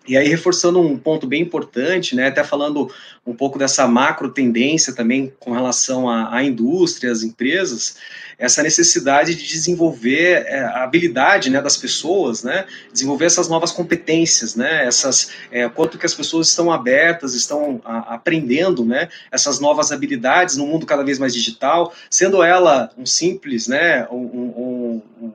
E 0.08 0.16
aí, 0.16 0.26
reforçando 0.26 0.80
um 0.80 0.96
ponto 0.96 1.26
bem 1.26 1.42
importante, 1.42 2.16
né, 2.16 2.28
até 2.28 2.42
falando 2.42 2.90
um 3.26 3.34
pouco 3.34 3.58
dessa 3.58 3.86
macro 3.86 4.30
tendência 4.30 4.94
também 4.94 5.30
com 5.38 5.52
relação 5.52 6.08
à, 6.08 6.34
à 6.34 6.42
indústria, 6.42 7.12
às 7.12 7.22
empresas, 7.22 7.96
essa 8.38 8.62
necessidade 8.62 9.34
de 9.34 9.46
desenvolver 9.46 10.44
é, 10.46 10.60
a 10.60 10.84
habilidade 10.84 11.50
né, 11.50 11.60
das 11.60 11.76
pessoas, 11.76 12.44
né, 12.44 12.64
desenvolver 12.92 13.26
essas 13.26 13.48
novas 13.48 13.72
competências, 13.72 14.54
né, 14.54 14.86
essas, 14.86 15.32
é, 15.50 15.68
quanto 15.68 15.98
que 15.98 16.06
as 16.06 16.14
pessoas 16.14 16.48
estão 16.48 16.72
abertas, 16.72 17.34
estão 17.34 17.80
a, 17.84 18.14
aprendendo 18.14 18.84
né, 18.84 19.08
essas 19.30 19.58
novas 19.60 19.92
habilidades 19.92 20.56
no 20.56 20.66
mundo 20.66 20.86
cada 20.86 21.02
vez 21.02 21.18
mais 21.18 21.34
digital, 21.34 21.92
sendo 22.08 22.42
ela 22.42 22.90
um 22.96 23.04
simples, 23.04 23.66
né, 23.66 24.06
um, 24.10 24.16
um, 24.16 24.54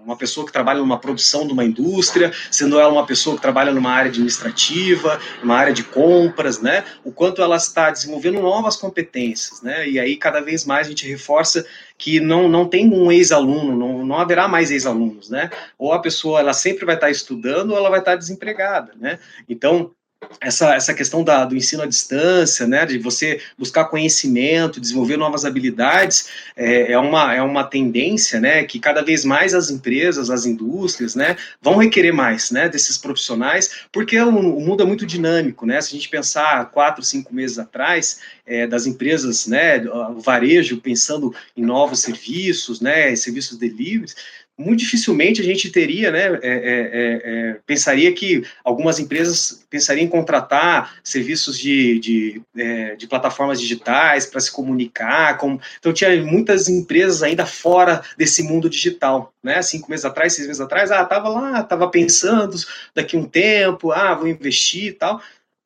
uma 0.06 0.16
pessoa 0.16 0.46
que 0.46 0.52
trabalha 0.52 0.80
numa 0.80 1.00
produção 1.00 1.46
de 1.46 1.54
uma 1.54 1.64
indústria, 1.64 2.32
sendo 2.50 2.80
ela 2.80 2.92
uma 2.92 3.06
pessoa 3.06 3.36
que 3.36 3.42
trabalha 3.42 3.72
numa 3.72 3.92
área 3.92 4.10
administrativa, 4.10 5.20
numa 5.42 5.56
área 5.56 5.74
de 5.74 5.84
compras, 5.84 6.62
né, 6.62 6.84
o 7.04 7.12
quanto 7.12 7.42
ela 7.42 7.56
está 7.56 7.92
desenvolvendo 7.92 8.42
novas 8.42 8.76
competências, 8.76 9.62
né, 9.62 9.88
e 9.88 10.00
aí 10.00 10.16
cada 10.16 10.42
vez 10.42 10.66
mais 10.66 10.88
a 10.88 10.90
gente 10.90 11.08
reforça 11.08 11.66
que 11.98 12.20
não, 12.20 12.50
não 12.50 12.68
tem 12.68 12.92
um 12.92 13.12
ex-aluno, 13.12 13.76
não, 13.76 14.06
não 14.06 14.18
haverá 14.18 14.48
mais 14.48 14.72
ex-alunos, 14.72 15.30
né? 15.30 15.50
Ou 15.78 15.94
a 15.94 16.00
pessoa 16.00 16.40
ela 16.40 16.52
sempre 16.54 16.86
vai 16.86 16.96
estar 16.96 17.10
estudando 17.10 17.72
ou 17.72 17.78
ela 17.78 17.90
vai 17.90 18.00
estar 18.00 18.16
desempregada, 18.16 18.94
né? 19.00 19.20
Então, 19.48 19.92
essa, 20.40 20.76
essa 20.76 20.94
questão 20.94 21.24
da, 21.24 21.46
do 21.46 21.56
ensino 21.56 21.84
à 21.84 21.86
distância, 21.86 22.68
né, 22.68 22.86
de 22.86 22.98
você 22.98 23.42
buscar 23.58 23.86
conhecimento, 23.86 24.80
desenvolver 24.80 25.18
novas 25.18 25.46
habilidades, 25.46 26.28
é, 26.56 26.92
é, 26.92 27.00
uma, 27.00 27.34
é 27.34 27.42
uma 27.42 27.64
tendência, 27.64 28.40
né, 28.40 28.64
que 28.64 28.80
cada 28.80 29.02
vez 29.02 29.24
mais 29.24 29.54
as 29.54 29.70
empresas, 29.70 30.30
as 30.30 30.46
indústrias, 30.46 31.16
né, 31.16 31.36
vão 31.62 31.78
requerer 31.78 32.14
mais, 32.14 32.52
né, 32.52 32.68
desses 32.70 32.98
profissionais, 32.98 33.82
porque 33.92 34.20
o, 34.20 34.30
o 34.30 34.62
mundo 34.62 34.84
é 34.84 34.86
muito 34.86 35.06
dinâmico, 35.06 35.66
né, 35.66 35.82
se 35.82 35.90
a 35.90 35.98
gente 35.98 36.10
pensar 36.10 36.70
quatro, 36.72 37.04
cinco 37.04 37.34
meses 37.34 37.60
atrás, 37.60 38.20
é, 38.46 38.68
das 38.68 38.86
empresas, 38.86 39.48
né, 39.48 39.80
o 39.86 40.20
varejo 40.20 40.78
pensando 40.78 41.34
em 41.56 41.64
novos 41.64 42.02
serviços, 42.02 42.82
né, 42.82 43.16
serviços 43.16 43.58
delivery, 43.58 44.12
muito 44.58 44.80
dificilmente 44.80 45.42
a 45.42 45.44
gente 45.44 45.72
teria, 45.72 46.12
né, 46.12 46.26
é, 46.26 46.30
é, 46.32 46.40
é, 46.44 47.22
é, 47.24 47.60
pensaria 47.66 48.12
que 48.14 48.44
algumas 48.64 49.00
empresas 49.00 49.66
pensariam 49.70 50.06
em 50.06 50.10
contratar 50.10 50.96
serviços 51.04 51.58
de, 51.58 52.00
de, 52.00 52.42
é, 52.56 52.96
de 52.96 53.08
plataformas 53.08 53.60
digitais 53.60 54.26
para 54.26 54.40
se 54.40 54.52
comunicar, 54.52 55.38
com, 55.38 55.60
então 55.80 55.92
tinha 55.92 56.24
muitas 56.24 56.70
empresas 56.70 57.24
ainda 57.24 57.46
fora 57.46 58.04
desse 58.16 58.44
mundo 58.44 58.70
digital, 58.70 59.34
né, 59.44 59.62
cinco 59.62 59.90
meses 59.90 60.06
atrás, 60.06 60.34
seis 60.34 60.48
meses 60.48 60.62
atrás, 60.62 60.92
ah, 60.92 61.02
estava 61.02 61.30
lá, 61.30 61.60
estava 61.62 61.90
pensando 61.90 62.56
daqui 62.94 63.18
um 63.18 63.26
tempo, 63.26 63.92
ah, 63.92 64.14
vou 64.14 64.28
investir 64.28 64.86
e 64.86 64.94
tal, 64.94 65.20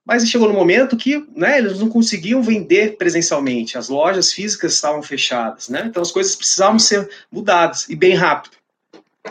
mas 0.06 0.26
chegou 0.30 0.48
no 0.48 0.54
momento 0.54 0.96
que 0.96 1.22
né, 1.36 1.58
eles 1.58 1.80
não 1.80 1.90
conseguiam 1.90 2.42
vender 2.42 2.96
presencialmente, 2.96 3.78
as 3.78 3.90
lojas 3.90 4.32
físicas 4.32 4.74
estavam 4.74 5.04
fechadas, 5.04 5.68
né? 5.68 5.84
Então 5.86 6.02
as 6.02 6.14
coisas 6.14 6.34
precisavam 6.34 6.80
ser 6.80 7.10
mudadas 7.30 7.90
e 7.90 7.96
bem 7.96 8.16
rápido. 8.16 8.56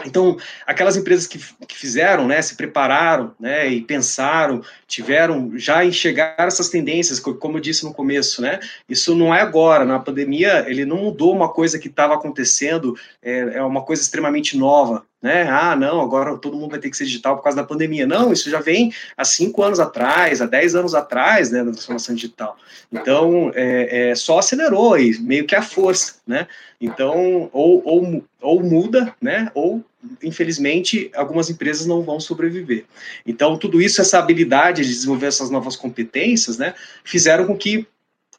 Então, 0.05 0.37
aquelas 0.67 0.97
empresas 0.97 1.27
que, 1.27 1.39
que 1.67 1.77
fizeram, 1.77 2.27
né, 2.27 2.41
se 2.43 2.57
prepararam, 2.57 3.35
né, 3.39 3.69
e 3.69 3.81
pensaram, 3.81 4.63
tiveram, 4.87 5.53
já 5.57 5.85
enxergaram 5.85 6.47
essas 6.47 6.69
tendências, 6.69 7.21
como 7.21 7.57
eu 7.57 7.61
disse 7.61 7.85
no 7.85 7.95
começo, 7.95 8.43
né, 8.43 8.61
isso 8.89 9.15
não 9.15 9.35
é 9.35 9.41
agora, 9.41 9.85
na 9.85 9.99
pandemia, 9.99 10.65
ele 10.69 10.85
não 10.85 10.99
mudou 10.99 11.35
uma 11.35 11.49
coisa 11.49 11.79
que 11.79 11.89
estava 11.89 12.15
acontecendo, 12.15 12.95
é, 13.23 13.59
é 13.59 13.63
uma 13.63 13.83
coisa 13.83 14.03
extremamente 14.03 14.57
nova, 14.57 15.05
né? 15.27 15.49
Ah, 15.51 15.75
não, 15.75 16.01
agora 16.01 16.39
todo 16.39 16.57
mundo 16.57 16.71
vai 16.71 16.79
ter 16.79 16.89
que 16.89 16.97
ser 16.97 17.05
digital 17.05 17.37
por 17.37 17.43
causa 17.43 17.57
da 17.57 17.65
pandemia. 17.65 18.07
Não, 18.07 18.33
isso 18.33 18.49
já 18.49 18.61
vem 18.61 18.93
há 19.17 19.25
cinco 19.25 19.61
anos 19.61 19.81
atrás, 19.81 20.41
há 20.41 20.47
dez 20.47 20.77
anos 20.77 20.95
atrás, 20.95 21.51
né, 21.51 21.65
da 21.65 21.73
transformação 21.73 22.15
digital. 22.15 22.57
Então, 22.93 23.51
é, 23.53 24.11
é, 24.11 24.15
só 24.15 24.39
acelerou 24.39 24.97
e 24.97 25.19
meio 25.19 25.45
que 25.45 25.57
a 25.57 25.63
força, 25.63 26.15
né? 26.25 26.47
Então, 26.81 27.51
ou, 27.53 27.83
ou, 27.85 28.25
ou 28.41 28.63
muda, 28.63 29.13
né? 29.21 29.51
Ou, 29.53 29.85
infelizmente, 30.23 31.11
algumas 31.13 31.51
empresas 31.51 31.87
não 31.87 32.03
vão 32.03 32.21
sobreviver. 32.21 32.85
Então, 33.27 33.59
tudo 33.59 33.83
isso, 33.83 34.01
essa 34.01 34.21
habilidade 34.21 34.83
de 34.83 34.91
desenvolver 34.91 35.27
essas 35.27 35.51
novas 35.51 35.75
competências, 35.75 36.57
né, 36.57 36.73
fizeram 37.03 37.47
com 37.47 37.57
que 37.57 37.85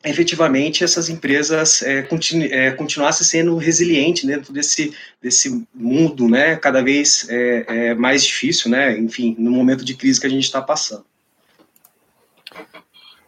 efetivamente 0.04 0.84
essas 0.84 1.10
empresas 1.10 1.82
é, 1.82 2.02
continu, 2.04 2.46
é, 2.46 2.72
continuassem 2.72 3.26
sendo 3.26 3.58
resilientes 3.58 4.24
dentro 4.24 4.54
desse, 4.54 4.94
desse 5.22 5.66
mundo, 5.74 6.30
né, 6.30 6.56
cada 6.56 6.84
vez 6.84 7.28
é, 7.30 7.66
é, 7.68 7.96
mais 7.96 8.24
difícil, 8.24 8.70
né, 8.70 8.98
enfim, 8.98 9.36
no 9.38 9.52
momento 9.52 9.84
de 9.84 9.96
crise 9.96 10.20
que 10.20 10.28
a 10.28 10.30
gente 10.30 10.44
está 10.44 10.62
passando. 10.62 11.06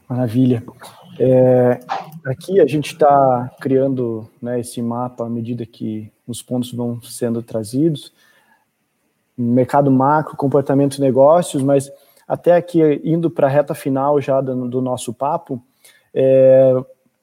Maravilha. 0.08 0.64
É, 1.20 1.80
aqui 2.26 2.62
a 2.62 2.66
gente 2.66 2.94
está 2.94 3.52
criando 3.60 4.30
né, 4.42 4.60
esse 4.60 4.82
mapa 4.82 5.26
à 5.26 5.30
medida 5.30 5.66
que 5.66 6.12
os 6.26 6.42
pontos 6.42 6.72
vão 6.72 7.02
sendo 7.02 7.44
trazidos, 7.44 8.14
mercado 9.38 9.92
macro, 9.92 10.38
comportamento 10.38 10.96
de 10.96 11.02
negócios, 11.02 11.62
mas 11.62 11.92
até 12.28 12.56
aqui 12.56 12.80
indo 13.04 13.30
para 13.30 13.48
a 13.48 13.50
reta 13.50 13.74
final 13.74 14.22
já 14.22 14.40
do, 14.40 14.68
do 14.68 14.82
nosso 14.82 15.14
papo, 15.14 15.62
é, 16.14 16.74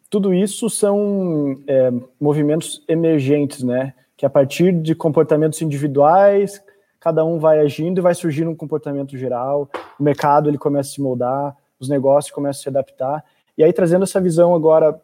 tudo 0.09 0.33
isso 0.33 0.71
são 0.71 1.57
é, 1.67 1.93
movimentos 2.21 2.83
emergentes, 2.89 3.63
né? 3.63 3.95
Que 4.17 4.25
a 4.25 4.31
partir 4.31 4.73
de 4.73 4.95
comportamentos 4.95 5.61
individuais, 5.61 6.63
cada 7.01 7.25
um 7.25 7.39
vai 7.39 7.59
agindo 7.59 7.99
e 7.99 8.03
vai 8.03 8.15
surgir 8.15 8.47
um 8.47 8.55
comportamento 8.55 9.17
geral. 9.17 9.69
O 9.99 10.03
mercado 10.03 10.49
ele 10.49 10.59
começa 10.59 10.91
a 10.91 10.93
se 10.95 11.01
moldar, 11.01 11.57
os 11.79 11.89
negócios 11.89 12.35
começam 12.35 12.61
a 12.61 12.63
se 12.63 12.69
adaptar. 12.69 13.25
E 13.59 13.65
aí 13.65 13.73
trazendo 13.73 14.05
essa 14.05 14.21
visão 14.21 14.55
agora 14.55 14.99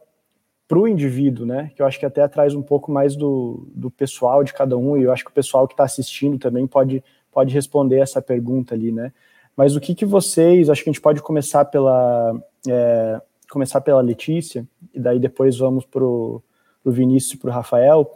para 0.66 0.78
o 0.78 0.88
indivíduo, 0.88 1.44
né? 1.44 1.70
Que 1.74 1.82
eu 1.82 1.86
acho 1.86 1.98
que 1.98 2.06
até 2.06 2.26
traz 2.28 2.54
um 2.54 2.62
pouco 2.62 2.90
mais 2.90 3.14
do, 3.14 3.68
do 3.74 3.90
pessoal 3.90 4.42
de 4.42 4.54
cada 4.54 4.76
um. 4.78 4.96
E 4.96 5.02
eu 5.02 5.12
acho 5.12 5.24
que 5.24 5.30
o 5.30 5.34
pessoal 5.34 5.66
que 5.66 5.74
está 5.74 5.84
assistindo 5.84 6.38
também 6.38 6.66
pode 6.66 7.02
pode 7.32 7.54
responder 7.54 7.98
essa 7.98 8.20
pergunta 8.20 8.74
ali, 8.74 8.92
né? 8.92 9.10
Mas 9.56 9.74
o 9.74 9.80
que 9.80 9.94
que 9.94 10.04
vocês? 10.04 10.68
Acho 10.68 10.84
que 10.84 10.90
a 10.90 10.92
gente 10.92 11.02
pode 11.02 11.22
começar 11.22 11.64
pela 11.64 12.34
é, 12.68 13.20
começar 13.52 13.80
pela 13.82 14.00
Letícia, 14.00 14.66
e 14.94 14.98
daí 14.98 15.18
depois 15.18 15.58
vamos 15.58 15.84
para 15.84 16.02
o 16.02 16.42
Vinícius 16.84 17.34
e 17.34 17.36
para 17.36 17.50
o 17.50 17.52
Rafael. 17.52 18.00
O 18.00 18.08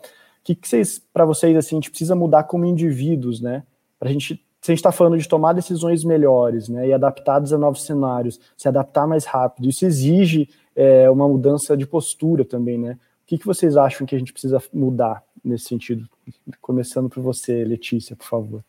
que, 0.43 0.55
que 0.55 0.67
vocês, 0.67 0.99
para 1.13 1.25
vocês, 1.25 1.55
assim, 1.57 1.77
a 1.77 1.79
gente 1.79 1.91
precisa 1.91 2.17
mudar 2.17 2.45
como 2.45 2.65
indivíduos, 2.65 3.41
né? 3.41 3.63
Para 3.99 4.09
a 4.09 4.13
gente, 4.13 4.35
se 4.61 4.71
a 4.71 4.73
gente 4.73 4.79
está 4.79 4.91
falando 4.91 5.19
de 5.19 5.29
tomar 5.29 5.53
decisões 5.53 6.05
melhores, 6.05 6.69
né, 6.69 6.89
e 6.89 6.93
adaptadas 6.93 7.53
a 7.53 7.59
novos 7.59 7.85
cenários, 7.85 8.41
se 8.57 8.67
adaptar 8.67 9.07
mais 9.07 9.25
rápido, 9.25 9.69
isso 9.69 9.85
exige 9.85 10.49
é, 10.75 11.09
uma 11.11 11.29
mudança 11.29 11.77
de 11.77 11.87
postura 11.87 12.45
também, 12.45 12.79
né? 12.79 12.93
O 12.93 13.27
que, 13.27 13.39
que 13.39 13.47
vocês 13.47 13.77
acham 13.77 14.07
que 14.07 14.15
a 14.15 14.19
gente 14.19 14.33
precisa 14.33 14.63
mudar 14.73 15.23
nesse 15.45 15.65
sentido? 15.65 16.09
Começando 16.61 17.09
por 17.09 17.23
você, 17.23 17.65
Letícia, 17.65 18.17
por 18.17 18.27
favor. 18.27 18.65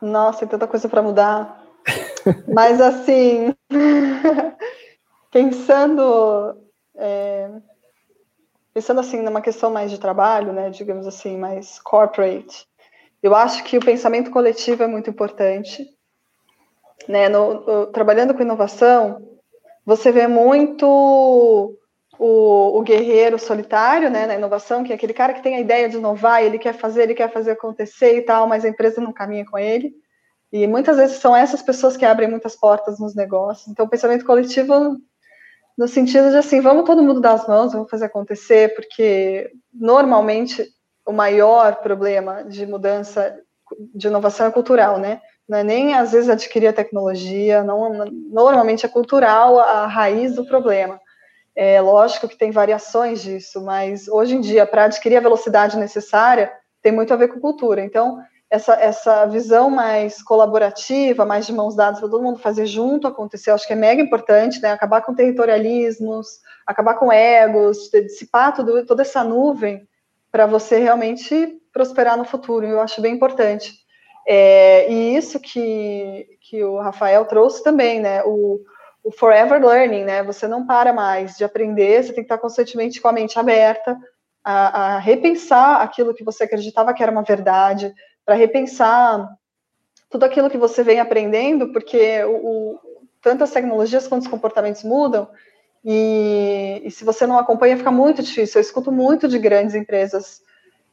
Nossa, 0.00 0.40
tem 0.40 0.48
tanta 0.48 0.66
coisa 0.66 0.88
para 0.88 1.02
mudar. 1.02 1.62
Mas 2.52 2.80
assim, 2.80 3.54
pensando 5.34 6.56
é, 6.94 7.50
pensando 8.72 9.00
assim 9.00 9.20
numa 9.20 9.40
questão 9.40 9.68
mais 9.68 9.90
de 9.90 9.98
trabalho, 9.98 10.52
né, 10.52 10.70
digamos 10.70 11.08
assim, 11.08 11.36
mais 11.36 11.80
corporate, 11.80 12.64
eu 13.20 13.34
acho 13.34 13.64
que 13.64 13.76
o 13.76 13.84
pensamento 13.84 14.30
coletivo 14.30 14.84
é 14.84 14.86
muito 14.86 15.10
importante. 15.10 15.88
Né, 17.08 17.28
no, 17.28 17.66
no, 17.66 17.86
trabalhando 17.88 18.32
com 18.32 18.42
inovação, 18.42 19.20
você 19.84 20.12
vê 20.12 20.28
muito 20.28 20.86
o, 22.18 22.78
o, 22.78 22.82
guerreiro 22.82 23.38
solitário, 23.38 24.08
né, 24.08 24.26
na 24.26 24.36
inovação, 24.36 24.84
que 24.84 24.92
é 24.92 24.94
aquele 24.94 25.12
cara 25.12 25.34
que 25.34 25.42
tem 25.42 25.56
a 25.56 25.60
ideia 25.60 25.88
de 25.88 25.96
inovar, 25.96 26.42
ele 26.42 26.58
quer 26.58 26.74
fazer, 26.74 27.02
ele 27.02 27.14
quer 27.14 27.30
fazer 27.30 27.50
acontecer 27.50 28.16
e 28.16 28.22
tal, 28.22 28.46
mas 28.46 28.64
a 28.64 28.68
empresa 28.68 29.00
não 29.00 29.12
caminha 29.12 29.44
com 29.44 29.58
ele. 29.58 29.92
E 30.52 30.66
muitas 30.66 30.96
vezes 30.96 31.16
são 31.18 31.34
essas 31.36 31.60
pessoas 31.60 31.96
que 31.96 32.04
abrem 32.04 32.30
muitas 32.30 32.54
portas 32.54 33.00
nos 33.00 33.14
negócios. 33.14 33.66
Então, 33.66 33.84
o 33.84 33.88
pensamento 33.88 34.24
coletivo, 34.24 34.96
no 35.76 35.88
sentido 35.88 36.30
de 36.30 36.36
assim, 36.36 36.60
vamos 36.60 36.84
todo 36.84 37.02
mundo 37.02 37.20
dar 37.20 37.32
as 37.32 37.46
mãos, 37.46 37.72
vamos 37.72 37.90
fazer 37.90 38.04
acontecer, 38.04 38.74
porque 38.74 39.50
normalmente 39.72 40.66
o 41.06 41.12
maior 41.12 41.76
problema 41.76 42.44
de 42.44 42.64
mudança, 42.66 43.36
de 43.94 44.06
inovação 44.06 44.46
é 44.46 44.50
cultural, 44.50 44.98
né? 44.98 45.20
Não 45.48 45.58
é 45.58 45.64
nem 45.64 45.94
às 45.94 46.12
vezes 46.12 46.30
adquirir 46.30 46.68
a 46.68 46.72
tecnologia, 46.72 47.62
não, 47.62 47.92
normalmente 48.30 48.86
é 48.86 48.88
cultural 48.88 49.58
a 49.58 49.86
raiz 49.86 50.34
do 50.34 50.46
problema. 50.46 50.98
É 51.56 51.80
lógico 51.80 52.28
que 52.28 52.38
tem 52.38 52.50
variações 52.50 53.22
disso, 53.22 53.62
mas 53.62 54.08
hoje 54.08 54.34
em 54.34 54.40
dia, 54.40 54.66
para 54.66 54.84
adquirir 54.84 55.16
a 55.16 55.20
velocidade 55.20 55.76
necessária, 55.76 56.50
tem 56.82 56.90
muito 56.90 57.12
a 57.12 57.16
ver 57.16 57.28
com 57.28 57.40
cultura. 57.40 57.84
Então, 57.84 58.18
essa, 58.54 58.74
essa 58.74 59.26
visão 59.26 59.68
mais 59.68 60.22
colaborativa, 60.22 61.24
mais 61.24 61.44
de 61.44 61.52
mãos 61.52 61.74
dadas 61.74 61.98
para 61.98 62.08
todo 62.08 62.22
mundo 62.22 62.38
fazer 62.38 62.66
junto 62.66 63.08
acontecer, 63.08 63.50
acho 63.50 63.66
que 63.66 63.72
é 63.72 63.76
mega 63.76 64.00
importante, 64.00 64.62
né? 64.62 64.70
Acabar 64.70 65.02
com 65.02 65.14
territorialismos, 65.14 66.38
acabar 66.64 66.94
com 66.94 67.12
egos, 67.12 67.90
dissipar 67.92 68.54
tudo, 68.54 68.86
toda 68.86 69.02
essa 69.02 69.24
nuvem 69.24 69.88
para 70.30 70.46
você 70.46 70.78
realmente 70.78 71.58
prosperar 71.72 72.16
no 72.16 72.24
futuro. 72.24 72.64
Eu 72.64 72.80
acho 72.80 73.02
bem 73.02 73.14
importante. 73.14 73.72
É, 74.26 74.90
e 74.90 75.16
isso 75.16 75.40
que, 75.40 76.26
que 76.48 76.62
o 76.62 76.78
Rafael 76.78 77.24
trouxe 77.24 77.62
também, 77.62 78.00
né? 78.00 78.22
O, 78.24 78.60
o 79.02 79.10
forever 79.10 79.60
learning, 79.60 80.04
né? 80.04 80.22
Você 80.22 80.46
não 80.46 80.64
para 80.64 80.92
mais 80.92 81.36
de 81.36 81.42
aprender, 81.42 82.04
você 82.04 82.12
tem 82.12 82.22
que 82.22 82.32
estar 82.32 82.38
constantemente 82.38 83.00
com 83.00 83.08
a 83.08 83.12
mente 83.12 83.36
aberta 83.36 83.98
a, 84.44 84.94
a 84.94 84.98
repensar 84.98 85.80
aquilo 85.80 86.14
que 86.14 86.22
você 86.22 86.44
acreditava 86.44 86.94
que 86.94 87.02
era 87.02 87.10
uma 87.10 87.22
verdade, 87.22 87.92
para 88.24 88.34
repensar 88.34 89.28
tudo 90.08 90.24
aquilo 90.24 90.50
que 90.50 90.58
você 90.58 90.82
vem 90.82 91.00
aprendendo, 91.00 91.72
porque 91.72 92.22
o, 92.24 92.30
o, 92.30 92.80
tanto 93.20 93.44
as 93.44 93.50
tecnologias 93.50 94.06
quanto 94.06 94.22
os 94.22 94.28
comportamentos 94.28 94.82
mudam, 94.84 95.28
e, 95.84 96.80
e, 96.82 96.90
se 96.90 97.04
você 97.04 97.26
não 97.26 97.38
acompanha, 97.38 97.76
fica 97.76 97.90
muito 97.90 98.22
difícil. 98.22 98.58
Eu 98.58 98.62
escuto 98.62 98.90
muito 98.90 99.28
de 99.28 99.38
grandes 99.38 99.74
empresas, 99.74 100.40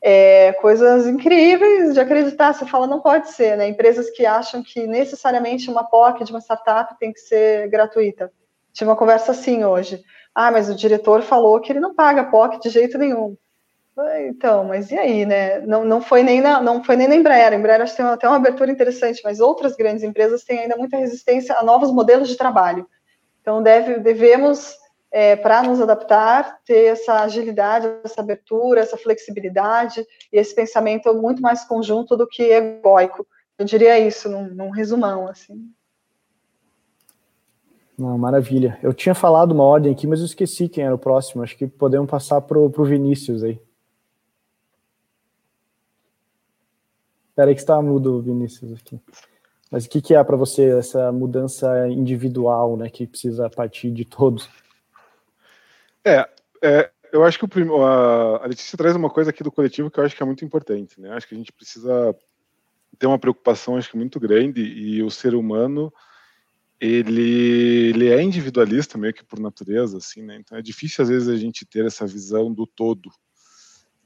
é, 0.02 0.52
coisas 0.54 1.08
incríveis 1.08 1.94
de 1.94 2.00
acreditar. 2.00 2.54
Você 2.54 2.66
fala, 2.66 2.88
não 2.88 3.00
pode 3.00 3.32
ser, 3.32 3.56
né? 3.56 3.70
Empresas 3.70 4.10
que 4.10 4.26
acham 4.26 4.62
que 4.62 4.86
necessariamente 4.86 5.70
uma 5.70 5.86
POC 5.86 6.26
de 6.26 6.32
uma 6.32 6.42
startup 6.42 7.00
tem 7.00 7.14
que 7.14 7.22
ser 7.22 7.70
gratuita. 7.70 8.34
Tive 8.74 8.90
uma 8.90 8.98
conversa 8.98 9.32
assim 9.32 9.64
hoje. 9.64 10.04
Ah, 10.36 10.52
mas 10.52 10.70
o 10.70 10.76
diretor 10.76 11.22
falou 11.22 11.60
que 11.62 11.72
ele 11.72 11.80
não 11.80 11.96
paga 11.96 12.26
POC 12.26 12.60
de 12.60 12.70
jeito 12.70 12.98
nenhum. 12.98 13.38
Então, 14.28 14.64
mas 14.64 14.90
e 14.90 14.98
aí, 14.98 15.26
né? 15.26 15.60
Não, 15.62 15.84
não 15.84 16.02
foi 16.02 16.24
nem 16.24 16.40
na, 16.40 16.62
não 16.62 16.84
foi 16.84 16.96
nem 16.96 17.08
na 17.08 17.16
Embraer. 17.16 17.52
A 17.52 17.56
Embraer 17.56 17.82
acho 17.82 17.94
que 17.94 18.02
tem 18.02 18.06
até 18.06 18.28
uma 18.28 18.38
abertura 18.38 18.72
interessante, 18.72 19.22
mas 19.24 19.40
outras 19.40 19.76
grandes 19.76 20.04
empresas 20.04 20.44
têm 20.44 20.60
ainda 20.60 20.78
muita 20.78 20.98
resistência 20.98 21.56
a 21.58 21.64
novos 21.64 21.92
modelos 21.92 22.30
de 22.30 22.38
trabalho. 22.38 22.88
Então, 23.42 23.62
deve, 23.62 24.00
devemos, 24.00 24.76
é, 25.12 25.36
para 25.36 25.62
nos 25.64 25.82
adaptar, 25.82 26.60
ter 26.66 26.86
essa 26.86 27.22
agilidade, 27.22 27.90
essa 28.04 28.22
abertura, 28.22 28.80
essa 28.80 28.98
flexibilidade 28.98 30.06
e 30.32 30.38
esse 30.38 30.56
pensamento 30.56 31.14
muito 31.14 31.42
mais 31.42 31.66
conjunto 31.66 32.16
do 32.16 32.28
que 32.28 32.44
egóico. 32.44 33.28
Eu 33.58 33.66
diria 33.66 34.00
isso, 34.00 34.30
num, 34.30 34.48
num 34.48 34.70
resumão, 34.70 35.28
assim. 35.28 35.70
Não, 37.98 38.18
maravilha. 38.18 38.80
Eu 38.82 38.94
tinha 38.94 39.14
falado 39.14 39.52
uma 39.52 39.64
ordem 39.64 39.92
aqui, 39.92 40.08
mas 40.08 40.20
eu 40.20 40.26
esqueci 40.26 40.70
quem 40.70 40.84
era 40.84 40.96
o 40.96 41.00
próximo. 41.00 41.44
Acho 41.44 41.58
que 41.58 41.68
podemos 41.68 42.10
passar 42.10 42.42
para 42.42 42.58
o 42.58 42.86
Vinícius 42.86 43.44
aí. 43.44 43.60
Espera 47.42 47.50
aí 47.50 47.56
que 47.56 47.62
está 47.62 47.82
mudo, 47.82 48.22
Vinícius, 48.22 48.72
aqui. 48.74 49.02
Mas 49.72 49.86
o 49.86 49.90
que, 49.90 50.00
que 50.00 50.14
é 50.14 50.24
para 50.24 50.38
você 50.38 50.78
essa 50.78 51.12
mudança 51.12 51.90
individual, 51.90 52.78
né, 52.78 52.88
que 52.88 53.08
precisa 53.08 53.50
partir 53.50 53.90
de 53.90 54.06
todos? 54.06 54.48
É, 56.06 56.30
é 56.62 56.92
eu 57.12 57.24
acho 57.24 57.40
que 57.40 57.48
prim... 57.48 57.68
a 57.68 58.46
Letícia 58.46 58.78
traz 58.78 58.96
uma 58.96 59.10
coisa 59.10 59.32
aqui 59.32 59.42
do 59.42 59.52
coletivo 59.52 59.90
que 59.90 60.00
eu 60.00 60.04
acho 60.04 60.16
que 60.16 60.22
é 60.22 60.26
muito 60.26 60.46
importante, 60.46 61.02
né? 61.02 61.14
Acho 61.14 61.28
que 61.28 61.34
a 61.34 61.38
gente 61.38 61.52
precisa 61.52 62.16
ter 63.00 63.08
uma 63.08 63.18
preocupação, 63.18 63.76
acho 63.76 63.90
que 63.90 63.98
muito 63.98 64.20
grande 64.20 64.62
e 64.62 65.02
o 65.02 65.10
ser 65.10 65.34
humano 65.34 65.92
ele, 66.80 67.90
ele 67.90 68.10
é 68.10 68.22
individualista 68.22 69.00
meio 69.00 69.16
que 69.16 69.26
por 69.26 69.40
natureza, 69.40 69.98
assim, 69.98 70.22
né? 70.22 70.38
Então 70.40 70.60
é 70.60 70.62
difícil 70.62 71.02
às 71.02 71.10
vezes 71.10 71.28
a 71.28 71.36
gente 71.36 71.66
ter 71.66 71.88
essa 71.88 72.06
visão 72.06 72.54
do 72.54 72.68
todo, 72.68 73.10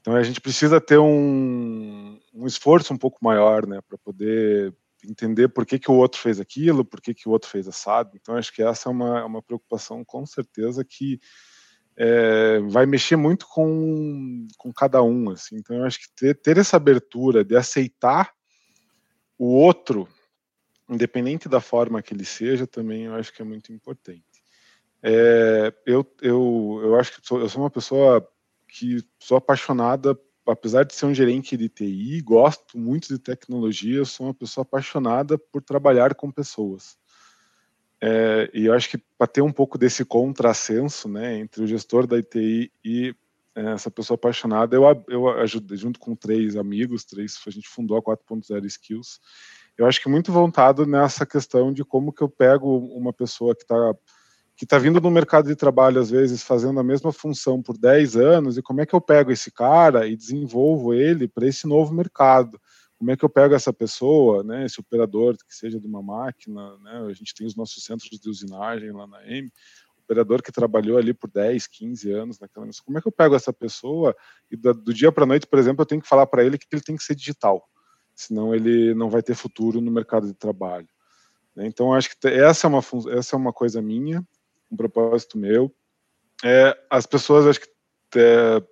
então 0.00 0.14
a 0.14 0.22
gente 0.22 0.40
precisa 0.40 0.80
ter 0.80 0.98
um, 0.98 2.15
um 2.36 2.46
esforço 2.46 2.92
um 2.92 2.98
pouco 2.98 3.18
maior, 3.22 3.66
né, 3.66 3.80
para 3.88 3.96
poder 3.98 4.74
entender 5.04 5.48
por 5.48 5.64
que, 5.64 5.78
que 5.78 5.90
o 5.90 5.94
outro 5.94 6.20
fez 6.20 6.38
aquilo, 6.38 6.84
por 6.84 7.00
que, 7.00 7.14
que 7.14 7.28
o 7.28 7.32
outro 7.32 7.48
fez 7.48 7.66
assado. 7.66 8.12
Então 8.14 8.36
acho 8.36 8.52
que 8.52 8.62
essa 8.62 8.88
é 8.88 8.92
uma, 8.92 9.24
uma 9.24 9.42
preocupação 9.42 10.04
com 10.04 10.26
certeza 10.26 10.84
que 10.84 11.18
é, 11.96 12.60
vai 12.60 12.84
mexer 12.84 13.16
muito 13.16 13.46
com, 13.48 14.46
com 14.58 14.72
cada 14.72 15.02
um, 15.02 15.30
assim. 15.30 15.56
Então 15.56 15.82
acho 15.84 16.00
que 16.00 16.14
ter, 16.14 16.34
ter 16.34 16.58
essa 16.58 16.76
abertura 16.76 17.44
de 17.44 17.56
aceitar 17.56 18.32
o 19.38 19.46
outro, 19.46 20.08
independente 20.88 21.48
da 21.48 21.60
forma 21.60 22.02
que 22.02 22.12
ele 22.12 22.24
seja, 22.24 22.66
também 22.66 23.04
eu 23.04 23.14
acho 23.14 23.32
que 23.32 23.42
é 23.42 23.44
muito 23.44 23.72
importante. 23.72 24.24
É, 25.02 25.72
eu, 25.86 26.06
eu, 26.20 26.80
eu 26.82 26.96
acho 26.96 27.12
que 27.12 27.26
sou, 27.26 27.40
eu 27.40 27.48
sou 27.48 27.62
uma 27.62 27.70
pessoa 27.70 28.26
que 28.68 29.02
sou 29.20 29.36
apaixonada, 29.36 30.18
apesar 30.46 30.84
de 30.84 30.94
ser 30.94 31.06
um 31.06 31.14
gerente 31.14 31.56
de 31.56 31.68
TI, 31.68 32.20
gosto 32.20 32.78
muito 32.78 33.08
de 33.08 33.18
tecnologia, 33.18 34.04
sou 34.04 34.26
uma 34.26 34.34
pessoa 34.34 34.62
apaixonada 34.62 35.38
por 35.38 35.62
trabalhar 35.62 36.14
com 36.14 36.30
pessoas. 36.30 36.96
É, 38.00 38.50
e 38.52 38.66
eu 38.66 38.74
acho 38.74 38.90
que 38.90 38.98
para 39.18 39.26
ter 39.26 39.40
um 39.40 39.52
pouco 39.52 39.78
desse 39.78 40.04
contrassenso, 40.04 41.08
né, 41.08 41.38
entre 41.38 41.62
o 41.62 41.66
gestor 41.66 42.06
da 42.06 42.18
ITI 42.18 42.70
e 42.84 43.14
é, 43.54 43.72
essa 43.72 43.90
pessoa 43.90 44.16
apaixonada, 44.16 44.76
eu, 44.76 45.04
eu 45.08 45.28
ajudei 45.40 45.76
junto 45.78 45.98
com 45.98 46.14
três 46.14 46.56
amigos, 46.56 47.04
três, 47.04 47.40
a 47.46 47.50
gente 47.50 47.68
fundou 47.68 47.96
a 47.96 48.02
4.0 48.02 48.64
Skills. 48.66 49.18
Eu 49.78 49.86
acho 49.86 50.00
que 50.02 50.08
muito 50.08 50.30
voltado 50.30 50.86
nessa 50.86 51.24
questão 51.24 51.72
de 51.72 51.84
como 51.84 52.12
que 52.12 52.22
eu 52.22 52.28
pego 52.28 52.78
uma 52.94 53.12
pessoa 53.12 53.54
que 53.54 53.62
está 53.62 53.94
que 54.56 54.64
está 54.64 54.78
vindo 54.78 55.00
no 55.00 55.10
mercado 55.10 55.48
de 55.48 55.54
trabalho, 55.54 56.00
às 56.00 56.10
vezes, 56.10 56.42
fazendo 56.42 56.80
a 56.80 56.84
mesma 56.84 57.12
função 57.12 57.62
por 57.62 57.76
10 57.76 58.16
anos, 58.16 58.56
e 58.56 58.62
como 58.62 58.80
é 58.80 58.86
que 58.86 58.94
eu 58.94 59.00
pego 59.00 59.30
esse 59.30 59.50
cara 59.50 60.06
e 60.06 60.16
desenvolvo 60.16 60.94
ele 60.94 61.28
para 61.28 61.46
esse 61.46 61.66
novo 61.66 61.92
mercado? 61.92 62.58
Como 62.98 63.10
é 63.10 63.16
que 63.16 63.24
eu 63.24 63.28
pego 63.28 63.54
essa 63.54 63.72
pessoa, 63.72 64.42
né, 64.42 64.64
esse 64.64 64.80
operador 64.80 65.36
que 65.36 65.54
seja 65.54 65.78
de 65.78 65.86
uma 65.86 66.02
máquina, 66.02 66.78
né, 66.78 67.06
a 67.06 67.12
gente 67.12 67.34
tem 67.34 67.46
os 67.46 67.54
nossos 67.54 67.84
centros 67.84 68.18
de 68.18 68.30
usinagem 68.30 68.90
lá 68.92 69.06
na 69.06 69.22
M, 69.26 69.52
operador 69.98 70.40
que 70.42 70.50
trabalhou 70.50 70.96
ali 70.96 71.12
por 71.12 71.28
10, 71.30 71.66
15 71.66 72.12
anos 72.12 72.38
naquela 72.38 72.66
como 72.84 72.96
é 72.96 73.02
que 73.02 73.08
eu 73.08 73.12
pego 73.12 73.34
essa 73.34 73.52
pessoa 73.52 74.16
e 74.50 74.56
do, 74.56 74.72
do 74.72 74.94
dia 74.94 75.12
para 75.12 75.24
a 75.24 75.26
noite, 75.26 75.46
por 75.46 75.58
exemplo, 75.58 75.82
eu 75.82 75.86
tenho 75.86 76.00
que 76.00 76.08
falar 76.08 76.26
para 76.26 76.42
ele 76.44 76.56
que 76.56 76.66
ele 76.72 76.80
tem 76.80 76.96
que 76.96 77.04
ser 77.04 77.14
digital, 77.14 77.68
senão 78.14 78.54
ele 78.54 78.94
não 78.94 79.10
vai 79.10 79.22
ter 79.22 79.34
futuro 79.34 79.82
no 79.82 79.90
mercado 79.90 80.26
de 80.26 80.34
trabalho. 80.34 80.88
Né? 81.54 81.66
Então, 81.66 81.92
acho 81.92 82.10
que 82.10 82.28
essa 82.28 82.66
é 82.66 82.70
uma, 82.70 82.82
essa 83.10 83.34
é 83.34 83.38
uma 83.38 83.52
coisa 83.52 83.82
minha, 83.82 84.24
um 84.70 84.76
propósito 84.76 85.38
meu. 85.38 85.74
É, 86.44 86.76
as 86.90 87.06
pessoas, 87.06 87.46
acho 87.46 87.60
que 87.60 87.68
é, 88.16 88.62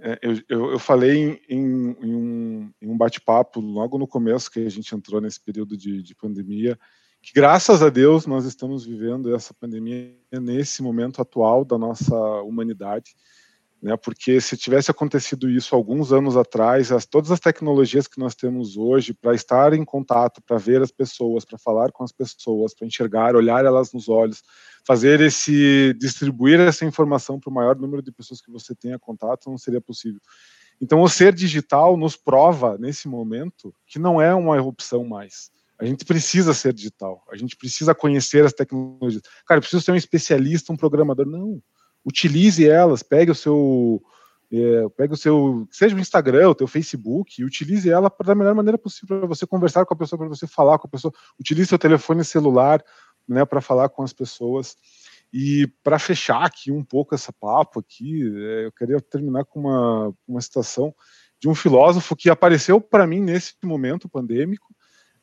é, 0.00 0.18
eu, 0.22 0.32
eu, 0.48 0.70
eu, 0.72 0.78
falei 0.78 1.16
em, 1.16 1.40
em, 1.48 1.96
em 2.02 2.14
um, 2.14 2.72
um 2.82 2.96
bate-papo 2.96 3.60
logo 3.60 3.96
no 3.96 4.06
começo 4.06 4.50
que 4.50 4.66
a 4.66 4.70
gente 4.70 4.94
entrou 4.94 5.20
nesse 5.20 5.40
período 5.40 5.76
de, 5.76 6.02
de 6.02 6.14
pandemia, 6.14 6.78
que 7.22 7.32
graças 7.32 7.82
a 7.82 7.88
Deus 7.88 8.26
nós 8.26 8.44
estamos 8.44 8.84
vivendo 8.84 9.34
essa 9.34 9.54
pandemia 9.54 10.14
nesse 10.32 10.82
momento 10.82 11.22
atual 11.22 11.64
da 11.64 11.78
nossa 11.78 12.14
humanidade 12.42 13.14
né? 13.84 13.98
Porque 13.98 14.40
se 14.40 14.56
tivesse 14.56 14.90
acontecido 14.90 15.46
isso 15.46 15.74
alguns 15.74 16.10
anos 16.10 16.38
atrás, 16.38 16.90
as, 16.90 17.04
todas 17.04 17.30
as 17.30 17.38
tecnologias 17.38 18.08
que 18.08 18.18
nós 18.18 18.34
temos 18.34 18.78
hoje 18.78 19.12
para 19.12 19.34
estar 19.34 19.74
em 19.74 19.84
contato, 19.84 20.40
para 20.40 20.56
ver 20.56 20.80
as 20.80 20.90
pessoas, 20.90 21.44
para 21.44 21.58
falar 21.58 21.92
com 21.92 22.02
as 22.02 22.10
pessoas, 22.10 22.74
para 22.74 22.86
enxergar, 22.86 23.36
olhar 23.36 23.62
elas 23.62 23.92
nos 23.92 24.08
olhos, 24.08 24.42
fazer 24.86 25.20
esse 25.20 25.94
distribuir 26.00 26.58
essa 26.60 26.86
informação 26.86 27.38
para 27.38 27.50
o 27.50 27.52
maior 27.52 27.76
número 27.76 28.02
de 28.02 28.10
pessoas 28.10 28.40
que 28.40 28.50
você 28.50 28.74
tenha 28.74 28.98
contato, 28.98 29.50
não 29.50 29.58
seria 29.58 29.82
possível. 29.82 30.18
Então, 30.80 31.02
o 31.02 31.08
ser 31.08 31.34
digital 31.34 31.94
nos 31.94 32.16
prova, 32.16 32.78
nesse 32.78 33.06
momento, 33.06 33.74
que 33.86 33.98
não 33.98 34.18
é 34.18 34.34
uma 34.34 34.60
opção 34.62 35.04
mais. 35.04 35.50
A 35.78 35.84
gente 35.84 36.06
precisa 36.06 36.54
ser 36.54 36.72
digital, 36.72 37.22
a 37.30 37.36
gente 37.36 37.54
precisa 37.54 37.94
conhecer 37.94 38.46
as 38.46 38.54
tecnologias. 38.54 39.22
Cara, 39.46 39.58
eu 39.58 39.60
preciso 39.60 39.82
ser 39.82 39.92
um 39.92 39.96
especialista, 39.96 40.72
um 40.72 40.76
programador. 40.76 41.26
Não. 41.26 41.60
Utilize 42.04 42.66
elas, 42.66 43.02
pegue 43.02 43.30
o 43.30 43.34
seu. 43.34 44.02
É, 44.52 44.88
pegue 44.96 45.14
o 45.14 45.16
seu. 45.16 45.66
Seja 45.70 45.96
o 45.96 45.98
Instagram, 45.98 46.50
o 46.50 46.54
teu 46.54 46.66
Facebook, 46.66 47.40
e 47.40 47.44
utilize 47.44 47.88
ela 47.90 48.12
da 48.24 48.34
melhor 48.34 48.54
maneira 48.54 48.78
possível 48.78 49.20
para 49.20 49.28
você 49.28 49.46
conversar 49.46 49.84
com 49.84 49.94
a 49.94 49.96
pessoa, 49.96 50.18
para 50.18 50.28
você 50.28 50.46
falar 50.46 50.78
com 50.78 50.86
a 50.86 50.90
pessoa. 50.90 51.12
Utilize 51.40 51.68
seu 51.68 51.78
telefone 51.78 52.24
celular 52.24 52.84
né, 53.28 53.44
para 53.44 53.60
falar 53.60 53.88
com 53.88 54.02
as 54.02 54.12
pessoas. 54.12 54.76
E 55.32 55.66
para 55.82 55.98
fechar 55.98 56.44
aqui 56.44 56.70
um 56.70 56.84
pouco 56.84 57.14
essa 57.14 57.32
papo 57.32 57.80
aqui, 57.80 58.22
é, 58.36 58.66
eu 58.66 58.72
queria 58.72 59.00
terminar 59.00 59.44
com 59.44 59.60
uma, 59.60 60.14
uma 60.28 60.40
citação 60.40 60.94
de 61.40 61.48
um 61.48 61.54
filósofo 61.54 62.14
que 62.14 62.30
apareceu 62.30 62.80
para 62.80 63.06
mim 63.06 63.20
nesse 63.20 63.54
momento 63.64 64.08
pandêmico, 64.08 64.74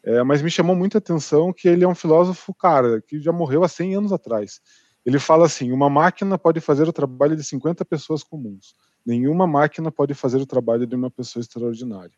é, 0.03 0.21
mas 0.23 0.41
me 0.41 0.51
chamou 0.51 0.75
muita 0.75 0.97
atenção 0.97 1.53
que 1.53 1.67
ele 1.67 1.83
é 1.83 1.87
um 1.87 1.95
filósofo, 1.95 2.53
cara, 2.53 3.01
que 3.01 3.21
já 3.21 3.31
morreu 3.31 3.63
há 3.63 3.67
100 3.67 3.95
anos 3.95 4.11
atrás. 4.11 4.59
Ele 5.05 5.19
fala 5.19 5.45
assim: 5.45 5.71
uma 5.71 5.89
máquina 5.89 6.37
pode 6.37 6.59
fazer 6.59 6.87
o 6.87 6.93
trabalho 6.93 7.35
de 7.35 7.43
50 7.43 7.83
pessoas 7.85 8.23
comuns, 8.23 8.73
nenhuma 9.05 9.47
máquina 9.47 9.91
pode 9.91 10.13
fazer 10.13 10.37
o 10.37 10.45
trabalho 10.45 10.85
de 10.85 10.95
uma 10.95 11.09
pessoa 11.09 11.41
extraordinária. 11.41 12.13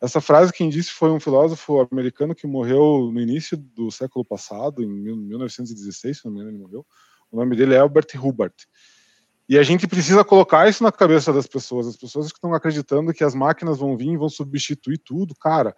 Essa 0.00 0.20
frase 0.20 0.52
quem 0.52 0.70
disse 0.70 0.90
foi 0.92 1.10
um 1.10 1.20
filósofo 1.20 1.86
americano 1.92 2.34
que 2.34 2.46
morreu 2.46 3.10
no 3.12 3.20
início 3.20 3.56
do 3.56 3.90
século 3.90 4.24
passado, 4.24 4.82
em 4.82 4.86
1916, 4.86 6.18
se 6.18 6.24
não 6.24 6.32
me 6.32 6.40
engano, 6.40 6.56
ele 6.56 6.62
morreu. 6.62 6.86
O 7.30 7.36
nome 7.36 7.54
dele 7.54 7.74
é 7.74 7.78
Albert 7.78 8.06
Hubbard. 8.16 8.54
E 9.46 9.58
a 9.58 9.62
gente 9.62 9.86
precisa 9.86 10.24
colocar 10.24 10.68
isso 10.68 10.82
na 10.82 10.90
cabeça 10.90 11.32
das 11.32 11.46
pessoas. 11.46 11.86
As 11.86 11.96
pessoas 11.96 12.28
que 12.28 12.38
estão 12.38 12.54
acreditando 12.54 13.12
que 13.12 13.22
as 13.22 13.34
máquinas 13.34 13.78
vão 13.78 13.96
vir 13.96 14.12
e 14.12 14.16
vão 14.16 14.28
substituir 14.28 14.98
tudo, 14.98 15.34
cara 15.34 15.74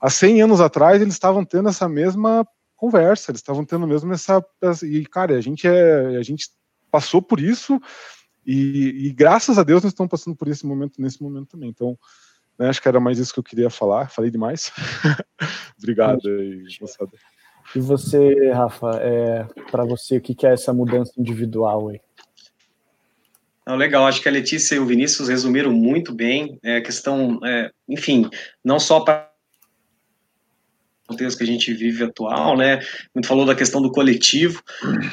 há 0.00 0.10
100 0.10 0.42
anos 0.42 0.60
atrás 0.60 1.00
eles 1.00 1.14
estavam 1.14 1.44
tendo 1.44 1.68
essa 1.68 1.88
mesma 1.88 2.46
conversa, 2.76 3.30
eles 3.30 3.40
estavam 3.40 3.64
tendo 3.64 3.86
mesmo 3.86 4.12
essa, 4.12 4.44
e 4.82 5.04
cara, 5.06 5.36
a 5.36 5.40
gente 5.40 5.66
é, 5.66 6.16
a 6.16 6.22
gente 6.22 6.50
passou 6.90 7.20
por 7.22 7.40
isso 7.40 7.80
e, 8.46 9.06
e 9.06 9.12
graças 9.12 9.58
a 9.58 9.64
Deus 9.64 9.82
nós 9.82 9.92
estamos 9.92 10.10
passando 10.10 10.36
por 10.36 10.46
esse 10.48 10.64
momento 10.64 11.00
nesse 11.00 11.22
momento 11.22 11.48
também. 11.48 11.70
Então, 11.70 11.98
né, 12.58 12.68
acho 12.68 12.80
que 12.80 12.88
era 12.88 13.00
mais 13.00 13.18
isso 13.18 13.32
que 13.32 13.40
eu 13.40 13.44
queria 13.44 13.68
falar. 13.68 14.08
Falei 14.08 14.30
demais. 14.30 14.70
Obrigado. 15.76 16.20
E, 16.28 16.64
e 17.74 17.80
você, 17.80 18.50
Rafa, 18.52 18.90
é, 19.02 19.44
para 19.70 19.84
você, 19.84 20.18
o 20.18 20.20
que 20.20 20.46
é 20.46 20.52
essa 20.52 20.72
mudança 20.72 21.12
individual 21.18 21.88
aí? 21.88 22.00
Não, 23.66 23.74
legal, 23.74 24.06
acho 24.06 24.22
que 24.22 24.28
a 24.28 24.32
Letícia 24.32 24.76
e 24.76 24.78
o 24.78 24.86
Vinícius 24.86 25.28
resumiram 25.28 25.72
muito 25.72 26.14
bem 26.14 26.56
é, 26.62 26.76
a 26.76 26.80
questão, 26.80 27.40
é, 27.44 27.72
enfim, 27.88 28.30
não 28.64 28.78
só 28.78 29.00
para 29.00 29.28
contexto 31.06 31.38
que 31.38 31.44
a 31.44 31.46
gente 31.46 31.72
vive 31.72 32.04
atual, 32.04 32.56
né? 32.56 32.80
Muito 33.14 33.26
falou 33.26 33.46
da 33.46 33.54
questão 33.54 33.80
do 33.80 33.90
coletivo. 33.90 34.62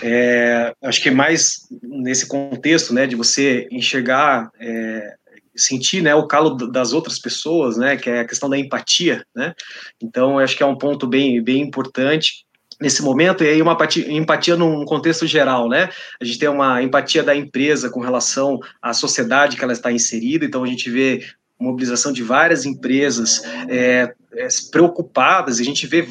É, 0.02 0.74
acho 0.84 1.02
que 1.02 1.10
é 1.10 1.12
mais 1.12 1.68
nesse 1.82 2.28
contexto, 2.28 2.94
né, 2.94 3.06
de 3.06 3.16
você 3.16 3.68
enxergar, 3.72 4.50
é, 4.60 5.16
sentir, 5.56 6.02
né, 6.02 6.16
o 6.16 6.28
calo 6.28 6.56
das 6.56 6.94
outras 6.94 7.20
pessoas, 7.20 7.78
né, 7.78 7.96
que 7.96 8.10
é 8.10 8.22
a 8.22 8.28
questão 8.28 8.50
da 8.50 8.58
empatia, 8.58 9.24
né? 9.36 9.54
Então, 10.02 10.40
acho 10.40 10.58
que 10.58 10.64
é 10.64 10.66
um 10.66 10.78
ponto 10.78 11.06
bem, 11.06 11.42
bem 11.42 11.62
importante 11.62 12.46
nesse 12.82 13.04
momento, 13.04 13.44
e 13.44 13.48
aí 13.48 13.62
uma 13.62 13.74
empatia, 13.74 14.12
empatia 14.12 14.56
num 14.56 14.84
contexto 14.84 15.28
geral, 15.28 15.70
né? 15.70 15.90
A 16.20 16.26
gente 16.26 16.40
tem 16.40 16.50
uma 16.50 16.82
empatia 16.82 17.24
da 17.24 17.36
empresa 17.36 17.90
com 17.90 18.02
relação 18.02 18.60
à 18.82 18.94
sociedade 18.94 19.56
que 19.56 19.64
ela 19.64 19.74
está 19.74 19.92
inserida, 19.92 20.44
então 20.44 20.64
a 20.64 20.68
gente 20.68 20.90
vê 20.90 21.22
mobilização 21.60 22.12
de 22.12 22.24
várias 22.24 22.66
empresas 22.66 23.42
é, 23.70 24.14
é, 24.36 24.48
preocupadas, 24.72 25.60
a 25.60 25.64
gente 25.64 25.88
vê, 25.88 26.08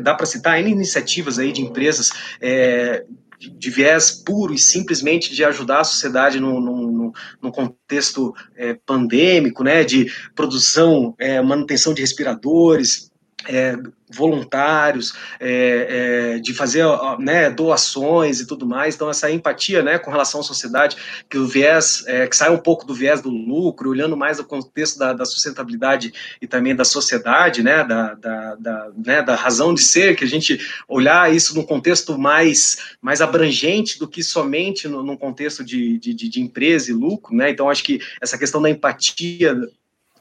dá 0.00 0.14
para 0.14 0.26
citar 0.26 0.58
N 0.60 0.70
iniciativas 0.70 1.38
aí 1.38 1.52
de 1.52 1.62
empresas 1.62 2.10
é, 2.40 3.04
de 3.38 3.70
viés 3.70 4.10
puro 4.10 4.54
e 4.54 4.58
simplesmente 4.58 5.34
de 5.34 5.44
ajudar 5.44 5.80
a 5.80 5.84
sociedade 5.84 6.38
no 6.38 7.12
contexto 7.52 8.34
é, 8.56 8.74
pandêmico, 8.74 9.64
né, 9.64 9.84
de 9.84 10.10
produção, 10.34 11.14
é, 11.18 11.40
manutenção 11.42 11.92
de 11.92 12.00
respiradores, 12.00 13.11
é, 13.48 13.76
voluntários, 14.14 15.14
é, 15.40 16.34
é, 16.34 16.38
de 16.38 16.52
fazer 16.52 16.84
né, 17.18 17.50
doações 17.50 18.40
e 18.40 18.46
tudo 18.46 18.66
mais. 18.66 18.94
Então, 18.94 19.08
essa 19.08 19.30
empatia 19.30 19.82
né, 19.82 19.98
com 19.98 20.10
relação 20.10 20.40
à 20.40 20.42
sociedade, 20.42 20.96
que 21.28 21.38
o 21.38 21.46
viés, 21.46 22.04
é, 22.06 22.26
que 22.26 22.36
sai 22.36 22.50
um 22.50 22.58
pouco 22.58 22.86
do 22.86 22.94
viés 22.94 23.20
do 23.20 23.30
lucro, 23.30 23.90
olhando 23.90 24.16
mais 24.16 24.38
o 24.38 24.44
contexto 24.44 24.98
da, 24.98 25.12
da 25.12 25.24
sustentabilidade 25.24 26.12
e 26.40 26.46
também 26.46 26.74
da 26.74 26.84
sociedade, 26.84 27.62
né, 27.62 27.84
da, 27.84 28.14
da, 28.14 28.54
da, 28.56 28.90
né, 28.96 29.22
da 29.22 29.34
razão 29.34 29.72
de 29.72 29.80
ser, 29.80 30.16
que 30.16 30.24
a 30.24 30.28
gente 30.28 30.58
olhar 30.88 31.32
isso 31.32 31.54
num 31.54 31.64
contexto 31.64 32.18
mais, 32.18 32.96
mais 33.00 33.20
abrangente 33.20 33.98
do 33.98 34.08
que 34.08 34.22
somente 34.22 34.88
no, 34.88 35.02
num 35.02 35.16
contexto 35.16 35.64
de, 35.64 35.98
de, 35.98 36.14
de 36.14 36.40
empresa 36.40 36.90
e 36.90 36.94
lucro. 36.94 37.34
Né? 37.34 37.50
Então, 37.50 37.68
acho 37.68 37.82
que 37.82 38.00
essa 38.20 38.38
questão 38.38 38.60
da 38.60 38.70
empatia 38.70 39.56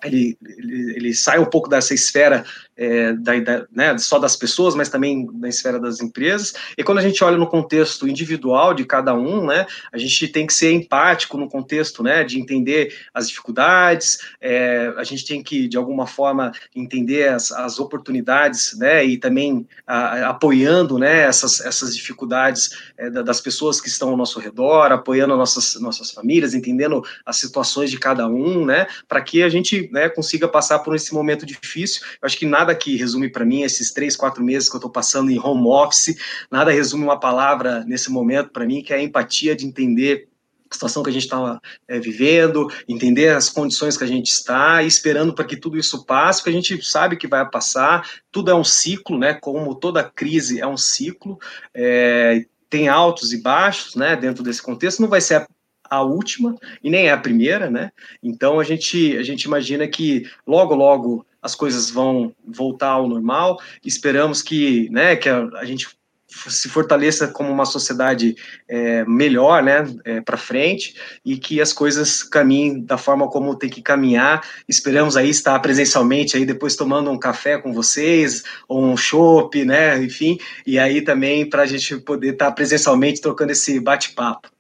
ele, 0.04 0.38
ele, 0.58 0.96
ele, 0.96 1.14
sai 1.14 1.40
um 1.40 1.46
pouco 1.46 1.70
dessa 1.70 1.94
esfera 1.94 2.44
é, 2.82 3.14
da, 3.14 3.40
da, 3.40 3.68
né, 3.72 3.98
só 3.98 4.18
das 4.18 4.36
pessoas, 4.36 4.74
mas 4.74 4.90
também 4.90 5.28
da 5.34 5.48
esfera 5.48 5.80
das 5.80 6.02
empresas. 6.02 6.54
E 6.76 6.84
quando 6.84 6.98
a 6.98 7.02
gente 7.02 7.24
olha 7.24 7.38
no 7.38 7.48
contexto 7.48 8.08
individual 8.08 8.74
de 8.74 8.86
cada 8.86 9.14
um, 9.14 9.46
né, 9.46 9.68
a 9.92 9.98
gente 9.98 10.28
tem 10.28 10.48
que 10.48 10.54
ser 10.54 10.72
empático 10.72 11.38
no 11.38 11.48
contexto 11.48 12.02
né, 12.02 12.24
de 12.24 12.40
entender 12.40 12.96
as 13.14 13.28
dificuldades, 13.28 14.20
é, 14.40 14.92
a 14.98 15.04
gente 15.04 15.26
tem 15.26 15.44
que, 15.44 15.68
de 15.68 15.78
alguma 15.78 16.08
forma, 16.08 16.52
entender 16.76 17.30
as, 17.30 17.52
as 17.52 17.80
oportunidades 17.80 18.76
né, 18.78 19.06
e 19.06 19.18
também 19.18 19.68
a, 19.86 20.30
apoiando 20.30 20.98
né, 20.98 21.22
essas, 21.22 21.60
essas 21.60 21.96
dificuldades 21.96 22.72
é, 22.98 23.10
das 23.10 23.40
pessoas 23.40 23.80
que 23.80 23.90
estão 23.90 24.10
ao 24.10 24.18
nosso 24.18 24.40
redor, 24.40 24.92
apoiando 24.92 25.38
nossas, 25.38 25.80
nossas 25.80 26.10
famílias, 26.10 26.56
entendendo 26.56 27.04
as 27.24 27.38
situações 27.38 27.92
de 27.92 28.00
cada 28.00 28.28
um, 28.28 28.66
né, 28.66 28.88
para 29.08 29.22
que 29.22 29.44
a 29.44 29.50
gente 29.50 29.90
né, 29.92 30.10
consiga 30.10 30.48
passar 30.48 30.80
por 30.80 30.96
esse 30.96 31.14
momento 31.14 31.46
difícil. 31.46 32.02
Eu 32.22 32.26
acho 32.26 32.38
que 32.38 32.46
nada 32.46 32.74
que 32.74 32.96
resume 32.96 33.30
para 33.30 33.46
mim 33.46 33.62
esses 33.64 33.92
três, 33.92 34.16
quatro 34.16 34.44
meses 34.44 34.70
que 34.70 34.76
eu 34.76 34.80
estou 34.80 34.92
passando 34.92 35.30
em 35.30 35.40
home 35.40 35.68
office, 35.68 36.16
nada 36.50 36.72
resume 36.72 37.04
uma 37.04 37.20
palavra 37.20 37.84
nesse 37.86 38.10
momento 38.10 38.50
para 38.50 38.66
mim, 38.66 38.82
que 38.82 38.94
é 38.94 38.98
a 38.98 39.02
empatia 39.02 39.56
de 39.56 39.66
entender 39.66 40.30
a 40.70 40.74
situação 40.74 41.04
que 41.04 41.10
a 41.10 41.14
gente 41.14 41.24
está 41.24 41.60
é, 41.88 42.00
vivendo, 42.00 42.68
entender 42.88 43.30
as 43.30 43.50
condições 43.50 43.98
que 43.98 44.06
a 44.06 44.08
gente 44.08 44.30
está, 44.30 44.82
esperando 44.82 45.34
para 45.34 45.44
que 45.44 45.58
tudo 45.58 45.78
isso 45.78 46.06
passe, 46.06 46.40
porque 46.40 46.50
a 46.50 46.54
gente 46.54 46.84
sabe 46.84 47.18
que 47.18 47.28
vai 47.28 47.48
passar, 47.50 48.10
tudo 48.32 48.50
é 48.50 48.56
um 48.56 48.64
ciclo, 48.64 49.20
né? 49.20 49.34
Como 49.34 49.76
toda 49.76 50.02
crise 50.02 50.62
é 50.62 50.68
um 50.68 50.78
ciclo, 50.78 51.38
é, 51.74 52.46
tem 52.70 52.88
altos 52.88 53.34
e 53.34 53.42
baixos, 53.42 53.96
né? 53.96 54.16
Dentro 54.16 54.42
desse 54.42 54.62
contexto, 54.62 55.02
não 55.02 55.10
vai 55.10 55.20
ser 55.20 55.46
a 55.92 56.02
última 56.02 56.56
e 56.82 56.90
nem 56.90 57.08
é 57.08 57.12
a 57.12 57.18
primeira, 57.18 57.70
né? 57.70 57.92
Então 58.24 58.60
a 58.60 58.64
gente 58.64 59.18
a 59.18 59.24
gente 59.24 59.44
imagina 59.44 59.86
que 59.88 60.26
logo 60.48 60.74
logo 60.74 61.26
as 61.42 61.54
coisas 61.54 61.90
vão 61.90 62.34
voltar 62.48 62.92
ao 62.92 63.08
normal. 63.10 63.60
Esperamos 63.84 64.42
que, 64.42 64.90
né, 64.90 65.16
que 65.16 65.28
a, 65.28 65.50
a 65.56 65.66
gente 65.66 65.90
se 66.28 66.70
fortaleça 66.70 67.28
como 67.28 67.52
uma 67.52 67.66
sociedade 67.66 68.36
é, 68.68 69.04
melhor, 69.06 69.62
né, 69.62 69.84
é, 70.06 70.22
para 70.22 70.38
frente 70.38 70.96
e 71.26 71.36
que 71.36 71.60
as 71.60 71.74
coisas 71.74 72.24
caminhem 72.24 72.82
da 72.82 72.98
forma 72.98 73.28
como 73.28 73.56
tem 73.56 73.70
que 73.70 73.82
caminhar. 73.82 74.42
Esperamos 74.68 75.18
aí 75.18 75.30
estar 75.30 75.60
presencialmente 75.60 76.38
aí 76.38 76.46
depois 76.46 76.76
tomando 76.76 77.12
um 77.12 77.20
café 77.20 77.58
com 77.58 77.74
vocês 77.74 78.44
ou 78.68 78.82
um 78.84 78.96
chopp, 78.96 79.66
né, 79.66 80.02
enfim, 80.02 80.40
e 80.66 80.80
aí 80.80 81.02
também 81.02 81.50
para 81.50 81.64
a 81.64 81.68
gente 81.68 81.98
poder 81.98 82.34
estar 82.34 82.52
presencialmente 82.54 83.20
trocando 83.20 83.52
esse 83.52 83.80
bate-papo. 83.80 84.51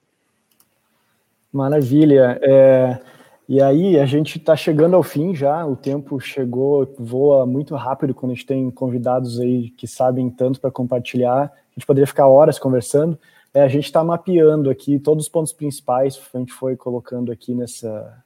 Maravilha. 1.52 2.39
É, 2.41 2.99
e 3.47 3.62
aí, 3.62 3.99
a 3.99 4.06
gente 4.06 4.38
está 4.38 4.56
chegando 4.56 4.95
ao 4.95 5.04
fim 5.04 5.36
já, 5.36 5.66
o 5.66 5.76
tempo 5.76 6.20
chegou, 6.20 6.93
voa 6.97 7.45
muito 7.45 7.76
rápido 7.76 8.14
quando 8.14 8.32
a 8.32 8.36
gente 8.36 8.45
tem 8.45 8.72
convidados 8.72 9.39
aí 9.39 9.70
que 9.72 9.88
sabem 9.88 10.30
tanto 10.30 10.62
para 10.62 10.72
compartilhar. 10.72 11.43
A 11.43 11.74
gente 11.76 11.86
poderia 11.86 12.08
ficar 12.08 12.28
horas 12.28 12.58
conversando. 12.58 13.20
É, 13.54 13.62
a 13.62 13.68
gente 13.68 13.86
está 13.86 14.04
mapeando 14.04 14.70
aqui 14.70 14.97
todos 14.97 15.26
os 15.26 15.30
pontos 15.30 15.52
principais, 15.52 16.20
a 16.34 16.38
gente 16.38 16.54
foi 16.54 16.78
colocando 16.78 17.32
aqui 17.32 17.54
nessa, 17.54 18.24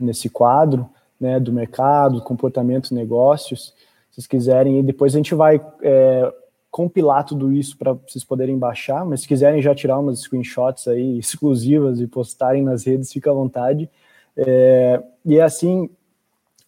nesse 0.00 0.28
quadro 0.28 0.88
né, 1.20 1.38
do 1.38 1.52
mercado, 1.52 2.20
comportamento, 2.20 2.92
negócios. 2.92 3.72
Se 4.10 4.16
vocês 4.16 4.26
quiserem, 4.26 4.80
e 4.80 4.82
depois 4.82 5.14
a 5.14 5.18
gente 5.18 5.34
vai 5.34 5.64
é, 5.82 6.34
compilar 6.74 7.24
tudo 7.24 7.52
isso 7.52 7.78
para 7.78 7.92
vocês 7.92 8.24
poderem 8.24 8.58
baixar, 8.58 9.04
mas 9.04 9.20
se 9.20 9.28
quiserem 9.28 9.62
já 9.62 9.72
tirar 9.72 9.96
umas 9.96 10.22
screenshots 10.22 10.88
aí 10.88 11.16
exclusivas 11.20 12.00
e 12.00 12.06
postarem 12.08 12.64
nas 12.64 12.84
redes, 12.84 13.12
fica 13.12 13.30
à 13.30 13.32
vontade. 13.32 13.88
É, 14.36 15.00
e 15.24 15.40
assim, 15.40 15.88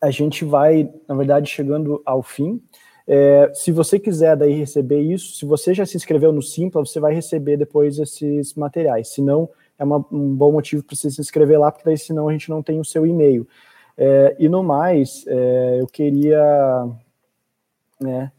a 0.00 0.08
gente 0.12 0.44
vai, 0.44 0.88
na 1.08 1.14
verdade, 1.16 1.50
chegando 1.50 2.00
ao 2.06 2.22
fim. 2.22 2.62
É, 3.04 3.50
se 3.52 3.72
você 3.72 3.98
quiser 3.98 4.36
daí 4.36 4.52
receber 4.52 5.00
isso, 5.00 5.34
se 5.34 5.44
você 5.44 5.74
já 5.74 5.84
se 5.84 5.96
inscreveu 5.96 6.30
no 6.30 6.40
Simpla, 6.40 6.86
você 6.86 7.00
vai 7.00 7.12
receber 7.12 7.56
depois 7.56 7.98
esses 7.98 8.54
materiais. 8.54 9.08
Se 9.08 9.20
não, 9.20 9.48
é 9.76 9.82
uma, 9.82 10.06
um 10.12 10.36
bom 10.36 10.52
motivo 10.52 10.84
para 10.84 10.94
você 10.94 11.10
se 11.10 11.20
inscrever 11.20 11.58
lá, 11.58 11.72
porque 11.72 11.84
daí 11.84 11.98
senão 11.98 12.28
a 12.28 12.32
gente 12.32 12.48
não 12.48 12.62
tem 12.62 12.78
o 12.78 12.84
seu 12.84 13.04
e-mail. 13.04 13.44
É, 13.98 14.36
e 14.38 14.48
no 14.48 14.62
mais, 14.62 15.24
é, 15.26 15.80
eu 15.80 15.88
queria 15.88 16.88
né, 18.00 18.30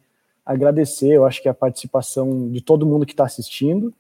agradecer, 0.47 1.11
eu 1.11 1.25
acho 1.25 1.41
que 1.41 1.49
a 1.49 1.53
participação 1.53 2.49
de 2.49 2.61
todo 2.61 2.85
mundo 2.85 3.05
que 3.05 3.11
está 3.11 3.25
assistindo, 3.25 3.93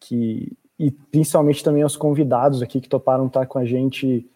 que, 0.00 0.50
e 0.78 0.90
principalmente 0.90 1.62
também 1.62 1.82
aos 1.82 1.96
convidados 1.96 2.62
aqui 2.62 2.80
que 2.80 2.88
toparam 2.88 3.26
estar 3.26 3.44
com 3.44 3.58
a 3.58 3.64
gente 3.66 4.26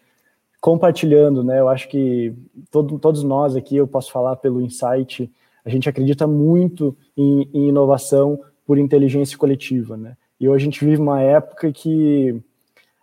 compartilhando, 0.61 1.43
né? 1.43 1.59
Eu 1.59 1.67
acho 1.67 1.89
que 1.89 2.33
todo, 2.69 2.99
todos 2.99 3.23
nós 3.23 3.55
aqui, 3.55 3.75
eu 3.75 3.87
posso 3.87 4.11
falar 4.11 4.35
pelo 4.35 4.61
Insight, 4.61 5.31
a 5.65 5.69
gente 5.69 5.89
acredita 5.89 6.27
muito 6.27 6.95
em, 7.17 7.49
em 7.51 7.69
inovação 7.69 8.39
por 8.65 8.77
inteligência 8.77 9.37
coletiva, 9.37 9.97
né? 9.97 10.15
E 10.39 10.47
hoje 10.47 10.63
a 10.63 10.65
gente 10.65 10.85
vive 10.85 11.01
uma 11.01 11.21
época 11.21 11.71
que 11.71 12.39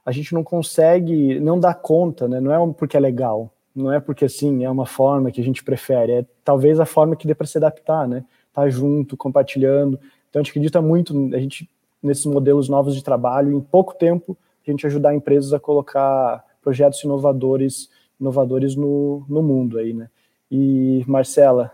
a 0.06 0.12
gente 0.12 0.32
não 0.32 0.44
consegue, 0.44 1.40
não 1.40 1.58
dá 1.58 1.74
conta, 1.74 2.28
né? 2.28 2.40
Não 2.40 2.52
é 2.52 2.72
porque 2.72 2.96
é 2.96 3.00
legal, 3.00 3.52
não 3.74 3.92
é 3.92 3.98
porque 3.98 4.26
assim 4.26 4.64
é 4.64 4.70
uma 4.70 4.86
forma 4.86 5.32
que 5.32 5.40
a 5.40 5.44
gente 5.44 5.64
prefere, 5.64 6.12
é 6.12 6.26
talvez 6.44 6.78
a 6.78 6.86
forma 6.86 7.16
que 7.16 7.26
dê 7.26 7.34
para 7.34 7.46
se 7.48 7.58
adaptar, 7.58 8.06
né? 8.06 8.24
Tá 8.54 8.68
junto, 8.70 9.16
compartilhando. 9.16 10.00
Então 10.30 10.40
a 10.40 10.42
gente 10.42 10.50
acredita 10.50 10.80
muito 10.80 11.12
a 11.34 11.38
gente 11.38 11.68
nesses 12.02 12.24
modelos 12.24 12.68
novos 12.68 12.94
de 12.94 13.04
trabalho, 13.04 13.52
em 13.52 13.60
pouco 13.60 13.94
tempo 13.94 14.36
a 14.66 14.70
gente 14.70 14.86
ajudar 14.86 15.14
empresas 15.14 15.52
a 15.52 15.60
colocar 15.60 16.42
projetos 16.62 17.02
inovadores, 17.04 17.90
inovadores 18.18 18.74
no, 18.74 19.24
no 19.28 19.42
mundo 19.42 19.78
aí, 19.78 19.92
né? 19.92 20.08
E 20.50 21.04
Marcela, 21.06 21.70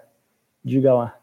diga 0.65 0.93
lá. 0.93 1.20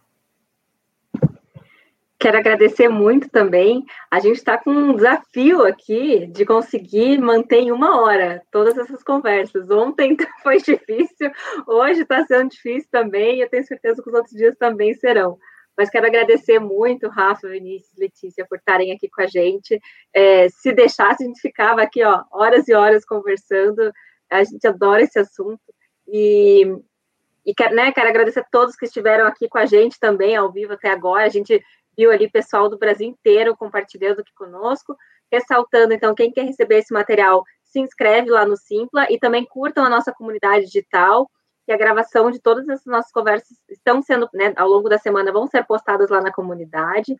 Quero 2.19 2.37
agradecer 2.37 2.89
muito 2.89 3.29
também. 3.29 3.85
A 4.09 4.19
gente 4.19 4.37
está 4.37 4.57
com 4.57 4.71
um 4.71 4.95
desafio 4.95 5.63
aqui 5.63 6.25
de 6.27 6.45
conseguir 6.45 7.19
manter 7.19 7.57
em 7.59 7.71
uma 7.71 8.01
hora 8.01 8.41
todas 8.51 8.75
essas 8.75 9.03
conversas. 9.03 9.69
Ontem 9.69 10.17
foi 10.41 10.57
difícil, 10.57 11.31
hoje 11.67 12.01
está 12.01 12.25
sendo 12.25 12.49
difícil 12.49 12.89
também, 12.91 13.37
e 13.37 13.41
eu 13.41 13.49
tenho 13.49 13.63
certeza 13.63 14.01
que 14.01 14.09
os 14.09 14.15
outros 14.15 14.33
dias 14.33 14.55
também 14.57 14.95
serão. 14.95 15.37
Mas 15.77 15.91
quero 15.91 16.07
agradecer 16.07 16.57
muito, 16.57 17.07
Rafa, 17.07 17.47
Vinícius, 17.49 17.95
Letícia, 17.95 18.47
por 18.49 18.57
estarem 18.57 18.91
aqui 18.91 19.07
com 19.07 19.21
a 19.21 19.27
gente. 19.27 19.79
É, 20.11 20.49
se 20.49 20.73
deixasse, 20.73 21.23
a 21.23 21.27
gente 21.27 21.39
ficava 21.39 21.83
aqui, 21.83 22.03
ó, 22.03 22.23
horas 22.31 22.67
e 22.67 22.73
horas 22.73 23.05
conversando. 23.05 23.91
A 24.27 24.43
gente 24.43 24.65
adora 24.65 25.03
esse 25.03 25.19
assunto. 25.19 25.61
E, 26.07 26.63
e 27.45 27.53
quero, 27.53 27.75
né, 27.75 27.91
quero 27.91 28.09
agradecer 28.09 28.39
a 28.39 28.47
todos 28.51 28.75
que 28.75 28.85
estiveram 28.85 29.27
aqui 29.27 29.47
com 29.47 29.59
a 29.59 29.67
gente 29.67 29.99
também, 29.99 30.35
ao 30.35 30.51
vivo 30.51 30.73
até 30.73 30.89
agora. 30.89 31.25
A 31.25 31.29
gente 31.29 31.63
viu 31.97 32.11
ali 32.11 32.29
pessoal 32.29 32.69
do 32.69 32.77
Brasil 32.77 33.07
inteiro 33.07 33.57
compartilhando 33.57 34.19
aqui 34.19 34.33
conosco. 34.35 34.95
Ressaltando, 35.31 35.93
então, 35.93 36.15
quem 36.15 36.31
quer 36.31 36.45
receber 36.45 36.77
esse 36.77 36.93
material, 36.93 37.43
se 37.63 37.79
inscreve 37.79 38.29
lá 38.29 38.45
no 38.45 38.55
Simpla 38.55 39.07
e 39.09 39.19
também 39.19 39.45
curtam 39.45 39.83
a 39.83 39.89
nossa 39.89 40.13
comunidade 40.13 40.65
digital, 40.65 41.29
que 41.65 41.71
a 41.73 41.77
gravação 41.77 42.31
de 42.31 42.39
todas 42.39 42.69
essas 42.69 42.85
nossas 42.85 43.11
conversas 43.11 43.57
estão 43.69 44.01
sendo, 44.01 44.29
né, 44.33 44.53
ao 44.55 44.69
longo 44.69 44.87
da 44.87 44.97
semana, 44.97 45.33
vão 45.33 45.45
ser 45.47 45.65
postadas 45.65 46.09
lá 46.09 46.21
na 46.21 46.31
comunidade. 46.31 47.13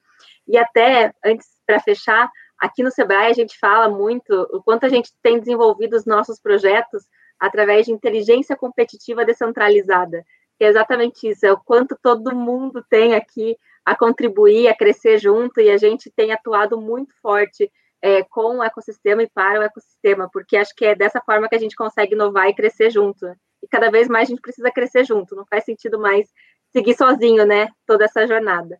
E 0.48 0.58
até, 0.58 1.14
antes, 1.26 1.48
para 1.66 1.82
fechar, 1.82 2.32
aqui 2.58 2.82
no 2.82 2.92
Sebrae 2.92 3.30
a 3.30 3.34
gente 3.34 3.60
fala 3.60 3.90
muito 3.90 4.34
o 4.54 4.64
quanto 4.64 4.86
a 4.86 4.90
gente 4.90 5.12
tem 5.22 5.38
desenvolvido 5.38 5.98
os 5.98 6.06
nossos 6.06 6.40
projetos 6.40 7.04
através 7.38 7.86
de 7.86 7.92
inteligência 7.92 8.56
competitiva 8.56 9.26
descentralizada, 9.26 10.24
que 10.58 10.64
é 10.64 10.68
exatamente 10.70 11.28
isso, 11.28 11.46
é 11.46 11.52
o 11.52 11.60
quanto 11.60 11.98
todo 12.02 12.36
mundo 12.36 12.84
tem 12.90 13.16
aqui 13.16 13.58
a 13.88 13.96
contribuir, 13.96 14.68
a 14.68 14.76
crescer 14.76 15.18
junto, 15.18 15.62
e 15.62 15.70
a 15.70 15.78
gente 15.78 16.12
tem 16.12 16.34
atuado 16.34 16.78
muito 16.78 17.14
forte 17.22 17.72
é, 18.02 18.22
com 18.22 18.58
o 18.58 18.64
ecossistema 18.64 19.24
e 19.24 19.30
para 19.30 19.62
o 19.62 19.64
ecossistema, 19.64 20.30
porque 20.30 20.58
acho 20.58 20.76
que 20.76 20.84
é 20.84 20.94
dessa 20.94 21.22
forma 21.22 21.48
que 21.48 21.56
a 21.56 21.58
gente 21.58 21.74
consegue 21.74 22.14
inovar 22.14 22.50
e 22.50 22.54
crescer 22.54 22.90
junto. 22.90 23.26
E 23.64 23.68
cada 23.70 23.90
vez 23.90 24.10
mais 24.10 24.28
a 24.28 24.32
gente 24.32 24.42
precisa 24.42 24.70
crescer 24.70 25.06
junto, 25.06 25.38
não 25.38 25.46
faz 25.46 25.64
sentido 25.64 25.98
mais 25.98 26.28
seguir 26.74 26.98
sozinho, 26.98 27.46
né, 27.46 27.70
toda 27.86 28.04
essa 28.04 28.28
jornada. 28.28 28.78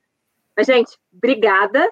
Mas, 0.58 0.68
gente, 0.68 0.98
obrigada. 1.16 1.90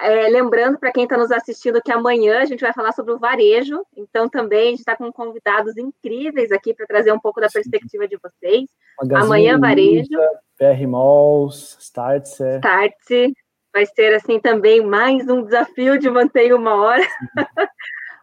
É, 0.00 0.28
lembrando 0.28 0.78
para 0.78 0.92
quem 0.92 1.04
está 1.04 1.16
nos 1.16 1.30
assistindo 1.30 1.80
que 1.80 1.92
amanhã 1.92 2.40
a 2.40 2.44
gente 2.44 2.60
vai 2.60 2.72
falar 2.72 2.92
sobre 2.92 3.12
o 3.12 3.18
varejo, 3.18 3.84
então 3.96 4.28
também 4.28 4.68
a 4.68 4.70
gente 4.70 4.80
está 4.80 4.96
com 4.96 5.12
convidados 5.12 5.76
incríveis 5.76 6.50
aqui 6.50 6.74
para 6.74 6.86
trazer 6.86 7.12
um 7.12 7.18
pouco 7.18 7.40
da 7.40 7.48
perspectiva 7.48 8.08
de 8.08 8.16
vocês. 8.16 8.68
Magazine 9.00 9.26
amanhã 9.26 9.58
varejo. 9.58 10.18
PR 10.58 10.86
Malls, 10.86 11.76
Startse. 11.80 12.56
Startse. 12.56 13.32
Vai 13.72 13.86
ser 13.86 14.14
assim 14.14 14.38
também 14.38 14.84
mais 14.84 15.28
um 15.28 15.42
desafio 15.42 15.98
de 15.98 16.08
manter 16.08 16.52
uma 16.54 16.74
hora. 16.80 17.02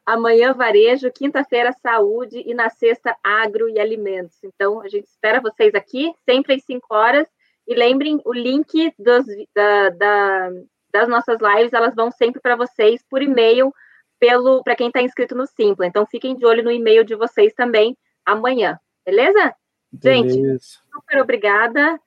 amanhã 0.05 0.53
varejo, 0.53 1.11
quinta-feira 1.11 1.73
saúde 1.81 2.43
e 2.45 2.53
na 2.53 2.69
sexta 2.69 3.15
agro 3.23 3.69
e 3.69 3.79
alimentos. 3.79 4.37
Então 4.43 4.81
a 4.81 4.87
gente 4.87 5.05
espera 5.05 5.41
vocês 5.41 5.73
aqui 5.75 6.13
sempre 6.25 6.55
às 6.55 6.63
5 6.63 6.85
horas. 6.89 7.27
E 7.67 7.75
lembrem, 7.75 8.19
o 8.25 8.33
link 8.33 8.93
dos, 8.97 9.25
da, 9.55 9.89
da 9.89 10.49
das 10.91 11.07
nossas 11.07 11.37
lives, 11.39 11.73
elas 11.73 11.95
vão 11.95 12.11
sempre 12.11 12.41
para 12.41 12.55
vocês 12.55 13.03
por 13.09 13.21
e-mail, 13.21 13.73
pelo 14.19 14.63
para 14.63 14.75
quem 14.75 14.87
está 14.87 15.01
inscrito 15.01 15.35
no 15.35 15.47
Simpla. 15.47 15.85
Então 15.85 16.05
fiquem 16.05 16.35
de 16.35 16.45
olho 16.45 16.63
no 16.63 16.71
e-mail 16.71 17.03
de 17.03 17.15
vocês 17.15 17.53
também 17.53 17.97
amanhã, 18.25 18.79
beleza? 19.05 19.53
beleza? 19.91 20.29
Gente, 20.29 20.59
super 20.93 21.21
obrigada 21.21 21.99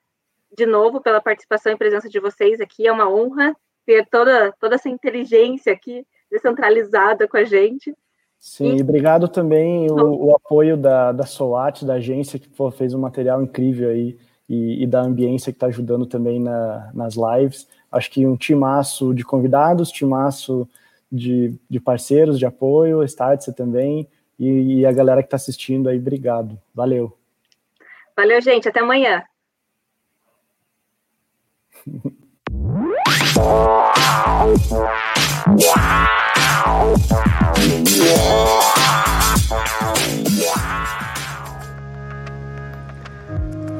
de 0.56 0.66
novo 0.66 1.00
pela 1.00 1.20
participação 1.20 1.72
e 1.72 1.76
presença 1.76 2.08
de 2.08 2.20
vocês 2.20 2.60
aqui. 2.60 2.86
É 2.86 2.92
uma 2.92 3.10
honra 3.10 3.54
ter 3.84 4.06
toda, 4.08 4.52
toda 4.60 4.76
essa 4.76 4.88
inteligência 4.88 5.72
aqui 5.72 6.06
descentralizada 6.30 7.28
com 7.28 7.36
a 7.36 7.44
gente. 7.44 7.94
Sim, 8.38 8.76
e 8.76 8.82
obrigado 8.82 9.26
também 9.26 9.90
o, 9.90 10.26
o, 10.26 10.36
apoio 10.36 10.76
da, 10.76 11.12
da 11.12 11.24
SOAT, 11.24 11.84
da 11.84 11.94
agência, 11.94 12.38
que 12.38 12.48
pô, 12.48 12.70
fez 12.70 12.92
um 12.92 13.00
material 13.00 13.42
incrível 13.42 13.88
aí, 13.88 14.18
e, 14.48 14.82
e 14.82 14.86
da 14.86 15.00
ambiência 15.00 15.50
que 15.50 15.56
está 15.56 15.68
ajudando 15.68 16.04
também 16.04 16.38
na, 16.38 16.90
nas 16.92 17.14
lives 17.14 17.66
acho 17.94 18.10
que 18.10 18.26
um 18.26 18.36
timaço 18.36 19.14
de 19.14 19.24
convidados, 19.24 19.90
timaço 19.90 20.68
de, 21.10 21.54
de 21.70 21.78
parceiros, 21.78 22.38
de 22.38 22.44
apoio, 22.44 23.04
Startse 23.04 23.52
também, 23.52 24.08
e, 24.38 24.80
e 24.80 24.86
a 24.86 24.90
galera 24.90 25.22
que 25.22 25.28
está 25.28 25.36
assistindo 25.36 25.88
aí, 25.88 25.98
obrigado. 25.98 26.58
Valeu. 26.74 27.16
Valeu, 28.16 28.40
gente. 28.42 28.68
Até 28.68 28.80
amanhã. 28.80 29.22